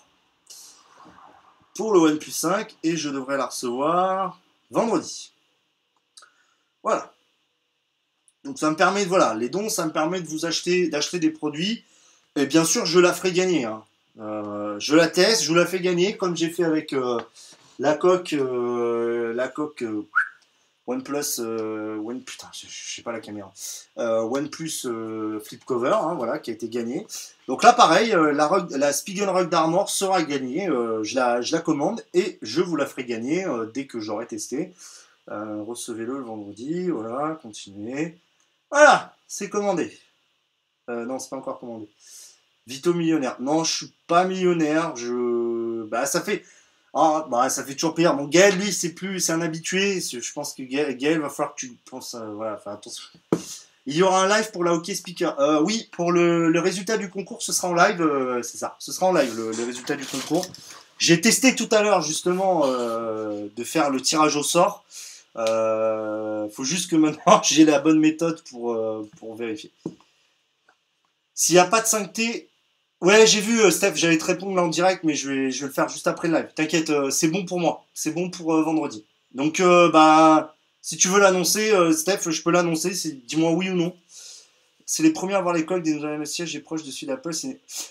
pour 1.78 1.92
le 1.92 2.00
OnePlus 2.00 2.32
5 2.32 2.76
et 2.82 2.96
je 2.96 3.08
devrais 3.08 3.36
la 3.36 3.46
recevoir 3.46 4.40
vendredi. 4.72 5.32
Voilà. 6.82 7.12
Donc 8.42 8.58
ça 8.58 8.68
me 8.68 8.74
permet 8.74 9.04
de 9.04 9.08
voilà, 9.08 9.32
les 9.34 9.48
dons, 9.48 9.68
ça 9.68 9.86
me 9.86 9.92
permet 9.92 10.20
de 10.20 10.26
vous 10.26 10.44
acheter, 10.44 10.88
d'acheter 10.88 11.20
des 11.20 11.30
produits. 11.30 11.84
Et 12.34 12.46
bien 12.46 12.64
sûr, 12.64 12.84
je 12.84 12.98
la 12.98 13.12
ferai 13.12 13.30
gagner. 13.30 13.64
hein. 13.64 13.84
Euh, 14.18 14.74
je 14.80 14.96
la 14.96 15.06
teste, 15.06 15.44
je 15.44 15.50
vous 15.50 15.54
la 15.54 15.66
fais 15.66 15.78
gagner 15.78 16.16
comme 16.16 16.36
j'ai 16.36 16.50
fait 16.50 16.64
avec 16.64 16.92
euh, 16.92 17.20
la 17.78 17.94
coque, 17.94 18.32
euh, 18.32 19.32
la 19.34 19.46
coque 19.46 19.84
OnePlus, 20.89 21.39
euh, 21.41 21.99
One, 21.99 22.22
putain, 22.22 22.49
je, 22.55 22.66
sais 22.66 23.03
pas 23.03 23.12
la 23.12 23.20
caméra, 23.20 23.53
euh, 23.99 24.22
OnePlus 24.22 24.86
euh, 24.86 25.39
Flip 25.39 25.62
Cover, 25.66 25.93
hein, 25.93 26.14
voilà, 26.14 26.39
qui 26.39 26.51
a 26.51 26.55
été 26.55 26.70
gagné. 26.70 27.07
Donc 27.47 27.62
là, 27.62 27.74
pareil, 27.74 28.09
la, 28.11 28.66
la 28.70 28.93
Spigen 28.95 29.28
Rock 29.28 29.51
d'Armor 29.51 29.91
sera 29.91 30.22
gagnée. 30.22 30.66
je, 31.03 31.14
la, 31.14 31.61
commande 31.61 32.03
et 32.14 32.39
je 32.41 32.62
vous 32.62 32.74
la 32.76 32.86
ferai 32.86 33.05
gagner 33.05 33.47
dès 33.74 33.86
que 33.86 34.01
j'aurai 34.01 34.26
testé. 34.26 34.72
Recevez-le 35.28 36.18
le 36.18 36.24
vendredi. 36.24 36.89
Voilà, 36.89 37.39
continuez. 37.41 38.18
Voilà, 38.70 39.14
c'est 39.26 39.49
commandé. 39.49 39.99
Non, 40.89 41.18
c'est 41.18 41.30
pas 41.30 41.36
encore 41.36 41.59
commandé. 41.59 41.89
Vito 42.66 42.93
millionnaire. 42.93 43.36
Non, 43.41 43.64
je 43.64 43.76
suis 43.76 43.93
pas 44.07 44.24
millionnaire. 44.24 44.95
Je, 44.95 45.84
bah, 45.84 46.05
ça 46.05 46.20
fait. 46.20 46.45
Ah, 47.01 47.26
bah, 47.30 47.49
ça 47.49 47.62
fait 47.62 47.74
toujours 47.74 47.94
pire. 47.94 48.12
Bon, 48.14 48.24
Gaël, 48.26 48.57
lui, 48.59 48.72
c'est 48.72 48.88
plus, 48.92 49.20
c'est 49.20 49.30
un 49.30 49.40
habitué. 49.40 50.01
Je 50.01 50.32
pense 50.32 50.53
que 50.53 50.64
Gaël, 50.64 51.20
va 51.20 51.30
falloir 51.30 51.55
que 51.55 51.61
tu 51.61 51.72
penses, 51.88 52.16
à- 52.16 52.24
voilà, 52.26 52.61
attention. 52.66 53.05
Il 53.86 53.94
y 53.94 54.03
aura 54.03 54.24
un 54.24 54.28
live 54.28 54.51
pour 54.51 54.64
la 54.64 54.72
hockey 54.72 54.96
speaker. 54.96 55.38
Euh, 55.40 55.61
oui, 55.62 55.88
pour 55.92 56.11
le, 56.11 56.51
le 56.51 56.61
résultat 56.61 56.99
du 56.99 57.09
concours, 57.09 57.40
ce 57.40 57.53
sera 57.53 57.68
en 57.68 57.74
live. 57.74 58.03
euh, 58.03 58.42
c'est 58.42 58.59
ça, 58.59 58.74
ce 58.80 58.90
sera 58.90 59.07
en 59.07 59.12
live 59.12 59.32
le, 59.36 59.64
résultat 59.64 59.94
du 59.94 60.05
concours. 60.05 60.44
J'ai 60.99 61.20
testé 61.20 61.55
tout 61.55 61.68
à 61.70 61.82
l'heure 61.82 62.03
justement 62.03 62.62
euh, 62.66 63.46
de 63.57 63.64
faire 63.64 63.90
le 63.90 64.01
tirage 64.01 64.34
au 64.34 64.42
sort. 64.42 64.84
Euh, 65.36 66.49
faut 66.51 66.64
juste 66.64 66.90
que 66.90 66.96
maintenant 66.96 67.40
j'ai 67.44 67.64
la 67.64 67.78
bonne 67.78 68.01
méthode 68.01 68.42
pour, 68.51 68.72
euh, 68.72 69.09
pour 69.20 69.36
vérifier. 69.36 69.70
S'il 71.32 71.55
n'y 71.55 71.61
a 71.61 71.64
pas 71.66 71.80
de 71.80 71.86
5T, 71.86 72.47
ouais, 73.01 73.26
j'ai 73.26 73.40
vu 73.40 73.61
euh, 73.61 73.70
Steph, 73.70 73.94
j'allais 73.96 74.18
te 74.18 74.24
répondre 74.24 74.55
là 74.55 74.62
en 74.62 74.68
direct, 74.68 75.05
mais 75.05 75.14
je 75.14 75.30
vais, 75.30 75.51
je 75.51 75.61
vais 75.61 75.66
le 75.66 75.72
faire 75.72 75.88
juste 75.88 76.07
après 76.07 76.28
le 76.28 76.34
live. 76.34 76.49
T'inquiète, 76.55 76.90
euh, 76.90 77.11
c'est 77.11 77.28
bon 77.28 77.44
pour 77.44 77.61
moi. 77.61 77.84
C'est 77.94 78.12
bon 78.12 78.30
pour 78.30 78.55
euh, 78.55 78.62
vendredi. 78.62 79.05
Donc, 79.32 79.61
bah, 79.61 80.55
si 80.80 80.96
tu 80.96 81.09
veux 81.09 81.20
l'annoncer, 81.20 81.70
Steph, 81.92 82.30
je 82.30 82.42
peux 82.42 82.51
l'annoncer. 82.51 82.90
Dis-moi 83.26 83.53
oui 83.53 83.68
ou 83.68 83.74
non. 83.74 83.94
C'est 84.86 85.03
les 85.03 85.12
premiers 85.12 85.34
à 85.34 85.42
voir 85.42 85.55
l'école 85.55 85.82
des 85.82 85.92
nouvelles 85.92 86.26
sièges 86.26 86.57
et 86.57 86.61
proches 86.61 86.82
de 86.82 86.90
celui 86.90 87.09
d'Apple. 87.09 87.32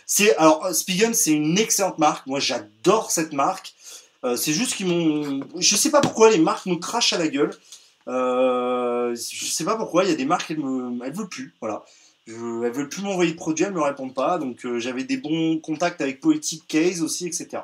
C'est, 0.07 0.35
alors 0.37 0.73
Spigen, 0.73 1.13
c'est 1.13 1.31
une 1.31 1.59
excellente 1.59 1.99
marque. 1.99 2.25
Moi, 2.25 2.39
j'adore 2.39 3.11
cette 3.11 3.33
marque. 3.33 3.75
Euh, 4.23 4.35
c'est 4.35 4.53
juste 4.53 4.75
qu'ils 4.75 4.87
m'ont, 4.87 5.41
je 5.57 5.75
sais 5.75 5.91
pas 5.91 6.01
pourquoi 6.01 6.31
les 6.31 6.39
marques 6.39 6.65
nous 6.65 6.79
crachent 6.79 7.13
à 7.13 7.17
la 7.17 7.27
gueule. 7.27 7.53
Euh, 8.07 9.15
je 9.15 9.45
sais 9.45 9.63
pas 9.63 9.75
pourquoi. 9.75 10.03
Il 10.03 10.09
y 10.09 10.13
a 10.13 10.15
des 10.15 10.25
marques, 10.25 10.49
elles 10.49 10.59
me, 10.59 11.05
elles 11.05 11.13
veulent 11.13 11.29
plus. 11.29 11.53
Voilà. 11.61 11.83
Je, 12.27 12.65
elles 12.65 12.71
veulent 12.71 12.89
plus 12.89 13.01
m'envoyer 13.01 13.31
de 13.31 13.37
produits, 13.37 13.65
elles 13.65 13.73
me 13.73 13.81
répondent 13.81 14.13
pas. 14.13 14.37
Donc 14.37 14.65
euh, 14.65 14.79
j'avais 14.79 15.03
des 15.03 15.17
bons 15.17 15.57
contacts 15.59 16.01
avec 16.01 16.19
Poetic 16.19 16.67
Case 16.67 17.01
aussi, 17.01 17.25
etc. 17.25 17.63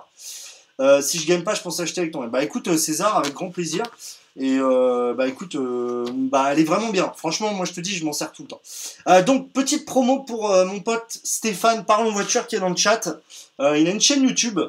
Euh, 0.79 1.01
si 1.01 1.19
je 1.19 1.27
gagne 1.27 1.43
pas, 1.43 1.53
je 1.53 1.61
pense 1.61 1.79
acheter 1.79 2.01
avec 2.01 2.13
ton. 2.13 2.25
Bah 2.27 2.43
écoute, 2.43 2.67
euh, 2.67 2.77
César, 2.77 3.17
avec 3.17 3.33
grand 3.33 3.51
plaisir. 3.51 3.83
Et 4.35 4.57
euh, 4.57 5.13
bah 5.13 5.27
écoute, 5.27 5.55
euh, 5.55 6.05
bah 6.09 6.47
elle 6.51 6.59
est 6.59 6.63
vraiment 6.63 6.89
bien. 6.89 7.11
Franchement, 7.15 7.53
moi 7.53 7.65
je 7.65 7.73
te 7.73 7.81
dis, 7.81 7.95
je 7.95 8.03
m'en 8.03 8.13
sers 8.13 8.31
tout 8.31 8.43
le 8.43 8.47
temps. 8.47 8.61
Euh, 9.07 9.21
donc 9.21 9.51
petite 9.51 9.85
promo 9.85 10.21
pour 10.21 10.49
mon 10.65 10.79
pote 10.79 11.19
Stéphane 11.23 11.85
Parlons 11.85 12.11
voiture 12.11 12.47
qui 12.47 12.55
est 12.55 12.59
dans 12.59 12.69
le 12.69 12.75
chat. 12.75 13.19
Il 13.59 13.87
a 13.87 13.91
une 13.91 14.01
chaîne 14.01 14.23
YouTube 14.23 14.59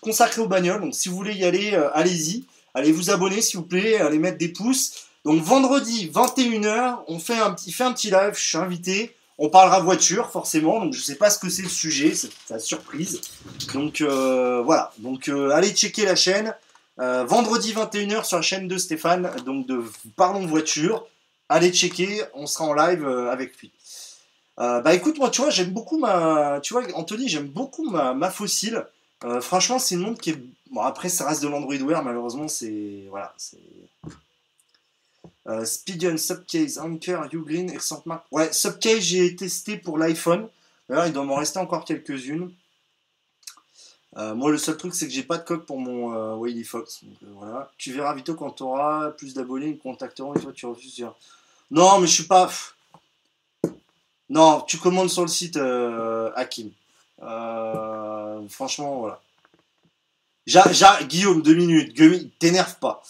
consacrée 0.00 0.40
aux 0.40 0.46
bagnoles. 0.46 0.80
Donc 0.80 0.94
si 0.94 1.08
vous 1.08 1.16
voulez 1.16 1.34
y 1.34 1.44
aller, 1.44 1.74
allez-y. 1.94 2.44
Allez 2.74 2.92
vous 2.92 3.10
abonner 3.10 3.42
s'il 3.42 3.58
vous 3.58 3.66
plaît, 3.66 3.98
allez 3.98 4.18
mettre 4.18 4.38
des 4.38 4.48
pouces. 4.48 5.08
Donc 5.24 5.42
vendredi 5.42 6.10
21h, 6.12 7.00
on 7.08 7.18
fait 7.18 7.38
un 7.38 7.52
petit, 7.52 7.72
fait 7.72 7.84
un 7.84 7.92
petit 7.92 8.10
live. 8.10 8.32
Je 8.34 8.44
suis 8.44 8.58
invité. 8.58 9.14
On 9.44 9.48
parlera 9.48 9.80
voiture 9.80 10.30
forcément. 10.30 10.78
Donc 10.78 10.92
je 10.92 11.00
sais 11.00 11.16
pas 11.16 11.28
ce 11.28 11.36
que 11.36 11.50
c'est 11.50 11.62
le 11.62 11.68
sujet, 11.68 12.14
c'est 12.14 12.30
la 12.48 12.60
surprise. 12.60 13.20
Donc 13.74 14.00
euh, 14.00 14.62
voilà. 14.62 14.92
Donc 14.98 15.28
euh, 15.28 15.50
allez 15.50 15.70
checker 15.70 16.04
la 16.04 16.14
chaîne. 16.14 16.54
Euh, 17.00 17.24
vendredi 17.24 17.72
21h 17.72 18.24
sur 18.24 18.36
la 18.36 18.42
chaîne 18.42 18.68
de 18.68 18.78
Stéphane, 18.78 19.32
donc 19.44 19.66
de 19.66 19.82
Parlons 20.14 20.46
Voiture. 20.46 21.04
Allez 21.48 21.72
checker, 21.72 22.22
on 22.34 22.46
sera 22.46 22.66
en 22.66 22.72
live 22.72 23.04
avec 23.04 23.58
lui. 23.58 23.72
Bah 24.58 24.94
écoute, 24.94 25.18
moi 25.18 25.28
tu 25.28 25.40
vois, 25.40 25.50
j'aime 25.50 25.70
beaucoup 25.70 25.98
ma. 25.98 26.60
Tu 26.62 26.72
vois, 26.72 26.84
Anthony, 26.94 27.28
j'aime 27.28 27.48
beaucoup 27.48 27.90
ma, 27.90 28.14
ma 28.14 28.30
fossile. 28.30 28.86
Franchement, 29.40 29.80
c'est 29.80 29.96
une 29.96 30.02
montre 30.02 30.20
qui 30.20 30.30
est. 30.30 30.38
Bon, 30.70 30.82
après, 30.82 31.08
ça 31.08 31.26
reste 31.26 31.42
de 31.42 31.48
l'Android 31.48 31.74
Wear, 31.74 32.04
malheureusement, 32.04 32.46
c'est. 32.46 33.06
Voilà. 33.10 33.34
Euh, 35.48 35.64
Subcase, 35.64 36.78
Anker, 36.78 37.28
Ugreen, 37.32 37.72
marque. 38.06 38.24
Ouais, 38.30 38.52
Subcase, 38.52 39.00
j'ai 39.00 39.34
testé 39.34 39.76
pour 39.76 39.98
l'iPhone. 39.98 40.48
D'ailleurs, 40.88 41.06
il 41.06 41.12
doit 41.12 41.24
m'en 41.24 41.36
rester 41.36 41.58
encore 41.58 41.84
quelques-unes. 41.84 42.52
Euh, 44.18 44.34
moi, 44.34 44.50
le 44.50 44.58
seul 44.58 44.76
truc, 44.76 44.94
c'est 44.94 45.06
que 45.06 45.12
j'ai 45.12 45.22
pas 45.22 45.38
de 45.38 45.44
coque 45.44 45.64
pour 45.64 45.78
mon 45.78 46.14
euh, 46.14 46.34
Wiley 46.34 46.64
Fox. 46.64 47.00
Euh, 47.04 47.26
voilà. 47.34 47.70
Tu 47.78 47.92
verras 47.92 48.14
Vito 48.14 48.34
quand 48.34 48.50
tu 48.50 48.62
auras 48.62 49.10
plus 49.10 49.34
d'abonnés, 49.34 49.68
ils 49.68 49.74
me 49.74 49.78
contacteront 49.78 50.34
et 50.34 50.40
toi, 50.40 50.52
tu 50.52 50.66
refuses. 50.66 51.06
Non, 51.70 51.98
mais 51.98 52.06
je 52.06 52.12
suis 52.12 52.26
pas. 52.26 52.50
Non, 54.28 54.60
tu 54.62 54.78
commandes 54.78 55.10
sur 55.10 55.22
le 55.22 55.28
site 55.28 55.56
euh, 55.56 56.30
Hakim. 56.36 56.70
Franchement, 58.48 59.00
voilà. 59.00 59.20
Ja, 60.46 60.64
Guillaume, 61.04 61.42
deux 61.42 61.54
minutes. 61.54 61.94
T'énerve 62.38 62.76
pas. 62.78 63.02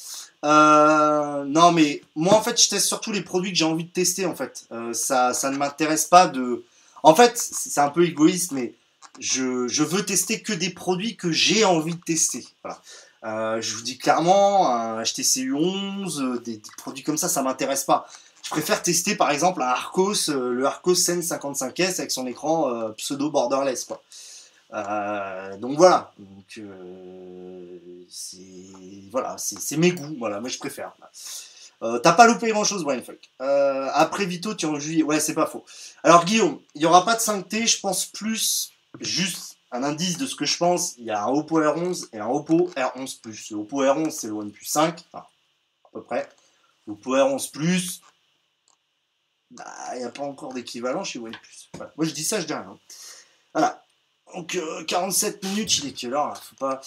Euh, 0.44 1.44
non, 1.44 1.72
mais 1.72 2.02
moi, 2.14 2.34
en 2.34 2.42
fait, 2.42 2.60
je 2.60 2.68
teste 2.68 2.86
surtout 2.86 3.12
les 3.12 3.22
produits 3.22 3.52
que 3.52 3.58
j'ai 3.58 3.64
envie 3.64 3.84
de 3.84 3.90
tester, 3.90 4.26
en 4.26 4.34
fait. 4.34 4.66
Euh, 4.72 4.92
ça, 4.92 5.32
ça 5.34 5.50
ne 5.50 5.56
m'intéresse 5.56 6.04
pas 6.04 6.26
de. 6.26 6.64
En 7.02 7.14
fait, 7.14 7.36
c'est 7.36 7.80
un 7.80 7.88
peu 7.90 8.04
égoïste, 8.04 8.52
mais 8.52 8.74
je, 9.18 9.66
je 9.68 9.82
veux 9.82 10.04
tester 10.04 10.42
que 10.42 10.52
des 10.52 10.70
produits 10.70 11.16
que 11.16 11.30
j'ai 11.30 11.64
envie 11.64 11.94
de 11.94 12.00
tester. 12.00 12.46
Voilà. 12.62 12.80
Euh, 13.24 13.60
je 13.60 13.76
vous 13.76 13.82
dis 13.82 13.98
clairement, 13.98 14.68
un 14.68 15.02
HTC 15.02 15.44
U11, 15.46 16.20
euh, 16.20 16.38
des, 16.40 16.60
produits 16.76 17.04
comme 17.04 17.16
ça, 17.16 17.28
ça 17.28 17.42
m'intéresse 17.42 17.84
pas. 17.84 18.08
Je 18.42 18.50
préfère 18.50 18.82
tester 18.82 19.14
par 19.14 19.30
exemple 19.30 19.62
un 19.62 19.66
Arcos, 19.66 20.28
euh, 20.28 20.52
le 20.52 20.66
Arcos 20.66 20.96
Sense 20.96 21.26
55S 21.26 22.00
avec 22.00 22.10
son 22.10 22.26
écran 22.26 22.68
euh, 22.68 22.88
pseudo 22.90 23.30
borderless 23.30 23.84
quoi. 23.84 24.02
Euh, 24.74 25.56
donc 25.58 25.76
voilà, 25.76 26.12
donc 26.18 26.58
euh, 26.58 28.04
c'est 28.08 29.10
voilà, 29.10 29.36
c'est 29.36 29.76
mes 29.76 29.92
goûts, 29.92 30.16
voilà, 30.18 30.40
moi 30.40 30.48
je 30.48 30.58
préfère. 30.58 30.92
Euh, 31.82 31.98
T'as 31.98 32.12
pas 32.12 32.26
loupé 32.26 32.48
grand 32.50 32.64
chose, 32.64 32.84
Brian 32.84 33.02
Falk. 33.02 33.30
Euh, 33.42 33.88
après 33.92 34.24
Vito, 34.24 34.54
tu 34.54 34.66
en 34.66 34.78
juillet, 34.78 35.02
ouais, 35.02 35.20
c'est 35.20 35.34
pas 35.34 35.46
faux. 35.46 35.64
Alors 36.02 36.24
Guillaume, 36.24 36.60
il 36.74 36.82
y 36.82 36.86
aura 36.86 37.04
pas 37.04 37.14
de 37.16 37.20
5T, 37.20 37.66
je 37.66 37.80
pense 37.80 38.06
plus 38.06 38.72
juste 39.00 39.56
un 39.72 39.82
indice 39.82 40.16
de 40.16 40.26
ce 40.26 40.36
que 40.36 40.46
je 40.46 40.56
pense. 40.56 40.96
Il 40.96 41.04
y 41.04 41.10
a 41.10 41.22
un 41.24 41.28
Oppo 41.28 41.60
R11 41.60 42.08
et 42.12 42.18
un 42.18 42.28
Oppo 42.28 42.70
R11 42.76 43.20
Plus. 43.20 43.50
Le 43.50 43.56
Oppo 43.56 43.82
R11 43.82 44.10
c'est 44.10 44.28
le 44.28 44.34
OnePlus 44.34 44.64
5, 44.64 45.04
enfin, 45.12 45.26
à 45.84 45.88
peu 45.92 46.02
près. 46.02 46.28
L'Oppo 46.86 47.14
R11 47.14 47.50
Plus, 47.50 48.00
bah, 49.50 49.64
il 49.94 49.98
n'y 49.98 50.04
a 50.04 50.10
pas 50.10 50.22
encore 50.22 50.54
d'équivalent 50.54 51.04
chez 51.04 51.18
OnePlus. 51.18 51.68
Voilà. 51.74 51.92
Moi 51.96 52.06
je 52.06 52.12
dis 52.12 52.24
ça, 52.24 52.40
je 52.40 52.46
dis 52.46 52.54
rien. 52.54 52.78
Voilà. 53.52 53.82
Donc 54.34 54.54
euh, 54.54 54.84
47 54.84 55.44
minutes, 55.44 55.78
il 55.78 55.88
est 55.88 55.92
quelle 55.92 56.14
heure 56.14 56.28
là 56.28 56.34
Faut 56.34 56.56
pas. 56.56 56.80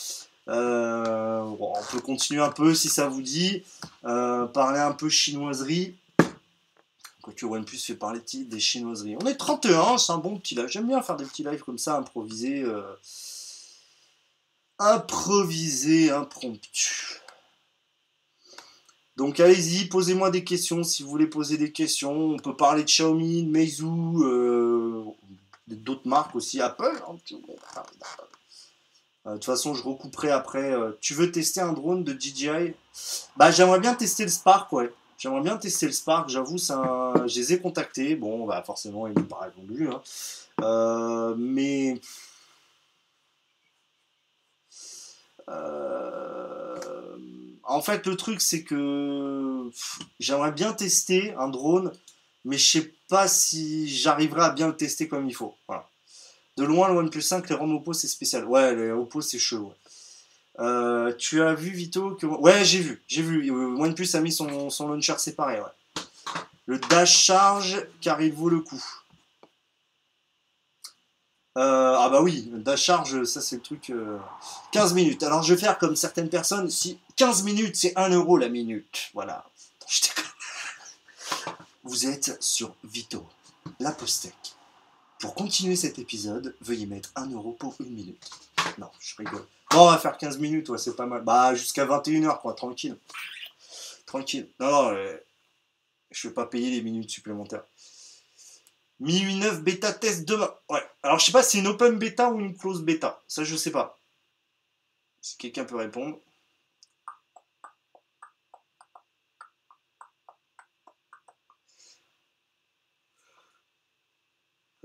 Euh, 0.47 1.39
on 1.41 1.73
peut 1.91 1.99
continuer 2.01 2.41
un 2.41 2.51
peu 2.51 2.75
si 2.75 2.89
ça 2.89 3.07
vous 3.07 3.21
dit. 3.21 3.63
Euh, 4.03 4.45
parler 4.45 4.79
un 4.79 4.91
peu 4.91 5.09
chinoiserie. 5.09 5.95
Quoique 7.21 7.45
OnePlus 7.45 7.79
fait 7.79 7.95
parler 7.95 8.19
de- 8.19 8.43
des 8.43 8.59
chinoiseries. 8.59 9.17
On 9.19 9.25
est 9.25 9.35
31, 9.35 9.97
c'est 9.97 10.11
un 10.11 10.19
bon 10.19 10.37
petit 10.37 10.53
live. 10.53 10.67
J'aime 10.67 10.87
bien 10.87 11.01
faire 11.01 11.15
des 11.15 11.25
petits 11.25 11.43
lives 11.43 11.63
comme 11.63 11.79
ça, 11.79 11.97
improvisés. 11.97 12.61
Euh... 12.61 12.83
Improvisés, 14.77 16.11
impromptus. 16.11 17.21
Donc 19.17 19.39
allez-y, 19.39 19.85
posez-moi 19.85 20.29
des 20.29 20.43
questions 20.43 20.83
si 20.83 21.01
vous 21.01 21.09
voulez 21.09 21.27
poser 21.27 21.57
des 21.57 21.71
questions. 21.71 22.11
On 22.11 22.37
peut 22.37 22.55
parler 22.55 22.81
de 22.83 22.87
Xiaomi, 22.87 23.43
de 23.43 23.49
Meizu, 23.49 23.85
euh, 23.85 25.03
d'autres 25.67 26.07
marques 26.07 26.35
aussi, 26.35 26.61
Apple. 26.61 27.01
hein. 27.07 27.15
Euh, 29.27 29.31
De 29.31 29.33
toute 29.35 29.45
façon, 29.45 29.73
je 29.73 29.83
recouperai 29.83 30.31
après. 30.31 30.71
euh, 30.71 30.91
tu 31.01 31.13
veux 31.13 31.31
tester 31.31 31.61
un 31.61 31.73
drone 31.73 32.03
de 32.03 32.13
DJI 32.19 32.73
Bah, 33.37 33.51
j'aimerais 33.51 33.79
bien 33.79 33.95
tester 33.95 34.23
le 34.23 34.29
Spark, 34.29 34.71
ouais. 34.73 34.93
J'aimerais 35.17 35.41
bien 35.41 35.57
tester 35.57 35.85
le 35.87 35.91
Spark, 35.93 36.29
j'avoue, 36.29 36.57
un... 36.69 37.25
je 37.27 37.35
les 37.39 37.53
ai 37.53 37.59
contactés. 37.61 38.15
Bon, 38.15 38.45
bah 38.45 38.61
forcément, 38.65 39.07
ils 39.07 39.13
m'ont 39.13 39.23
pas 39.25 39.39
répondu. 39.39 39.89
hein. 39.89 40.01
Euh, 40.61 41.35
mais. 41.37 41.99
En 47.63 47.81
fait, 47.81 48.05
le 48.05 48.15
truc, 48.15 48.41
c'est 48.41 48.63
que 48.63 49.69
j'aimerais 50.19 50.51
bien 50.51 50.73
tester 50.73 51.33
un 51.33 51.47
drone, 51.47 51.91
mais 52.45 52.57
je 52.57 52.71
sais 52.71 52.93
pas 53.09 53.27
si 53.27 53.87
j'arriverai 53.89 54.43
à 54.43 54.49
bien 54.51 54.67
le 54.67 54.75
tester 54.75 55.07
comme 55.07 55.27
il 55.27 55.35
faut. 55.35 55.55
De 56.57 56.63
loin, 56.63 56.87
le 56.87 56.95
OnePlus 56.95 57.21
5, 57.21 57.49
les 57.49 57.55
ROM 57.55 57.75
Oppo, 57.75 57.91
c'est 57.91 58.07
spécial. 58.07 58.45
Ouais, 58.45 58.73
les 58.75 58.91
Oppo, 58.91 59.21
c'est 59.21 59.39
chelou. 59.39 59.73
Euh, 60.59 61.13
tu 61.17 61.41
as 61.41 61.53
vu, 61.53 61.71
Vito 61.71 62.11
que... 62.11 62.25
Ouais, 62.25 62.63
j'ai 62.63 62.79
vu. 62.79 63.03
J'ai 63.07 63.21
vu. 63.21 63.51
Euh, 63.51 63.75
OnePlus 63.75 64.15
a 64.15 64.21
mis 64.21 64.31
son, 64.31 64.69
son 64.69 64.87
launcher 64.87 65.17
séparé. 65.17 65.59
Le 66.65 66.79
dash 66.79 67.17
charge, 67.17 67.85
car 67.99 68.21
il 68.21 68.31
vaut 68.31 68.49
le 68.49 68.61
coup. 68.61 68.83
Euh, 71.57 71.95
ah 71.97 72.09
bah 72.09 72.21
oui, 72.21 72.49
dash 72.51 72.83
charge, 72.83 73.23
ça 73.23 73.39
c'est 73.39 73.55
le 73.55 73.61
truc... 73.61 73.89
euh, 73.89 74.17
15 74.73 74.93
minutes. 74.93 75.23
Alors 75.23 75.41
je 75.41 75.53
vais 75.53 75.59
faire 75.59 75.77
comme 75.77 75.95
certaines 75.95 76.29
personnes, 76.29 76.69
si 76.69 76.99
15 77.15 77.43
minutes 77.43 77.77
c'est 77.77 77.97
1 77.97 78.09
euro 78.09 78.37
la 78.37 78.49
minute. 78.49 79.09
Voilà. 79.13 79.45
Vous 81.85 82.07
êtes 82.07 82.41
sur 82.41 82.75
Vito, 82.83 83.23
la 83.79 83.91
postec. 83.91 84.33
Pour 85.19 85.35
continuer 85.35 85.75
cet 85.75 85.99
épisode, 85.99 86.55
veuillez 86.59 86.87
mettre 86.87 87.11
1 87.15 87.29
euro 87.29 87.51
pour 87.51 87.75
une 87.79 87.93
minute. 87.93 88.27
Non, 88.79 88.89
je 88.99 89.15
rigole. 89.17 89.45
Bon, 89.69 89.81
on 89.81 89.91
va 89.91 89.99
faire 89.99 90.17
15 90.17 90.39
minutes, 90.39 90.67
ouais, 90.69 90.79
c'est 90.79 90.95
pas 90.95 91.05
mal. 91.05 91.23
Bah, 91.23 91.53
jusqu'à 91.53 91.85
21h, 91.85 92.41
quoi, 92.41 92.55
tranquille. 92.55 92.97
Tranquille. 94.07 94.49
Non, 94.59 94.71
non, 94.71 94.93
euh, 94.95 95.15
je 96.09 96.27
vais 96.27 96.33
pas 96.33 96.47
payer 96.47 96.71
les 96.71 96.81
minutes 96.81 97.11
supplémentaires. 97.11 97.65
MIUI 98.99 99.35
9 99.35 99.61
bêta 99.61 99.93
test 99.93 100.25
demain. 100.27 100.51
Ouais. 100.71 100.81
Alors, 101.03 101.19
je 101.19 101.25
sais 101.27 101.31
pas 101.31 101.43
si 101.43 101.51
c'est 101.51 101.59
une 101.59 101.67
open 101.67 101.99
bêta 101.99 102.31
ou 102.31 102.39
une 102.39 102.57
close 102.57 102.81
bêta. 102.81 103.21
Ça, 103.27 103.43
je 103.43 103.55
sais 103.55 103.71
pas. 103.71 103.99
Si 105.21 105.37
quelqu'un 105.37 105.65
peut 105.65 105.75
répondre. 105.75 106.17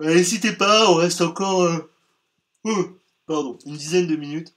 N'hésitez 0.00 0.54
pas, 0.54 0.90
on 0.90 0.94
reste 0.94 1.20
encore. 1.20 1.60
euh, 1.62 1.92
euh, 2.66 3.00
pardon, 3.26 3.58
une 3.66 3.76
dizaine 3.76 4.06
de 4.06 4.16
minutes. 4.16 4.54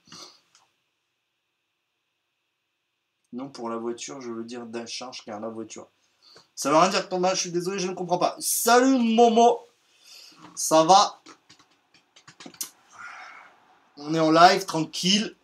Non, 3.32 3.50
pour 3.50 3.68
la 3.68 3.76
voiture, 3.76 4.20
je 4.22 4.30
veux 4.30 4.44
dire 4.44 4.66
charge 4.86 5.22
car 5.24 5.40
la 5.40 5.50
voiture. 5.50 5.88
Ça 6.54 6.70
veut 6.70 6.76
rien 6.76 6.88
dire, 6.88 7.08
Thomas, 7.08 7.34
je 7.34 7.40
suis 7.42 7.50
désolé, 7.52 7.78
je 7.78 7.88
ne 7.88 7.94
comprends 7.94 8.18
pas. 8.18 8.36
Salut, 8.38 8.96
Momo 8.98 9.60
Ça 10.54 10.84
va? 10.84 11.20
On 13.96 14.14
est 14.14 14.20
en 14.20 14.30
live, 14.30 14.64
tranquille. 14.64 15.36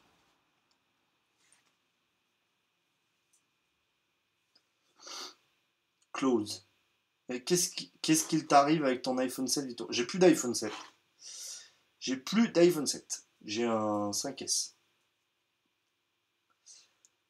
Close. 6.12 6.69
Qu'est-ce 7.38 7.70
qui- 7.70 7.92
qu'est-ce 8.02 8.26
qu'il 8.26 8.46
t'arrive 8.46 8.84
avec 8.84 9.02
ton 9.02 9.16
iPhone 9.18 9.46
7 9.46 9.66
Vito? 9.66 9.86
J'ai 9.90 10.04
plus 10.04 10.18
d'iPhone 10.18 10.54
7. 10.54 10.72
J'ai 12.00 12.16
plus 12.16 12.48
d'iPhone 12.48 12.86
7. 12.86 13.24
J'ai 13.44 13.64
un 13.64 14.12
5S. 14.12 14.74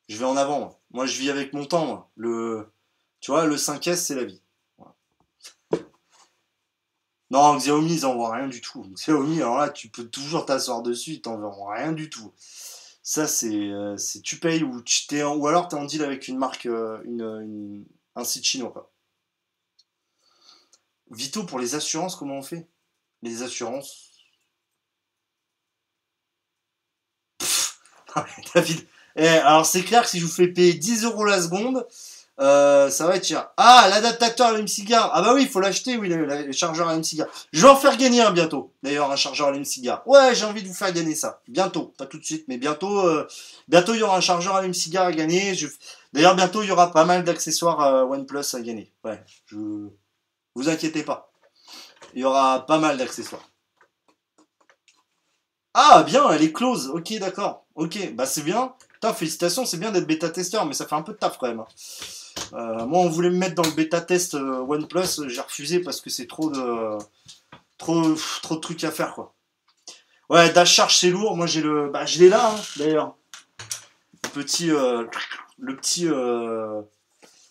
Je 0.09 0.17
vais 0.17 0.25
en 0.25 0.37
avant. 0.37 0.81
Moi, 0.91 1.07
je 1.07 1.19
vis 1.21 1.31
avec 1.31 1.53
mon 1.53 1.67
temps. 1.67 1.87
moi. 1.87 2.11
Le, 2.17 2.73
tu 3.21 3.31
vois, 3.31 3.47
le 3.47 3.57
5S, 3.57 3.97
c'est 4.07 4.15
la 4.15 4.25
vie. 4.25 4.41
Non, 7.31 7.57
Xiaomi, 7.59 7.95
ils 7.95 8.07
envoient 8.07 8.35
rien 8.35 8.49
du 8.49 8.61
tout. 8.61 8.83
Xiaomi, 8.95 9.37
alors 9.37 9.59
là, 9.59 9.69
tu 9.69 9.89
peux 9.89 10.09
toujours 10.09 10.47
t'asseoir 10.47 10.83
dessus, 10.83 11.13
ils 11.13 11.23
t'enverront 11.23 11.67
rien 11.69 11.93
du 11.93 12.11
tout. 12.11 12.33
Ça, 13.03 13.27
c'est, 13.27 13.55
euh, 13.71 13.97
tu 14.25 14.39
payes 14.39 14.63
ou 14.65 14.83
t'es 15.09 15.23
en- 15.23 15.37
ou 15.37 15.47
alors 15.47 15.69
tu 15.69 15.77
es 15.77 15.79
en 15.79 15.85
deal 15.85 16.03
avec 16.03 16.29
une 16.29 16.39
marque, 16.39 16.67
euh, 16.67 17.01
une, 17.05 17.23
une- 17.23 17.85
un 18.17 18.25
site 18.25 18.45
chinois. 18.45 18.73
quoi. 18.73 18.90
Vito, 21.11 21.45
pour 21.45 21.59
les 21.59 21.75
assurances, 21.75 22.17
comment 22.17 22.39
on 22.39 22.43
fait? 22.43 22.69
Les 23.23 23.43
assurances. 23.43 24.11
David. 28.55 28.87
Eh, 29.17 29.27
alors, 29.27 29.67
c'est 29.67 29.83
clair 29.83 30.03
que 30.03 30.09
si 30.09 30.21
je 30.21 30.27
vous 30.27 30.33
fais 30.33 30.49
payer 30.49 30.75
10 30.75 31.05
euros 31.05 31.25
la 31.25 31.43
seconde, 31.43 31.87
euh, 32.41 32.89
ça 32.91 33.07
va 33.07 33.17
être 33.17 33.27
cher. 33.27 33.51
Ah, 33.57 33.89
l'adaptateur 33.91 34.55
à 34.55 34.67
cigare 34.67 35.11
Ah 35.13 35.21
bah 35.21 35.35
oui, 35.35 35.43
il 35.43 35.49
faut 35.49 35.61
l'acheter, 35.61 35.97
oui, 35.99 36.09
le, 36.09 36.53
chargeur 36.53 36.89
à 36.89 37.03
cigare 37.03 37.29
Je 37.53 37.63
vais 37.63 37.69
en 37.69 37.77
faire 37.77 37.97
gagner 37.99 38.23
un 38.23 38.31
bientôt. 38.31 38.73
D'ailleurs, 38.83 39.11
un 39.11 39.17
chargeur 39.17 39.49
à 39.49 39.65
cigare 39.65 40.03
Ouais, 40.07 40.35
j'ai 40.35 40.47
envie 40.47 40.63
de 40.63 40.69
vous 40.69 40.75
faire 40.75 40.93
gagner 40.93 41.15
ça. 41.15 41.43
Bientôt, 41.49 41.93
pas 41.99 42.07
tout 42.07 42.19
de 42.19 42.25
suite, 42.25 42.45
mais 42.49 42.57
bientôt, 42.57 43.01
euh, 43.01 43.27
bientôt 43.69 43.93
il 43.93 44.01
y 44.01 44.03
aura 44.03 44.17
un 44.17 44.23
chargeur 44.23 44.57
à 44.57 44.73
cigare 44.73 45.07
à 45.07 45.13
gagner. 45.13 45.55
D'ailleurs, 46.15 46.35
bientôt 46.35 46.63
il 46.63 46.69
y 46.69 46.73
aura 46.73 46.93
pas 46.93 47.05
mal 47.05 47.25
d'accessoires 47.25 47.83
euh, 47.83 48.05
OnePlus 48.05 48.55
à 48.55 48.61
gagner. 48.61 48.91
Ouais, 49.05 49.23
je 49.47 49.91
vous 50.55 50.69
inquiétez 50.69 51.03
pas. 51.03 51.33
Il 52.15 52.21
y 52.21 52.25
aura 52.25 52.67
pas 52.67 52.79
mal 52.79 52.97
d'accessoires. 52.99 53.49
Ah, 55.75 56.03
bien, 56.03 56.29
elle 56.31 56.43
est 56.43 56.53
close. 56.53 56.89
Ok, 56.89 57.13
d'accord. 57.19 57.67
Ok, 57.75 58.15
bah 58.15 58.27
c'est 58.27 58.43
bien. 58.43 58.75
Félicitations, 59.15 59.65
c'est 59.65 59.79
bien 59.79 59.91
d'être 59.91 60.07
bêta-testeur, 60.07 60.67
mais 60.67 60.75
ça 60.75 60.87
fait 60.87 60.95
un 60.95 61.03
peu 61.03 61.13
de 61.13 61.19
taf 61.19 61.39
quand 61.39 61.49
même. 61.49 61.65
Euh, 62.53 62.87
moi, 62.87 63.01
on 63.01 63.09
voulait 63.09 63.31
me 63.31 63.37
mettre 63.37 63.55
dans 63.55 63.63
le 63.63 63.71
bêta-test 63.71 64.35
euh, 64.35 64.59
OnePlus, 64.59 65.29
j'ai 65.29 65.41
refusé 65.41 65.81
parce 65.81 66.01
que 66.01 66.11
c'est 66.11 66.27
trop 66.27 66.51
de 66.51 66.99
trop, 67.79 68.15
trop 68.43 68.57
de 68.57 68.61
trucs 68.61 68.85
à 68.85 68.91
faire, 68.91 69.15
quoi. 69.15 69.35
Ouais, 70.29 70.53
Dash 70.53 70.73
Charge, 70.73 70.97
c'est 70.99 71.11
lourd. 71.11 71.37
Moi, 71.37 71.47
j'ai 71.47 71.63
le, 71.63 71.89
bah, 71.89 72.05
je 72.05 72.19
l'ai 72.19 72.29
là, 72.29 72.53
hein, 72.53 72.61
d'ailleurs. 72.77 73.17
Le 74.23 74.29
petit, 74.31 74.71
euh, 74.71 75.07
le 75.59 75.77
petit. 75.77 76.07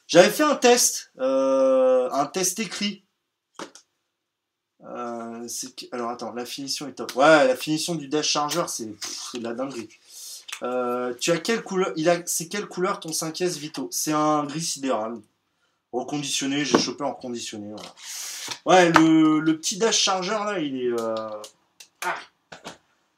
J'avais 0.10 0.32
fait 0.32 0.43
un 0.43 0.55
test, 0.55 1.12
euh, 1.20 2.10
un 2.12 2.26
test 2.26 2.57
écrit. 2.57 3.03
Euh, 4.84 5.47
Alors 5.91 6.10
attends, 6.10 6.34
la 6.34 6.47
finition 6.47 6.88
est 6.88 6.93
top. 6.93 7.16
Ouais, 7.16 7.47
la 7.47 7.55
finition 7.55 7.93
du 7.93 8.07
Dash 8.07 8.28
Charger, 8.28 8.64
c'est 8.68 8.88
de 8.88 9.43
la 9.43 9.53
dinguerie. 9.53 9.88
Euh, 10.64 11.14
tu 11.20 11.32
as 11.32 11.38
quelle 11.38 11.62
couleur 11.62 11.93
Il 11.95 12.10
a, 12.10 12.24
c'est 12.26 12.47
quelle 12.47 12.66
couleur 12.66 12.99
ton 12.99 13.10
5S 13.12 13.60
Vito? 13.60 13.88
C'est 13.91 14.12
un 14.12 14.45
gris 14.45 14.64
sidéral, 14.64 15.22
reconditionné. 15.93 16.66
J'ai 16.66 16.80
chopé 16.80 17.03
en 17.03 17.14
reconditionné. 17.14 17.76
Ouais, 18.66 18.91
le, 18.91 19.51
petit 19.60 19.78
Dash 19.78 19.99
Charger 19.99 20.39
là, 20.43 20.57
il 20.57 20.76
est, 20.76 21.01
ah. 22.01 22.16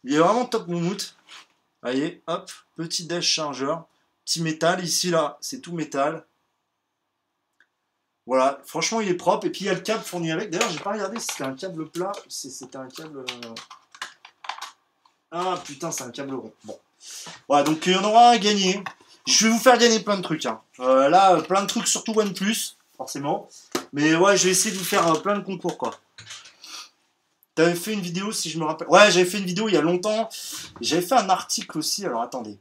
il 0.04 0.14
est 0.14 0.20
vraiment 0.20 0.44
top 0.44 0.68
moumoute. 0.68 1.16
Voyez, 1.82 2.22
hop, 2.28 2.52
petit 2.76 3.06
Dash 3.06 3.28
Charger, 3.28 3.76
petit 4.26 4.42
métal 4.42 4.84
ici 4.84 5.10
là, 5.10 5.38
c'est 5.40 5.62
tout 5.62 5.72
métal. 5.72 6.26
Voilà, 8.28 8.60
franchement 8.66 9.02
il 9.02 9.10
est 9.10 9.16
propre 9.16 9.48
et 9.48 9.50
puis 9.50 9.62
il 9.62 9.68
y 9.68 9.70
a 9.70 9.74
le 9.74 9.80
câble 9.82 10.04
fourni 10.04 10.32
avec. 10.32 10.50
D'ailleurs, 10.52 10.70
j'ai 10.70 10.80
pas 10.80 10.92
regardé 10.92 11.20
si 11.20 11.28
c'était 11.32 11.44
un 11.44 11.56
câble 11.56 11.90
plat 11.90 12.12
ou 12.16 12.30
si 12.30 12.52
c'était 12.52 12.78
un 12.78 12.88
câble. 12.88 13.20
euh, 13.20 13.54
Ah 15.32 15.60
putain, 15.66 15.92
c'est 15.92 16.04
un 16.04 16.12
câble 16.12 16.36
rond. 16.36 16.54
Bon. 16.64 16.78
Voilà, 17.48 17.64
donc 17.64 17.86
il 17.86 17.94
y 17.94 17.96
en 17.96 18.04
aura 18.04 18.30
un 18.30 18.34
à 18.34 18.38
gagner. 18.38 18.84
Je 19.28 19.48
vais 19.48 19.54
vous 19.54 19.60
faire 19.60 19.78
gagner 19.78 20.00
plein 20.00 20.18
de 20.18 20.22
trucs. 20.22 20.46
hein. 20.46 20.62
Euh, 20.80 21.10
là, 21.10 21.34
euh, 21.36 21.42
plein 21.42 21.62
de 21.62 21.68
trucs, 21.68 21.88
surtout 21.88 22.14
OnePlus, 22.18 22.76
forcément. 22.98 23.48
Mais 23.94 24.16
ouais, 24.16 24.38
je 24.38 24.46
vais 24.46 24.52
essayer 24.52 24.72
de 24.74 24.78
vous 24.80 24.86
faire 24.86 25.22
plein 25.22 25.36
de 25.38 25.44
concours, 25.44 25.78
quoi. 25.78 25.92
T'avais 27.56 27.76
fait 27.76 27.94
une 27.94 28.02
vidéo, 28.02 28.32
si 28.32 28.50
je 28.50 28.58
me 28.60 28.66
rappelle. 28.66 28.88
Ouais, 28.88 29.12
j'avais 29.12 29.26
fait 29.26 29.38
une 29.40 29.46
vidéo 29.46 29.68
il 29.68 29.74
y 29.74 29.78
a 29.78 29.82
longtemps. 29.82 30.30
J'avais 30.80 31.02
fait 31.02 31.16
un 31.16 31.30
article 31.30 31.78
aussi, 31.78 32.06
alors 32.06 32.22
attendez. 32.22 32.58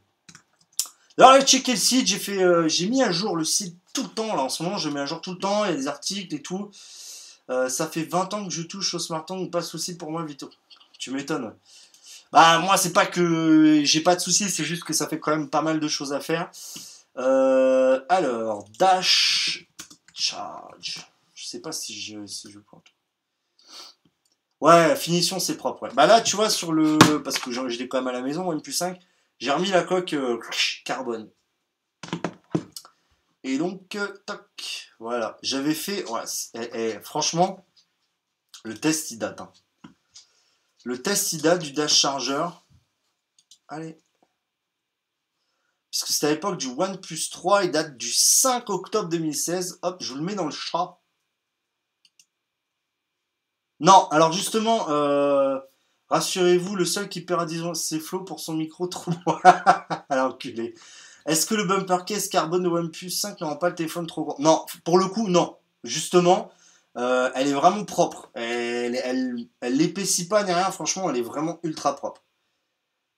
Alors, 1.17 1.31
allez 1.31 1.45
checker 1.45 1.73
le 1.73 1.77
site, 1.77 2.07
j'ai 2.07 2.19
fait, 2.19 2.41
euh, 2.41 2.67
j'ai 2.67 2.87
mis 2.87 3.03
à 3.03 3.11
jour 3.11 3.35
le 3.35 3.43
site 3.43 3.77
tout 3.93 4.03
le 4.03 4.09
temps, 4.09 4.35
là, 4.35 4.43
en 4.43 4.49
ce 4.49 4.63
moment, 4.63 4.77
je 4.77 4.89
mets 4.89 5.01
à 5.01 5.05
jour 5.05 5.21
tout 5.21 5.31
le 5.31 5.37
temps, 5.37 5.65
il 5.65 5.71
y 5.71 5.73
a 5.73 5.77
des 5.77 5.87
articles 5.87 6.33
et 6.33 6.41
tout. 6.41 6.71
Euh, 7.49 7.67
ça 7.67 7.87
fait 7.87 8.03
20 8.03 8.33
ans 8.33 8.45
que 8.45 8.53
je 8.53 8.61
touche 8.61 8.93
au 8.93 8.99
smartphone, 8.99 9.51
pas 9.51 9.59
de 9.59 9.65
souci 9.65 9.97
pour 9.97 10.11
moi, 10.11 10.23
Vito. 10.23 10.49
Tu 10.97 11.11
m'étonnes. 11.11 11.53
Bah 12.31 12.59
moi 12.59 12.77
c'est 12.77 12.93
pas 12.93 13.05
que 13.05 13.81
j'ai 13.83 14.01
pas 14.01 14.15
de 14.15 14.21
soucis, 14.21 14.49
c'est 14.49 14.63
juste 14.63 14.83
que 14.83 14.93
ça 14.93 15.07
fait 15.07 15.19
quand 15.19 15.31
même 15.31 15.49
pas 15.49 15.61
mal 15.61 15.79
de 15.81 15.87
choses 15.87 16.13
à 16.13 16.21
faire. 16.21 16.49
Euh, 17.17 17.99
alors 18.07 18.65
dash 18.79 19.67
charge. 20.13 21.05
Je 21.33 21.45
sais 21.45 21.59
pas 21.59 21.73
si 21.73 21.99
je 21.99 22.25
si 22.25 22.49
je 22.49 22.59
pointe. 22.59 22.85
Ouais, 24.61 24.95
finition 24.95 25.39
c'est 25.39 25.57
propre. 25.57 25.89
Bah 25.93 26.05
là 26.05 26.21
tu 26.21 26.37
vois 26.37 26.49
sur 26.49 26.71
le 26.71 26.97
parce 27.21 27.37
que 27.37 27.51
je 27.51 27.61
l'ai 27.61 27.89
quand 27.89 27.97
même 27.97 28.07
à 28.07 28.13
la 28.13 28.21
maison 28.21 28.47
OnePlus 28.47 28.71
5, 28.71 28.97
j'ai 29.41 29.51
remis 29.51 29.69
la 29.69 29.83
coque 29.83 30.13
euh, 30.13 30.39
carbone. 30.85 31.29
Et 33.43 33.57
donc 33.57 33.95
euh, 33.95 34.07
toc, 34.27 34.93
voilà, 34.99 35.37
j'avais 35.41 35.73
fait 35.73 36.05
eh, 36.53 36.69
eh, 36.73 36.99
franchement 37.01 37.65
le 38.63 38.79
test 38.79 39.09
il 39.09 39.17
date 39.17 39.41
hein. 39.41 39.51
Le 40.83 41.01
test 41.01 41.33
il 41.33 41.41
date 41.41 41.61
du 41.61 41.73
Dash 41.73 41.93
Charger. 41.93 42.47
Allez. 43.67 43.99
Puisque 45.89 46.07
c'est 46.07 46.27
à 46.27 46.31
l'époque 46.31 46.57
du 46.57 46.67
OnePlus 46.67 47.29
3, 47.31 47.65
il 47.65 47.71
date 47.71 47.97
du 47.97 48.11
5 48.11 48.69
octobre 48.69 49.09
2016. 49.09 49.79
Hop, 49.81 50.01
je 50.01 50.11
vous 50.11 50.19
le 50.19 50.23
mets 50.23 50.35
dans 50.35 50.45
le 50.45 50.51
chat. 50.51 50.99
Non, 53.79 54.07
alors 54.09 54.31
justement, 54.31 54.89
euh, 54.89 55.59
rassurez-vous, 56.11 56.75
le 56.75 56.85
seul 56.85 57.09
qui 57.09 57.21
paiera 57.21 57.45
10 57.45 57.59
euros, 57.61 57.73
c'est 57.73 57.99
Flo 57.99 58.21
pour 58.21 58.39
son 58.39 58.53
micro 58.53 58.87
trop. 58.87 59.11
alors, 60.09 60.33
enculé. 60.33 60.75
Est-ce 61.25 61.45
que 61.45 61.55
le 61.55 61.65
bumper 61.65 62.03
case 62.05 62.29
carbone 62.29 62.63
de 62.63 62.69
OnePlus 62.69 63.09
5 63.09 63.39
ne 63.41 63.45
rend 63.45 63.55
pas 63.55 63.69
le 63.69 63.75
téléphone 63.75 64.07
trop 64.07 64.25
grand? 64.25 64.39
Non, 64.39 64.65
pour 64.83 64.97
le 64.97 65.05
coup, 65.05 65.27
non. 65.27 65.55
Justement, 65.83 66.51
euh, 66.97 67.29
elle 67.35 67.47
est 67.47 67.53
vraiment 67.53 67.85
propre. 67.85 68.29
Elle, 68.33 68.95
elle, 69.03 69.47
elle 69.61 69.77
l'épaissit 69.77 70.27
pas 70.27 70.43
ni 70.43 70.51
rien. 70.51 70.69
Franchement, 70.71 71.09
elle 71.09 71.17
est 71.17 71.23
vraiment 71.23 71.59
ultra 71.63 71.95
propre. 71.95 72.21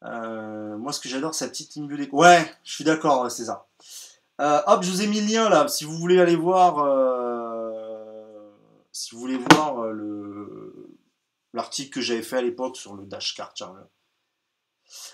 Euh, 0.03 0.77
moi, 0.77 0.91
ce 0.91 0.99
que 0.99 1.09
j'adore, 1.09 1.33
c'est 1.33 1.45
la 1.45 1.51
petite 1.51 1.75
ligne. 1.75 1.89
Ouais, 2.11 2.53
je 2.63 2.73
suis 2.73 2.83
d'accord. 2.83 3.27
Euh, 4.41 4.61
hop, 4.67 4.83
je 4.83 4.91
vous 4.91 5.01
ai 5.01 5.07
mis 5.07 5.21
le 5.21 5.27
lien 5.27 5.49
là. 5.49 5.67
Si 5.67 5.85
vous 5.85 5.97
voulez 5.97 6.19
aller 6.19 6.35
voir, 6.35 6.85
si 8.91 9.15
vous 9.15 9.21
voulez 9.21 9.37
voir 9.37 9.87
le 9.87 10.62
l'article 11.53 11.91
que 11.91 12.01
j'avais 12.01 12.23
fait 12.23 12.37
à 12.37 12.41
l'époque 12.41 12.77
sur 12.77 12.95
le 12.95 13.05
Dash 13.05 13.35
Card 13.35 13.51
Charger. 13.55 13.83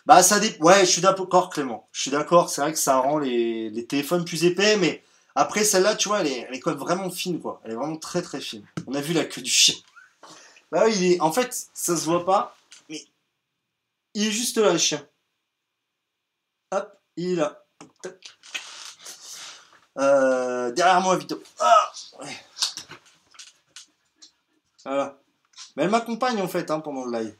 Bah, 0.06 0.24
ça 0.24 0.40
dé... 0.40 0.56
Ouais, 0.60 0.82
je 0.82 0.92
suis 0.92 1.02
d'accord, 1.02 1.50
Clément. 1.50 1.90
Je 1.92 2.02
suis 2.02 2.12
d'accord. 2.12 2.50
C'est 2.50 2.62
vrai 2.62 2.74
que 2.74 2.80
ça 2.80 2.98
rend 2.98 3.18
les, 3.18 3.86
téléphones 3.88 4.26
plus 4.26 4.46
épais, 4.46 4.78
mais 4.78 5.04
après, 5.36 5.64
celle-là, 5.64 5.96
tu 5.96 6.10
vois, 6.10 6.22
elle 6.22 6.28
est, 6.28 6.40
elle 6.40 6.56
est 6.56 6.60
quand 6.60 6.72
même 6.72 6.80
vraiment 6.80 7.10
fine, 7.10 7.40
quoi. 7.40 7.62
Elle 7.64 7.72
est 7.72 7.76
vraiment 7.76 7.98
très 7.98 8.22
très 8.22 8.42
fine. 8.42 8.66
On 8.88 8.94
a 8.94 9.02
vu 9.02 9.14
la 9.14 9.26
queue 9.26 9.42
du 9.42 9.52
chien. 9.52 9.76
Bah 10.72 10.84
oui, 10.86 10.94
il 10.98 11.14
est... 11.14 11.22
en 11.22 11.32
fait, 11.32 11.70
ça 11.74 11.96
se 11.96 12.06
voit 12.06 12.26
pas, 12.26 12.56
mais 12.90 13.04
il 14.14 14.28
est 14.28 14.32
juste 14.32 14.58
là, 14.58 14.74
le 14.74 14.78
chien. 14.78 15.06
Hop, 16.72 17.00
il 17.16 17.32
est 17.32 17.36
là. 17.36 17.66
Euh, 19.98 20.72
derrière 20.72 21.02
moi, 21.02 21.18
Vito. 21.18 21.42
Ah 21.60 21.92
ouais. 22.22 22.38
Voilà. 24.86 25.19
Elle 25.80 25.90
m'accompagne 25.90 26.42
en 26.42 26.48
fait 26.50 26.72
hein, 26.72 26.82
pendant 26.82 27.06
le 27.06 27.18
live. 27.18 27.36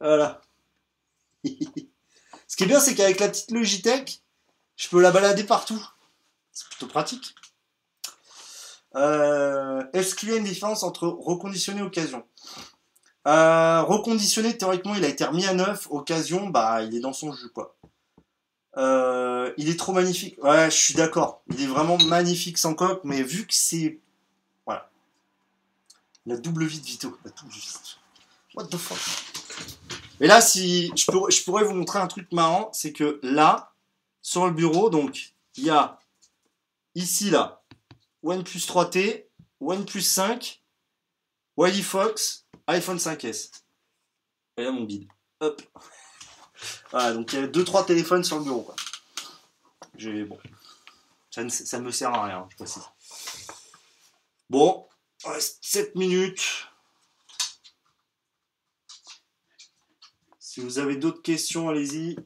Voilà. 0.00 0.40
Ce 2.46 2.56
qui 2.56 2.62
est 2.62 2.66
bien, 2.66 2.78
c'est 2.78 2.94
qu'avec 2.94 3.18
la 3.18 3.28
petite 3.28 3.50
Logitech, 3.50 4.22
je 4.76 4.88
peux 4.88 5.00
la 5.00 5.10
balader 5.10 5.42
partout. 5.42 5.84
C'est 6.52 6.68
plutôt 6.68 6.86
pratique. 6.86 7.34
Euh, 8.94 9.82
Est-ce 9.92 10.14
qu'il 10.14 10.28
y 10.28 10.32
a 10.32 10.36
une 10.36 10.44
différence 10.44 10.84
entre 10.84 11.08
reconditionné 11.08 11.80
et 11.80 11.82
occasion? 11.82 12.24
Euh, 13.26 13.82
Reconditionné, 13.82 14.56
théoriquement, 14.56 14.94
il 14.94 15.04
a 15.04 15.08
été 15.08 15.24
remis 15.24 15.46
à 15.46 15.54
neuf. 15.54 15.88
Occasion, 15.90 16.48
bah, 16.48 16.82
il 16.82 16.94
est 16.94 17.00
dans 17.00 17.12
son 17.12 17.32
jus, 17.32 17.48
quoi. 17.48 17.74
Euh, 18.76 19.52
il 19.56 19.68
est 19.68 19.78
trop 19.78 19.92
magnifique. 19.92 20.40
Ouais, 20.44 20.70
je 20.70 20.76
suis 20.76 20.94
d'accord. 20.94 21.42
Il 21.50 21.60
est 21.60 21.66
vraiment 21.66 21.98
magnifique 21.98 22.58
sans 22.58 22.74
coque, 22.74 23.00
mais 23.02 23.22
vu 23.24 23.48
que 23.48 23.54
c'est. 23.54 23.98
La 26.26 26.36
double 26.36 26.66
vie 26.66 26.80
de 26.80 26.84
Vito. 26.86 27.18
La 27.24 27.30
double 27.30 27.52
vie. 27.52 27.96
What 28.54 28.66
the 28.66 28.76
fuck? 28.76 28.98
Et 30.20 30.26
là, 30.26 30.40
si. 30.40 30.92
Je, 30.96 31.10
pour- 31.10 31.30
je 31.30 31.42
pourrais 31.42 31.64
vous 31.64 31.74
montrer 31.74 31.98
un 31.98 32.06
truc 32.06 32.30
marrant, 32.32 32.70
c'est 32.72 32.92
que 32.92 33.18
là, 33.22 33.72
sur 34.20 34.46
le 34.46 34.52
bureau, 34.52 34.90
donc, 34.90 35.34
il 35.56 35.64
y 35.64 35.70
a 35.70 35.98
ici, 36.94 37.30
là, 37.30 37.62
OnePlus 38.22 38.60
3T, 38.60 39.26
OnePlus 39.60 40.02
5, 40.02 40.62
Wally 41.56 41.82
Fox, 41.82 42.46
iPhone 42.68 42.98
5S. 42.98 43.50
Et 44.58 44.64
là, 44.64 44.70
mon 44.70 44.84
bide. 44.84 45.08
Voilà, 46.92 47.14
donc 47.14 47.32
il 47.32 47.40
y 47.40 47.42
a 47.42 47.48
2-3 47.48 47.86
téléphones 47.86 48.22
sur 48.22 48.38
le 48.38 48.44
bureau. 48.44 48.72
Bon. 50.28 50.38
Ça 51.30 51.42
ne 51.42 51.48
ça 51.48 51.78
me 51.80 51.90
sert 51.90 52.12
à 52.14 52.24
rien, 52.26 52.46
je 52.50 52.56
précise. 52.56 52.82
Bon. 54.48 54.86
Reste 55.24 55.58
7 55.62 55.94
minutes. 55.94 56.68
Si 60.38 60.60
vous 60.60 60.78
avez 60.78 60.96
d'autres 60.96 61.22
questions, 61.22 61.68
allez-y. 61.68 62.16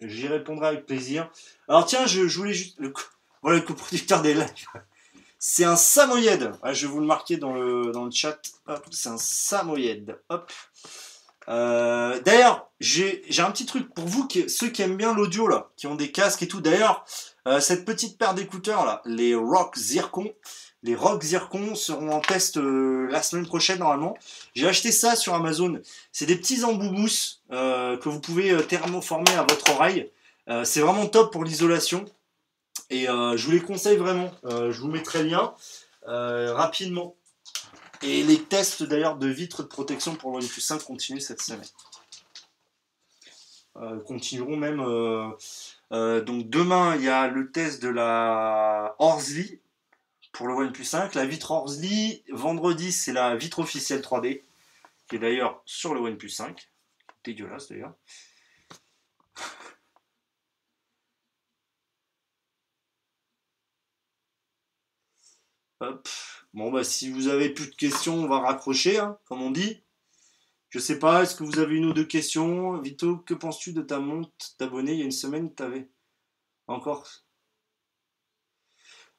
J'y 0.00 0.28
répondrai 0.28 0.68
avec 0.68 0.86
plaisir. 0.86 1.30
Alors 1.68 1.86
tiens, 1.86 2.06
je, 2.06 2.22
voulais 2.22 2.52
juste... 2.52 2.78
Voilà 3.42 3.58
le 3.58 3.64
coproducteur 3.64 4.22
des 4.22 4.34
lives. 4.34 4.66
C'est 5.38 5.64
un 5.64 5.76
samoyed. 5.76 6.52
Ah, 6.62 6.72
je 6.72 6.86
vais 6.86 6.92
vous 6.92 7.00
le 7.00 7.06
marquer 7.06 7.36
dans 7.36 7.54
le, 7.54 7.92
dans 7.92 8.04
le 8.04 8.10
chat. 8.10 8.40
C'est 8.90 9.08
un 9.08 9.18
samoyed. 9.18 10.18
Euh, 11.48 12.20
D'ailleurs, 12.20 12.70
j'ai 12.80 13.22
un 13.38 13.50
petit 13.50 13.66
truc 13.66 13.92
pour 13.94 14.06
vous, 14.06 14.26
qui, 14.26 14.48
ceux 14.48 14.68
qui 14.68 14.82
aiment 14.82 14.96
bien 14.96 15.14
l'audio, 15.14 15.46
là, 15.46 15.70
qui 15.76 15.86
ont 15.86 15.94
des 15.94 16.10
casques 16.10 16.42
et 16.42 16.48
tout. 16.48 16.60
D'ailleurs, 16.60 17.04
euh, 17.46 17.60
cette 17.60 17.84
petite 17.84 18.18
paire 18.18 18.34
d'écouteurs, 18.34 18.84
là, 18.84 19.02
les 19.04 19.34
Rock 19.34 19.76
Zircon, 19.76 20.32
les 20.86 20.94
Rock 20.94 21.22
Zircon 21.22 21.74
seront 21.74 22.10
en 22.10 22.20
test 22.20 22.56
euh, 22.56 23.06
la 23.10 23.22
semaine 23.22 23.46
prochaine, 23.46 23.80
normalement. 23.80 24.16
J'ai 24.54 24.66
acheté 24.66 24.92
ça 24.92 25.16
sur 25.16 25.34
Amazon. 25.34 25.80
C'est 26.12 26.26
des 26.26 26.36
petits 26.36 26.64
embouts 26.64 26.90
mousse 26.90 27.42
euh, 27.52 27.96
que 27.98 28.08
vous 28.08 28.20
pouvez 28.20 28.56
thermoformer 28.66 29.32
à 29.32 29.42
votre 29.42 29.70
oreille. 29.72 30.10
C'est 30.62 30.80
vraiment 30.80 31.06
top 31.06 31.32
pour 31.32 31.42
l'isolation. 31.42 32.04
Et 32.88 33.06
je 33.06 33.44
vous 33.44 33.50
les 33.50 33.60
conseille 33.60 33.96
vraiment. 33.96 34.30
je 34.44 34.80
vous 34.80 34.86
mettrai 34.86 35.24
le 35.24 35.30
lien 35.30 35.54
rapidement. 36.06 37.16
Et 38.02 38.22
les 38.22 38.40
tests 38.40 38.84
d'ailleurs 38.84 39.16
de 39.16 39.26
vitres 39.26 39.64
de 39.64 39.68
protection 39.68 40.14
pour 40.14 40.30
le 40.30 40.36
OnePlus 40.36 40.60
5 40.60 40.84
continuent 40.84 41.18
cette 41.18 41.42
semaine. 41.42 41.66
Euh, 43.82 44.00
continueront 44.00 44.56
même. 44.56 44.80
Euh, 44.80 45.28
euh, 45.92 46.22
donc 46.22 46.48
demain, 46.48 46.96
il 46.96 47.02
y 47.02 47.08
a 47.08 47.28
le 47.28 47.50
test 47.50 47.82
de 47.82 47.88
la 47.88 48.96
Horsley 48.98 49.60
pour 50.36 50.48
le 50.48 50.54
OnePlus 50.54 50.84
5. 50.84 51.14
La 51.14 51.26
vitre 51.26 51.50
Horsley, 51.50 52.22
vendredi, 52.30 52.92
c'est 52.92 53.14
la 53.14 53.36
vitre 53.36 53.60
officielle 53.60 54.02
3D, 54.02 54.42
qui 55.08 55.16
est 55.16 55.18
d'ailleurs 55.18 55.62
sur 55.64 55.94
le 55.94 56.00
OnePlus 56.00 56.28
5. 56.28 56.70
Dégueulasse 57.24 57.68
d'ailleurs. 57.68 57.94
Bon, 66.54 66.72
bah, 66.72 66.84
si 66.84 67.10
vous 67.10 67.28
avez 67.28 67.50
plus 67.50 67.70
de 67.70 67.74
questions, 67.74 68.14
on 68.14 68.28
va 68.28 68.40
raccrocher, 68.40 68.98
hein, 68.98 69.18
comme 69.26 69.42
on 69.42 69.50
dit. 69.50 69.82
Je 70.70 70.78
sais 70.78 70.98
pas, 70.98 71.22
est-ce 71.22 71.36
que 71.36 71.44
vous 71.44 71.58
avez 71.58 71.76
une 71.76 71.84
ou 71.84 71.92
deux 71.92 72.06
questions? 72.06 72.80
Vito, 72.80 73.18
que 73.18 73.34
penses-tu 73.34 73.74
de 73.74 73.82
ta 73.82 73.98
monte 73.98 74.56
d'abonnés? 74.58 74.94
Il 74.94 74.98
y 74.98 75.02
a 75.02 75.04
une 75.04 75.10
semaine, 75.10 75.54
tu 75.54 75.62
avais 75.62 75.90
encore 76.66 77.06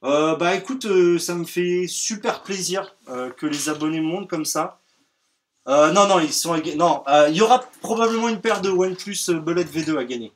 euh, 0.04 0.36
Bah 0.36 0.56
écoute, 0.56 0.86
euh, 0.86 1.18
ça 1.20 1.36
me 1.36 1.46
fait 1.46 1.86
super 1.88 2.44
plaisir 2.44 2.96
euh, 3.10 3.30
que 3.32 3.46
les 3.46 3.70
abonnés 3.70 4.02
montent 4.02 4.30
comme 4.30 4.46
ça. 4.46 4.80
non, 5.68 6.08
non, 6.08 6.20
ils 6.20 6.34
sont 6.34 6.56
non. 6.76 7.04
Il 7.30 7.36
y 7.36 7.42
aura 7.42 7.60
probablement 7.82 8.30
une 8.30 8.42
paire 8.42 8.62
de 8.62 8.70
OnePlus 8.70 9.30
Bullet 9.30 9.64
V2 9.64 9.98
à 9.98 10.06
gagner. 10.06 10.32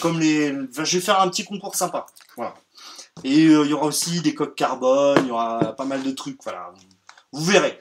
comme 0.00 0.20
les, 0.20 0.52
je 0.72 0.96
vais 0.96 1.00
faire 1.00 1.20
un 1.20 1.28
petit 1.28 1.44
concours 1.44 1.74
sympa. 1.74 2.06
Voilà. 2.36 2.54
Et 3.24 3.44
il 3.44 3.66
y 3.66 3.72
aura 3.72 3.86
aussi 3.86 4.20
des 4.22 4.34
coques 4.34 4.54
carbone, 4.54 5.18
il 5.22 5.28
y 5.28 5.30
aura 5.30 5.74
pas 5.76 5.84
mal 5.84 6.02
de 6.02 6.10
trucs, 6.10 6.42
voilà. 6.42 6.72
Vous 7.32 7.44
verrez. 7.44 7.78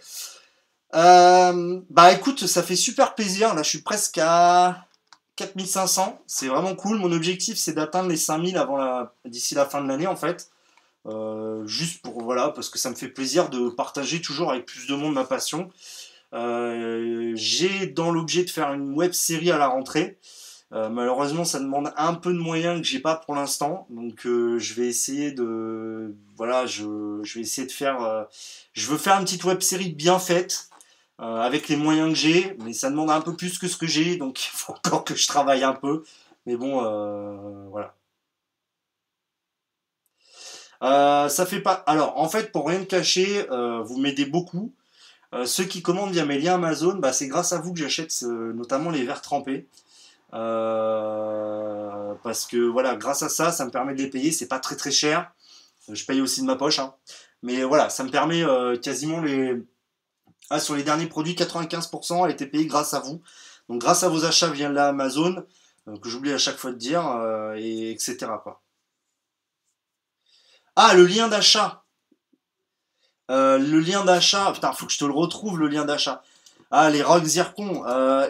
Bah 0.94 2.12
écoute, 2.14 2.48
ça 2.48 2.64
fait 2.64 2.76
super 2.76 3.16
plaisir. 3.16 3.54
Là, 3.54 3.64
je 3.64 3.70
suis 3.70 3.82
presque 3.82 4.18
à 4.18 4.86
4500. 5.36 6.22
C'est 6.28 6.48
vraiment 6.48 6.76
cool. 6.76 6.98
Mon 6.98 7.12
objectif, 7.12 7.58
c'est 7.58 7.74
d'atteindre 7.74 8.10
les 8.10 8.18
5000 8.18 8.58
avant 8.58 8.78
la... 8.78 9.14
d'ici 9.26 9.56
la 9.56 9.66
fin 9.66 9.82
de 9.82 9.88
l'année, 9.88 10.08
en 10.08 10.16
fait. 10.16 10.50
Euh, 11.08 11.66
juste 11.66 12.02
pour 12.04 12.22
voilà, 12.22 12.50
parce 12.50 12.70
que 12.70 12.78
ça 12.78 12.90
me 12.90 12.96
fait 12.96 13.10
plaisir 13.10 13.50
de 13.50 13.70
partager 13.70 14.22
toujours 14.22 14.52
avec 14.52 14.66
plus 14.66 14.88
de 14.88 14.96
monde 14.96 15.14
ma 15.14 15.26
passion. 15.26 15.70
j'ai 16.34 17.88
dans 17.88 18.12
l'objet 18.12 18.44
de 18.44 18.50
faire 18.50 18.74
une 18.74 18.94
web 18.94 19.14
série 19.14 19.52
à 19.52 19.58
la 19.58 19.68
rentrée. 19.68 20.20
Euh, 20.74 20.88
malheureusement, 20.90 21.44
ça 21.44 21.60
demande 21.60 21.92
un 21.98 22.14
peu 22.14 22.32
de 22.32 22.38
moyens 22.38 22.80
que 22.80 22.88
j'ai 22.88 23.00
pas 23.00 23.18
pour 23.18 23.36
l'instant, 23.36 23.88
donc 23.90 24.26
euh, 24.26 24.58
je 24.58 24.74
vais 24.74 24.88
essayer 24.88 25.32
de, 25.34 26.16
voilà, 26.38 26.66
je, 26.66 27.20
je, 27.24 27.36
vais 27.36 27.42
essayer 27.42 27.68
de 27.68 27.74
faire, 27.74 28.02
euh, 28.02 28.24
je 28.72 28.88
veux 28.88 28.98
faire 28.98 29.18
une 29.18 29.26
petite 29.26 29.44
web 29.44 29.60
série 29.62 29.92
bien 29.92 30.20
faite 30.20 30.70
avec 31.20 31.68
les 31.68 31.76
moyens 31.76 32.10
que 32.10 32.16
j'ai, 32.16 32.58
mais 32.64 32.74
ça 32.74 32.90
demande 32.90 33.12
un 33.12 33.22
peu 33.22 33.36
plus 33.36 33.60
que 33.60 33.68
ce 33.68 33.78
que 33.78 33.86
j'ai, 33.86 34.18
donc 34.18 34.44
il 34.46 34.50
faut 34.50 34.74
encore 34.74 35.04
que 35.04 35.14
je 35.14 35.28
travaille 35.28 35.64
un 35.64 35.74
peu, 35.74 36.04
mais 36.48 36.56
bon, 36.56 36.82
voilà. 37.70 37.94
Ça 40.82 41.46
fait 41.46 41.62
pas. 41.62 41.84
Alors, 41.86 42.18
en 42.18 42.28
fait, 42.28 42.52
pour 42.52 42.68
rien 42.68 42.80
te 42.80 42.86
cacher, 42.86 43.46
vous 43.50 43.98
m'aidez 43.98 44.26
beaucoup. 44.26 44.74
ceux 45.46 45.66
qui 45.66 45.82
commandent 45.82 46.12
via 46.12 46.26
mes 46.26 46.40
liens 46.40 46.56
Amazon, 46.56 46.96
bah, 46.96 47.14
c'est 47.14 47.28
grâce 47.28 47.54
à 47.54 47.60
vous 47.60 47.74
que 47.74 47.80
j'achète 47.80 48.14
notamment 48.22 48.90
les 48.90 49.04
verres 49.06 49.22
trempés. 49.22 49.68
Euh, 50.34 52.14
parce 52.24 52.46
que 52.46 52.58
voilà, 52.58 52.96
grâce 52.96 53.24
à 53.24 53.30
ça, 53.30 53.52
ça 53.52 53.66
me 53.66 53.72
permet 53.72 53.94
de 53.94 54.02
les 54.02 54.10
payer. 54.10 54.32
C'est 54.32 54.48
pas 54.48 54.60
très 54.60 54.76
très 54.76 54.92
cher. 54.92 55.32
Je 55.92 56.06
paye 56.06 56.22
aussi 56.22 56.42
de 56.42 56.46
ma 56.46 56.56
poche. 56.56 56.80
Hein. 56.80 56.94
Mais 57.44 57.64
voilà, 57.64 57.90
ça 57.90 58.04
me 58.04 58.10
permet 58.10 58.44
euh, 58.44 58.78
quasiment 58.78 59.22
les. 59.22 59.62
Ah, 60.50 60.60
sur 60.60 60.76
les 60.76 60.84
derniers 60.84 61.08
produits, 61.08 61.34
95% 61.34 62.26
a 62.26 62.30
été 62.30 62.46
payé 62.46 62.66
grâce 62.66 62.94
à 62.94 63.00
vous. 63.00 63.22
Donc 63.70 63.80
grâce 63.82 64.04
à 64.04 64.10
vos 64.10 64.26
achats 64.26 64.50
via 64.50 64.70
l'Amazon, 64.70 65.46
euh, 65.88 65.98
que 65.98 66.10
j'oublie 66.10 66.34
à 66.34 66.38
chaque 66.38 66.58
fois 66.58 66.72
de 66.72 66.78
dire, 66.78 67.04
et 67.56 67.92
etc. 67.92 68.28
Ah, 70.76 70.94
le 70.94 71.06
lien 71.06 71.28
d'achat. 71.28 71.84
le 73.30 73.80
lien 73.80 74.04
d'achat. 74.06 74.52
Putain, 74.54 74.74
faut 74.74 74.86
que 74.86 74.94
je 74.94 75.00
te 75.00 75.06
le 75.06 75.14
retrouve, 75.14 75.60
le 75.60 75.68
lien 75.68 75.86
d'achat. 75.86 76.24
Ah, 76.72 76.90
les 76.90 77.04
Rock 77.04 77.24
Zircon. 77.26 77.84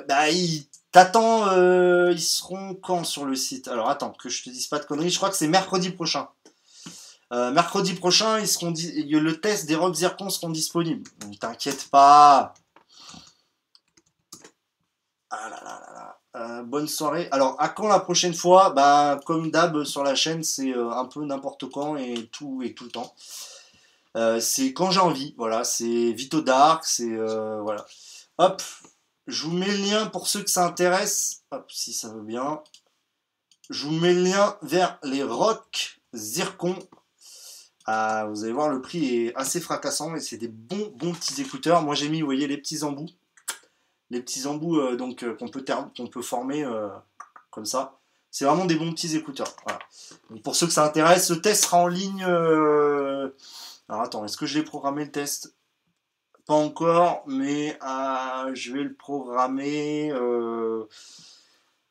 bah, 0.07 0.29
ils 0.29 0.67
T'attends, 0.91 1.47
euh, 1.47 2.11
ils 2.11 2.21
seront 2.21 2.75
quand 2.75 3.05
sur 3.05 3.23
le 3.25 3.35
site? 3.35 3.69
Alors 3.69 3.89
attends, 3.89 4.11
que 4.11 4.27
je 4.27 4.43
te 4.43 4.49
dise 4.49 4.67
pas 4.67 4.77
de 4.77 4.83
conneries, 4.85 5.09
je 5.09 5.15
crois 5.17 5.29
que 5.29 5.37
c'est 5.37 5.47
mercredi 5.47 5.89
prochain. 5.89 6.27
Euh, 7.31 7.51
mercredi 7.51 7.93
prochain, 7.93 8.39
ils 8.39 8.47
seront 8.47 8.71
le 8.73 9.31
test 9.39 9.67
des 9.67 9.75
Rock 9.75 9.95
Zircon 9.95 10.29
seront 10.29 10.49
disponibles. 10.49 11.09
Donc 11.19 11.39
t'inquiète 11.39 11.89
pas. 11.89 12.53
Ah 15.29 15.49
là 15.49 15.61
là 15.63 15.79
là 15.79 15.93
là. 15.93 16.20
Euh, 16.35 16.63
bonne 16.63 16.87
soirée. 16.87 17.27
Alors, 17.31 17.55
à 17.59 17.69
quand 17.69 17.87
la 17.87 17.99
prochaine 17.99 18.33
fois? 18.33 18.69
Bah, 18.71 19.19
comme 19.25 19.51
d'hab 19.51 19.83
sur 19.83 20.03
la 20.03 20.15
chaîne, 20.15 20.43
c'est 20.43 20.73
un 20.73 21.05
peu 21.05 21.25
n'importe 21.25 21.69
quand 21.69 21.97
et 21.97 22.27
tout 22.31 22.61
et 22.63 22.73
tout 22.73 22.85
le 22.85 22.91
temps. 22.91 23.13
c'est 24.39 24.73
quand 24.73 24.91
j'ai 24.91 24.99
envie. 24.99 25.33
Voilà, 25.37 25.63
c'est 25.63 26.11
Vito 26.13 26.41
Dark, 26.41 26.85
c'est 26.85 27.15
voilà. 27.61 27.85
Hop, 28.37 28.61
je 29.27 29.45
vous 29.45 29.51
mets 29.51 29.67
le 29.67 29.77
lien 29.77 30.05
pour 30.07 30.27
ceux 30.27 30.43
que 30.43 30.49
ça 30.49 30.65
intéresse. 30.65 31.43
Hop, 31.51 31.69
si 31.71 31.93
ça 31.93 32.09
veut 32.09 32.21
bien. 32.21 32.61
Je 33.69 33.85
vous 33.85 33.93
mets 33.93 34.13
le 34.13 34.23
lien 34.23 34.57
vers 34.61 34.99
les 35.03 35.23
Rock 35.23 35.99
Zircon. 36.13 36.75
Ah, 37.85 38.25
vous 38.29 38.43
allez 38.43 38.53
voir, 38.53 38.69
le 38.69 38.81
prix 38.81 39.15
est 39.15 39.35
assez 39.35 39.59
fracassant 39.59 40.15
et 40.15 40.19
c'est 40.19 40.37
des 40.37 40.47
bons, 40.47 40.91
bons 40.95 41.13
petits 41.13 41.41
écouteurs. 41.41 41.81
Moi, 41.81 41.95
j'ai 41.95 42.09
mis, 42.09 42.21
vous 42.21 42.27
voyez, 42.27 42.47
les 42.47 42.57
petits 42.57 42.83
embouts. 42.83 43.09
Les 44.11 44.21
petits 44.21 44.45
embouts 44.45 44.77
euh, 44.77 44.97
donc 44.97 45.23
euh, 45.23 45.33
qu'on 45.35 45.47
peut, 45.47 45.63
qu'on 45.95 46.07
peut 46.07 46.21
former 46.21 46.65
euh, 46.65 46.89
comme 47.49 47.65
ça. 47.65 47.97
C'est 48.29 48.43
vraiment 48.43 48.65
des 48.65 48.75
bons 48.75 48.91
petits 48.91 49.15
écouteurs. 49.15 49.55
pour 50.43 50.55
ceux 50.55 50.67
que 50.67 50.73
ça 50.73 50.85
intéresse, 50.85 51.29
le 51.31 51.41
test 51.41 51.63
sera 51.63 51.77
en 51.77 51.87
ligne. 51.87 52.23
Alors 52.23 53.31
attends, 54.01 54.23
est-ce 54.25 54.37
que 54.37 54.45
je 54.45 54.59
l'ai 54.59 54.65
programmé 54.65 55.05
le 55.05 55.11
test? 55.11 55.55
Pas 56.45 56.53
encore, 56.53 57.23
mais 57.27 57.77
je 58.53 58.73
vais 58.73 58.83
le 58.83 58.93
programmer 58.93 60.11
le 60.11 60.87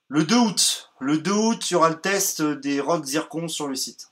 2 0.09 0.37
août. 0.37 0.93
Le 0.99 1.19
2 1.19 1.31
août, 1.31 1.71
il 1.71 1.75
y 1.75 1.77
aura 1.77 1.91
le 1.91 2.01
test 2.01 2.41
des 2.41 2.81
Rock 2.81 3.05
Zircon 3.05 3.49
sur 3.49 3.69
le 3.69 3.75
site. 3.75 4.11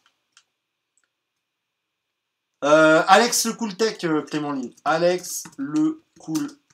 Alex 2.61 3.47
le 3.47 3.55
Cool 3.55 3.75
Tech, 3.75 4.05
Clément 4.27 4.53
Ligne. 4.53 4.75
Alex 4.85 5.45
le 5.57 6.03
Cool 6.19 6.49
Tech. 6.49 6.68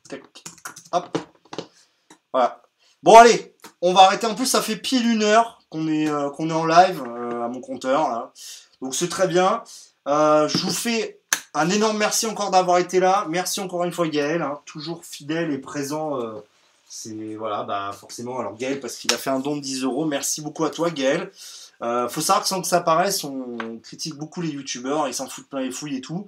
Hop. 0.92 1.18
Voilà. 2.32 2.62
Bon, 3.02 3.16
allez, 3.16 3.54
on 3.80 3.92
va 3.92 4.02
arrêter. 4.02 4.26
En 4.26 4.34
plus, 4.34 4.46
ça 4.46 4.62
fait 4.62 4.76
pile 4.76 5.06
une 5.06 5.22
heure 5.22 5.62
qu'on 5.70 5.88
est, 5.88 6.04
est 6.04 6.52
en 6.52 6.66
live 6.66 7.02
à 7.02 7.48
mon 7.48 7.60
compteur. 7.60 8.08
Là. 8.10 8.32
Donc, 8.80 8.94
c'est 8.94 9.08
très 9.08 9.28
bien. 9.28 9.62
je 10.06 10.58
vous 10.58 10.72
fais 10.72 11.20
un 11.54 11.70
énorme 11.70 11.96
merci 11.96 12.26
encore 12.26 12.50
d'avoir 12.50 12.78
été 12.78 12.98
là. 13.00 13.26
Merci 13.28 13.60
encore 13.60 13.84
une 13.84 13.92
fois 13.92 14.08
Gaël, 14.08 14.42
hein, 14.42 14.60
toujours 14.66 15.04
fidèle 15.04 15.52
et 15.52 15.58
présent. 15.58 16.20
Euh, 16.20 16.44
c'est 16.88 17.36
voilà, 17.36 17.62
bah 17.62 17.92
forcément. 17.98 18.40
Alors 18.40 18.56
Gaël 18.56 18.80
parce 18.80 18.96
qu'il 18.96 19.12
a 19.14 19.16
fait 19.16 19.30
un 19.30 19.38
don 19.38 19.56
de 19.56 19.60
10 19.60 19.84
euros. 19.84 20.04
Merci 20.04 20.42
beaucoup 20.42 20.64
à 20.64 20.70
toi 20.70 20.90
Gaël. 20.90 21.30
Euh, 21.82 22.08
faut 22.08 22.20
savoir 22.20 22.42
que 22.42 22.48
sans 22.48 22.60
que 22.60 22.66
ça 22.66 22.80
paraisse, 22.80 23.24
on 23.24 23.78
critique 23.82 24.14
beaucoup 24.14 24.40
les 24.40 24.50
youtubeurs, 24.50 25.08
ils 25.08 25.14
s'en 25.14 25.28
foutent 25.28 25.48
plein 25.48 25.60
les 25.60 25.70
fouilles 25.70 25.96
et 25.96 26.00
tout. 26.00 26.26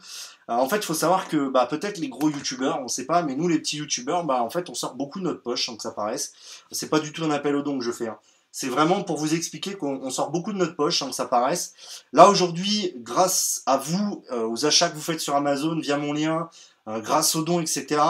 Euh, 0.51 0.55
en 0.55 0.69
fait, 0.69 0.77
il 0.77 0.85
faut 0.85 0.95
savoir 0.95 1.29
que 1.29 1.49
bah, 1.49 1.67
peut-être 1.67 1.99
les 1.99 2.09
gros 2.09 2.29
youtubeurs, 2.31 2.81
on 2.81 2.89
sait 2.89 3.07
pas, 3.07 3.23
mais 3.23 3.35
nous 3.35 3.49
les 3.49 3.59
petits 3.59 3.79
youtubeurs, 3.79 4.25
bah, 4.25 4.43
en 4.43 4.51
fait, 4.51 4.69
on 4.71 4.75
sort 4.75 4.95
beaucoup 4.95 5.19
de 5.19 5.25
notre 5.25 5.43
poche 5.43 5.67
sans 5.67 5.77
que 5.77 5.83
ça 5.83 5.93
paraisse. 5.93 6.33
C'est 6.71 6.91
pas 6.91 7.01
du 7.01 7.13
tout 7.13 7.25
un 7.25 7.31
appel 7.31 7.55
au 7.57 7.63
don 7.63 7.79
que 7.79 7.85
je 7.85 7.93
fais. 7.93 8.09
Hein. 8.09 8.19
C'est 8.59 8.69
vraiment 8.69 9.03
pour 9.03 9.19
vous 9.19 9.35
expliquer 9.35 9.75
qu'on 9.75 10.09
sort 10.09 10.31
beaucoup 10.31 10.51
de 10.51 10.57
notre 10.57 10.77
poche 10.77 10.99
sans 10.99 11.11
que 11.11 11.15
ça 11.15 11.27
paraisse. 11.27 11.75
Là 12.15 12.31
aujourd'hui, 12.31 12.95
grâce 12.97 13.63
à 13.67 13.77
vous, 13.77 14.25
euh, 14.33 14.49
aux 14.49 14.65
achats 14.65 14.89
que 14.89 14.95
vous 14.95 15.03
faites 15.03 15.21
sur 15.21 15.37
Amazon 15.37 15.79
via 15.79 15.99
mon 15.99 16.15
lien, 16.15 16.49
euh, 16.89 17.01
grâce 17.01 17.37
aux 17.37 17.43
dons, 17.43 17.61
etc. 17.61 18.01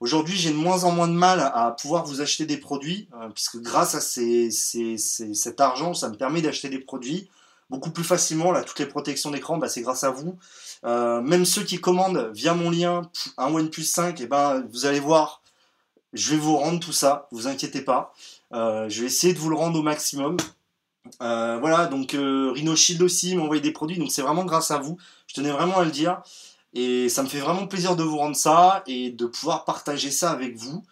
Aujourd'hui, 0.00 0.36
j'ai 0.36 0.50
de 0.50 0.56
moins 0.56 0.84
en 0.84 0.92
moins 0.92 1.08
de 1.08 1.12
mal 1.12 1.40
à 1.40 1.72
pouvoir 1.72 2.04
vous 2.04 2.20
acheter 2.20 2.46
des 2.46 2.56
produits, 2.56 3.08
euh, 3.20 3.28
puisque 3.30 3.56
grâce 3.58 3.96
à 3.96 4.00
cet 4.00 5.60
argent, 5.60 5.92
ça 5.92 6.08
me 6.08 6.16
permet 6.16 6.40
d'acheter 6.40 6.68
des 6.68 6.78
produits 6.78 7.28
beaucoup 7.68 7.90
plus 7.90 8.04
facilement. 8.04 8.52
Là, 8.52 8.62
toutes 8.62 8.78
les 8.78 8.86
protections 8.86 9.30
d'écran, 9.30 9.58
bah, 9.58 9.68
c'est 9.68 9.82
grâce 9.82 10.04
à 10.04 10.10
vous. 10.10 10.38
Euh, 10.84 11.20
même 11.20 11.44
ceux 11.44 11.64
qui 11.64 11.80
commandent 11.80 12.30
via 12.32 12.54
mon 12.54 12.70
lien 12.70 13.10
un 13.38 13.52
OnePlus 13.52 13.84
5, 13.84 14.20
et 14.20 14.26
ben, 14.28 14.64
vous 14.70 14.86
allez 14.86 15.00
voir, 15.00 15.42
je 16.12 16.30
vais 16.30 16.36
vous 16.36 16.56
rendre 16.56 16.78
tout 16.78 16.92
ça, 16.92 17.26
vous 17.32 17.48
inquiétez 17.48 17.80
pas. 17.80 18.14
Euh, 18.54 18.88
je 18.88 19.00
vais 19.00 19.06
essayer 19.08 19.34
de 19.34 19.38
vous 19.38 19.50
le 19.50 19.56
rendre 19.56 19.80
au 19.80 19.82
maximum. 19.82 20.36
Voilà, 21.20 21.86
donc 21.86 22.12
Rhino 22.12 22.76
Shield 22.76 23.02
aussi 23.02 23.34
m'a 23.34 23.42
envoyé 23.42 23.60
des 23.60 23.72
produits, 23.72 23.98
donc 23.98 24.12
c'est 24.12 24.22
vraiment 24.22 24.44
grâce 24.44 24.70
à 24.70 24.78
vous. 24.78 24.96
Je 25.26 25.34
tenais 25.34 25.50
vraiment 25.50 25.78
à 25.78 25.84
le 25.84 25.90
dire. 25.90 26.22
Et 26.74 27.08
ça 27.08 27.22
me 27.22 27.28
fait 27.28 27.40
vraiment 27.40 27.66
plaisir 27.66 27.96
de 27.96 28.02
vous 28.02 28.18
rendre 28.18 28.36
ça 28.36 28.82
et 28.86 29.10
de 29.10 29.26
pouvoir 29.26 29.64
partager 29.64 30.10
ça 30.10 30.30
avec 30.30 30.56
vous. 30.56 30.84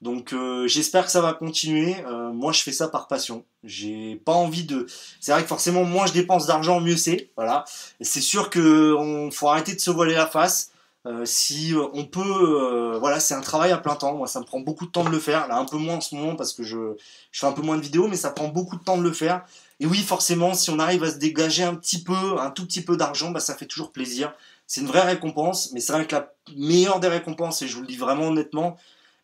Donc 0.00 0.32
euh, 0.32 0.68
j'espère 0.68 1.06
que 1.06 1.10
ça 1.10 1.20
va 1.20 1.32
continuer. 1.32 1.96
Euh, 2.06 2.30
moi 2.30 2.52
je 2.52 2.60
fais 2.60 2.72
ça 2.72 2.88
par 2.88 3.08
passion. 3.08 3.44
J'ai 3.64 4.16
pas 4.16 4.32
envie 4.32 4.64
de. 4.64 4.86
C'est 5.18 5.32
vrai 5.32 5.42
que 5.42 5.48
forcément 5.48 5.84
moins 5.84 6.06
je 6.06 6.12
dépense 6.12 6.46
d'argent, 6.46 6.80
mieux 6.80 6.96
c'est. 6.96 7.30
Voilà. 7.36 7.64
C'est 8.00 8.20
sûr 8.20 8.50
que 8.50 8.94
on 8.94 9.30
faut 9.30 9.48
arrêter 9.48 9.74
de 9.74 9.80
se 9.80 9.90
voiler 9.90 10.14
la 10.14 10.26
face. 10.26 10.70
Euh, 11.06 11.24
si 11.26 11.74
on 11.92 12.04
peut, 12.06 12.96
voilà, 12.98 13.20
c'est 13.20 13.34
un 13.34 13.40
travail 13.40 13.72
à 13.72 13.78
plein 13.78 13.94
temps. 13.94 14.14
Moi, 14.14 14.26
ça 14.26 14.40
me 14.40 14.44
prend 14.44 14.60
beaucoup 14.60 14.86
de 14.86 14.90
temps 14.90 15.04
de 15.04 15.10
le 15.10 15.18
faire. 15.18 15.48
Là, 15.48 15.58
un 15.58 15.66
peu 15.66 15.76
moins 15.76 15.96
en 15.96 16.00
ce 16.00 16.14
moment 16.14 16.34
parce 16.36 16.52
que 16.52 16.62
je, 16.62 16.96
je 17.30 17.40
fais 17.40 17.46
un 17.46 17.52
peu 17.52 17.62
moins 17.62 17.76
de 17.76 17.82
vidéos, 17.82 18.08
mais 18.08 18.16
ça 18.16 18.30
prend 18.30 18.48
beaucoup 18.48 18.76
de 18.76 18.82
temps 18.82 18.96
de 18.96 19.02
le 19.02 19.12
faire. 19.12 19.44
Et 19.80 19.86
oui, 19.86 19.98
forcément, 19.98 20.54
si 20.54 20.70
on 20.70 20.78
arrive 20.78 21.02
à 21.02 21.10
se 21.10 21.16
dégager 21.16 21.62
un 21.62 21.74
petit 21.74 22.02
peu, 22.02 22.38
un 22.38 22.50
tout 22.50 22.64
petit 22.64 22.80
peu 22.82 22.96
d'argent, 22.96 23.30
bah, 23.30 23.40
ça 23.40 23.54
fait 23.54 23.66
toujours 23.66 23.90
plaisir. 23.92 24.32
C'est 24.66 24.80
une 24.80 24.86
vraie 24.86 25.02
récompense, 25.02 25.72
mais 25.72 25.80
c'est 25.80 25.92
vrai 25.92 26.06
que 26.06 26.14
la 26.14 26.32
meilleure 26.56 27.00
des 27.00 27.08
récompenses, 27.08 27.62
et 27.62 27.68
je 27.68 27.74
vous 27.74 27.82
le 27.82 27.86
dis 27.86 27.96
vraiment 27.96 28.28
honnêtement, 28.28 28.76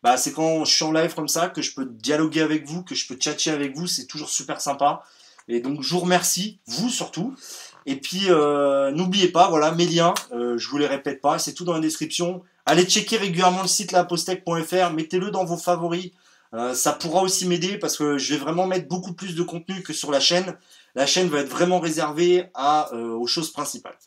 bah, 0.03 0.17
c'est 0.17 0.33
quand 0.33 0.65
je 0.65 0.73
suis 0.73 0.83
en 0.83 0.91
live 0.91 1.13
comme 1.13 1.27
ça, 1.27 1.49
que 1.49 1.61
je 1.61 1.73
peux 1.73 1.85
dialoguer 1.85 2.41
avec 2.41 2.67
vous, 2.67 2.83
que 2.83 2.95
je 2.95 3.07
peux 3.07 3.15
tchatcher 3.15 3.51
avec 3.51 3.75
vous, 3.75 3.87
c'est 3.87 4.05
toujours 4.05 4.29
super 4.29 4.61
sympa. 4.61 5.03
Et 5.47 5.59
donc, 5.59 5.81
je 5.81 5.93
vous 5.93 5.99
remercie, 5.99 6.59
vous 6.67 6.89
surtout. 6.89 7.35
Et 7.85 7.95
puis, 7.95 8.29
euh, 8.29 8.91
n'oubliez 8.91 9.27
pas, 9.27 9.49
voilà, 9.49 9.71
mes 9.71 9.85
liens, 9.85 10.13
euh, 10.33 10.57
je 10.57 10.67
vous 10.69 10.77
les 10.77 10.87
répète 10.87 11.21
pas, 11.21 11.39
c'est 11.39 11.53
tout 11.53 11.65
dans 11.65 11.73
la 11.73 11.79
description. 11.79 12.43
Allez 12.65 12.85
checker 12.85 13.17
régulièrement 13.17 13.63
le 13.63 13.67
site 13.67 13.91
lapostec.fr, 13.91 14.91
mettez-le 14.93 15.31
dans 15.31 15.45
vos 15.45 15.57
favoris. 15.57 16.11
Euh, 16.53 16.73
ça 16.73 16.93
pourra 16.93 17.21
aussi 17.21 17.47
m'aider 17.47 17.77
parce 17.77 17.97
que 17.97 18.17
je 18.17 18.33
vais 18.33 18.39
vraiment 18.39 18.67
mettre 18.67 18.87
beaucoup 18.87 19.13
plus 19.13 19.35
de 19.35 19.43
contenu 19.43 19.81
que 19.83 19.93
sur 19.93 20.11
la 20.11 20.19
chaîne. 20.19 20.55
La 20.95 21.05
chaîne 21.05 21.29
va 21.29 21.39
être 21.39 21.49
vraiment 21.49 21.79
réservée 21.79 22.49
aux 22.93 23.27
choses 23.27 23.51
principales. 23.51 23.97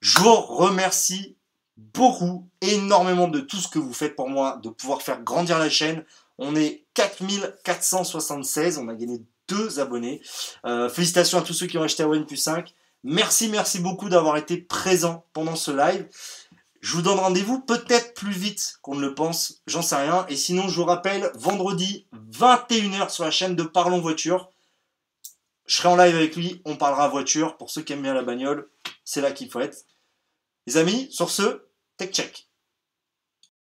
Je 0.00 0.18
vous 0.18 0.34
remercie 0.34 1.36
beaucoup, 1.76 2.48
énormément 2.60 3.28
de 3.28 3.40
tout 3.40 3.56
ce 3.56 3.68
que 3.68 3.78
vous 3.78 3.92
faites 3.92 4.16
pour 4.16 4.28
moi, 4.28 4.60
de 4.62 4.68
pouvoir 4.68 5.02
faire 5.02 5.22
grandir 5.22 5.58
la 5.58 5.70
chaîne. 5.70 6.04
On 6.38 6.54
est 6.56 6.84
4476, 6.94 8.78
on 8.78 8.88
a 8.88 8.94
gagné 8.94 9.22
deux 9.48 9.80
abonnés. 9.80 10.20
Euh, 10.66 10.88
félicitations 10.88 11.38
à 11.38 11.42
tous 11.42 11.54
ceux 11.54 11.66
qui 11.66 11.78
ont 11.78 11.82
acheté 11.82 12.02
un 12.02 12.08
OnePlus 12.08 12.36
5. 12.36 12.74
Merci, 13.04 13.48
merci 13.48 13.78
beaucoup 13.78 14.08
d'avoir 14.08 14.36
été 14.36 14.56
présent 14.56 15.24
pendant 15.32 15.56
ce 15.56 15.70
live. 15.70 16.06
Je 16.80 16.94
vous 16.94 17.02
donne 17.02 17.18
rendez-vous 17.18 17.60
peut-être 17.60 18.14
plus 18.14 18.32
vite 18.32 18.78
qu'on 18.82 18.94
ne 18.94 19.00
le 19.00 19.14
pense, 19.14 19.62
j'en 19.66 19.82
sais 19.82 19.96
rien. 19.96 20.26
Et 20.28 20.36
sinon, 20.36 20.68
je 20.68 20.76
vous 20.76 20.84
rappelle, 20.84 21.30
vendredi 21.34 22.06
21h 22.32 23.10
sur 23.10 23.24
la 23.24 23.30
chaîne 23.30 23.56
de 23.56 23.64
Parlons 23.64 24.00
Voiture. 24.00 24.50
Je 25.66 25.76
serai 25.76 25.88
en 25.88 25.96
live 25.96 26.16
avec 26.16 26.34
lui, 26.34 26.62
on 26.64 26.76
parlera 26.76 27.08
voiture. 27.08 27.56
Pour 27.56 27.68
ceux 27.70 27.82
qui 27.82 27.92
aiment 27.92 28.02
bien 28.02 28.14
la 28.14 28.22
bagnole, 28.22 28.68
c'est 29.08 29.22
là 29.22 29.32
qu'il 29.32 29.50
faut 29.50 29.60
être. 29.60 29.86
Les 30.66 30.76
amis, 30.76 31.10
sur 31.10 31.30
ce, 31.30 31.66
tech 31.96 32.10
check. 32.10 32.47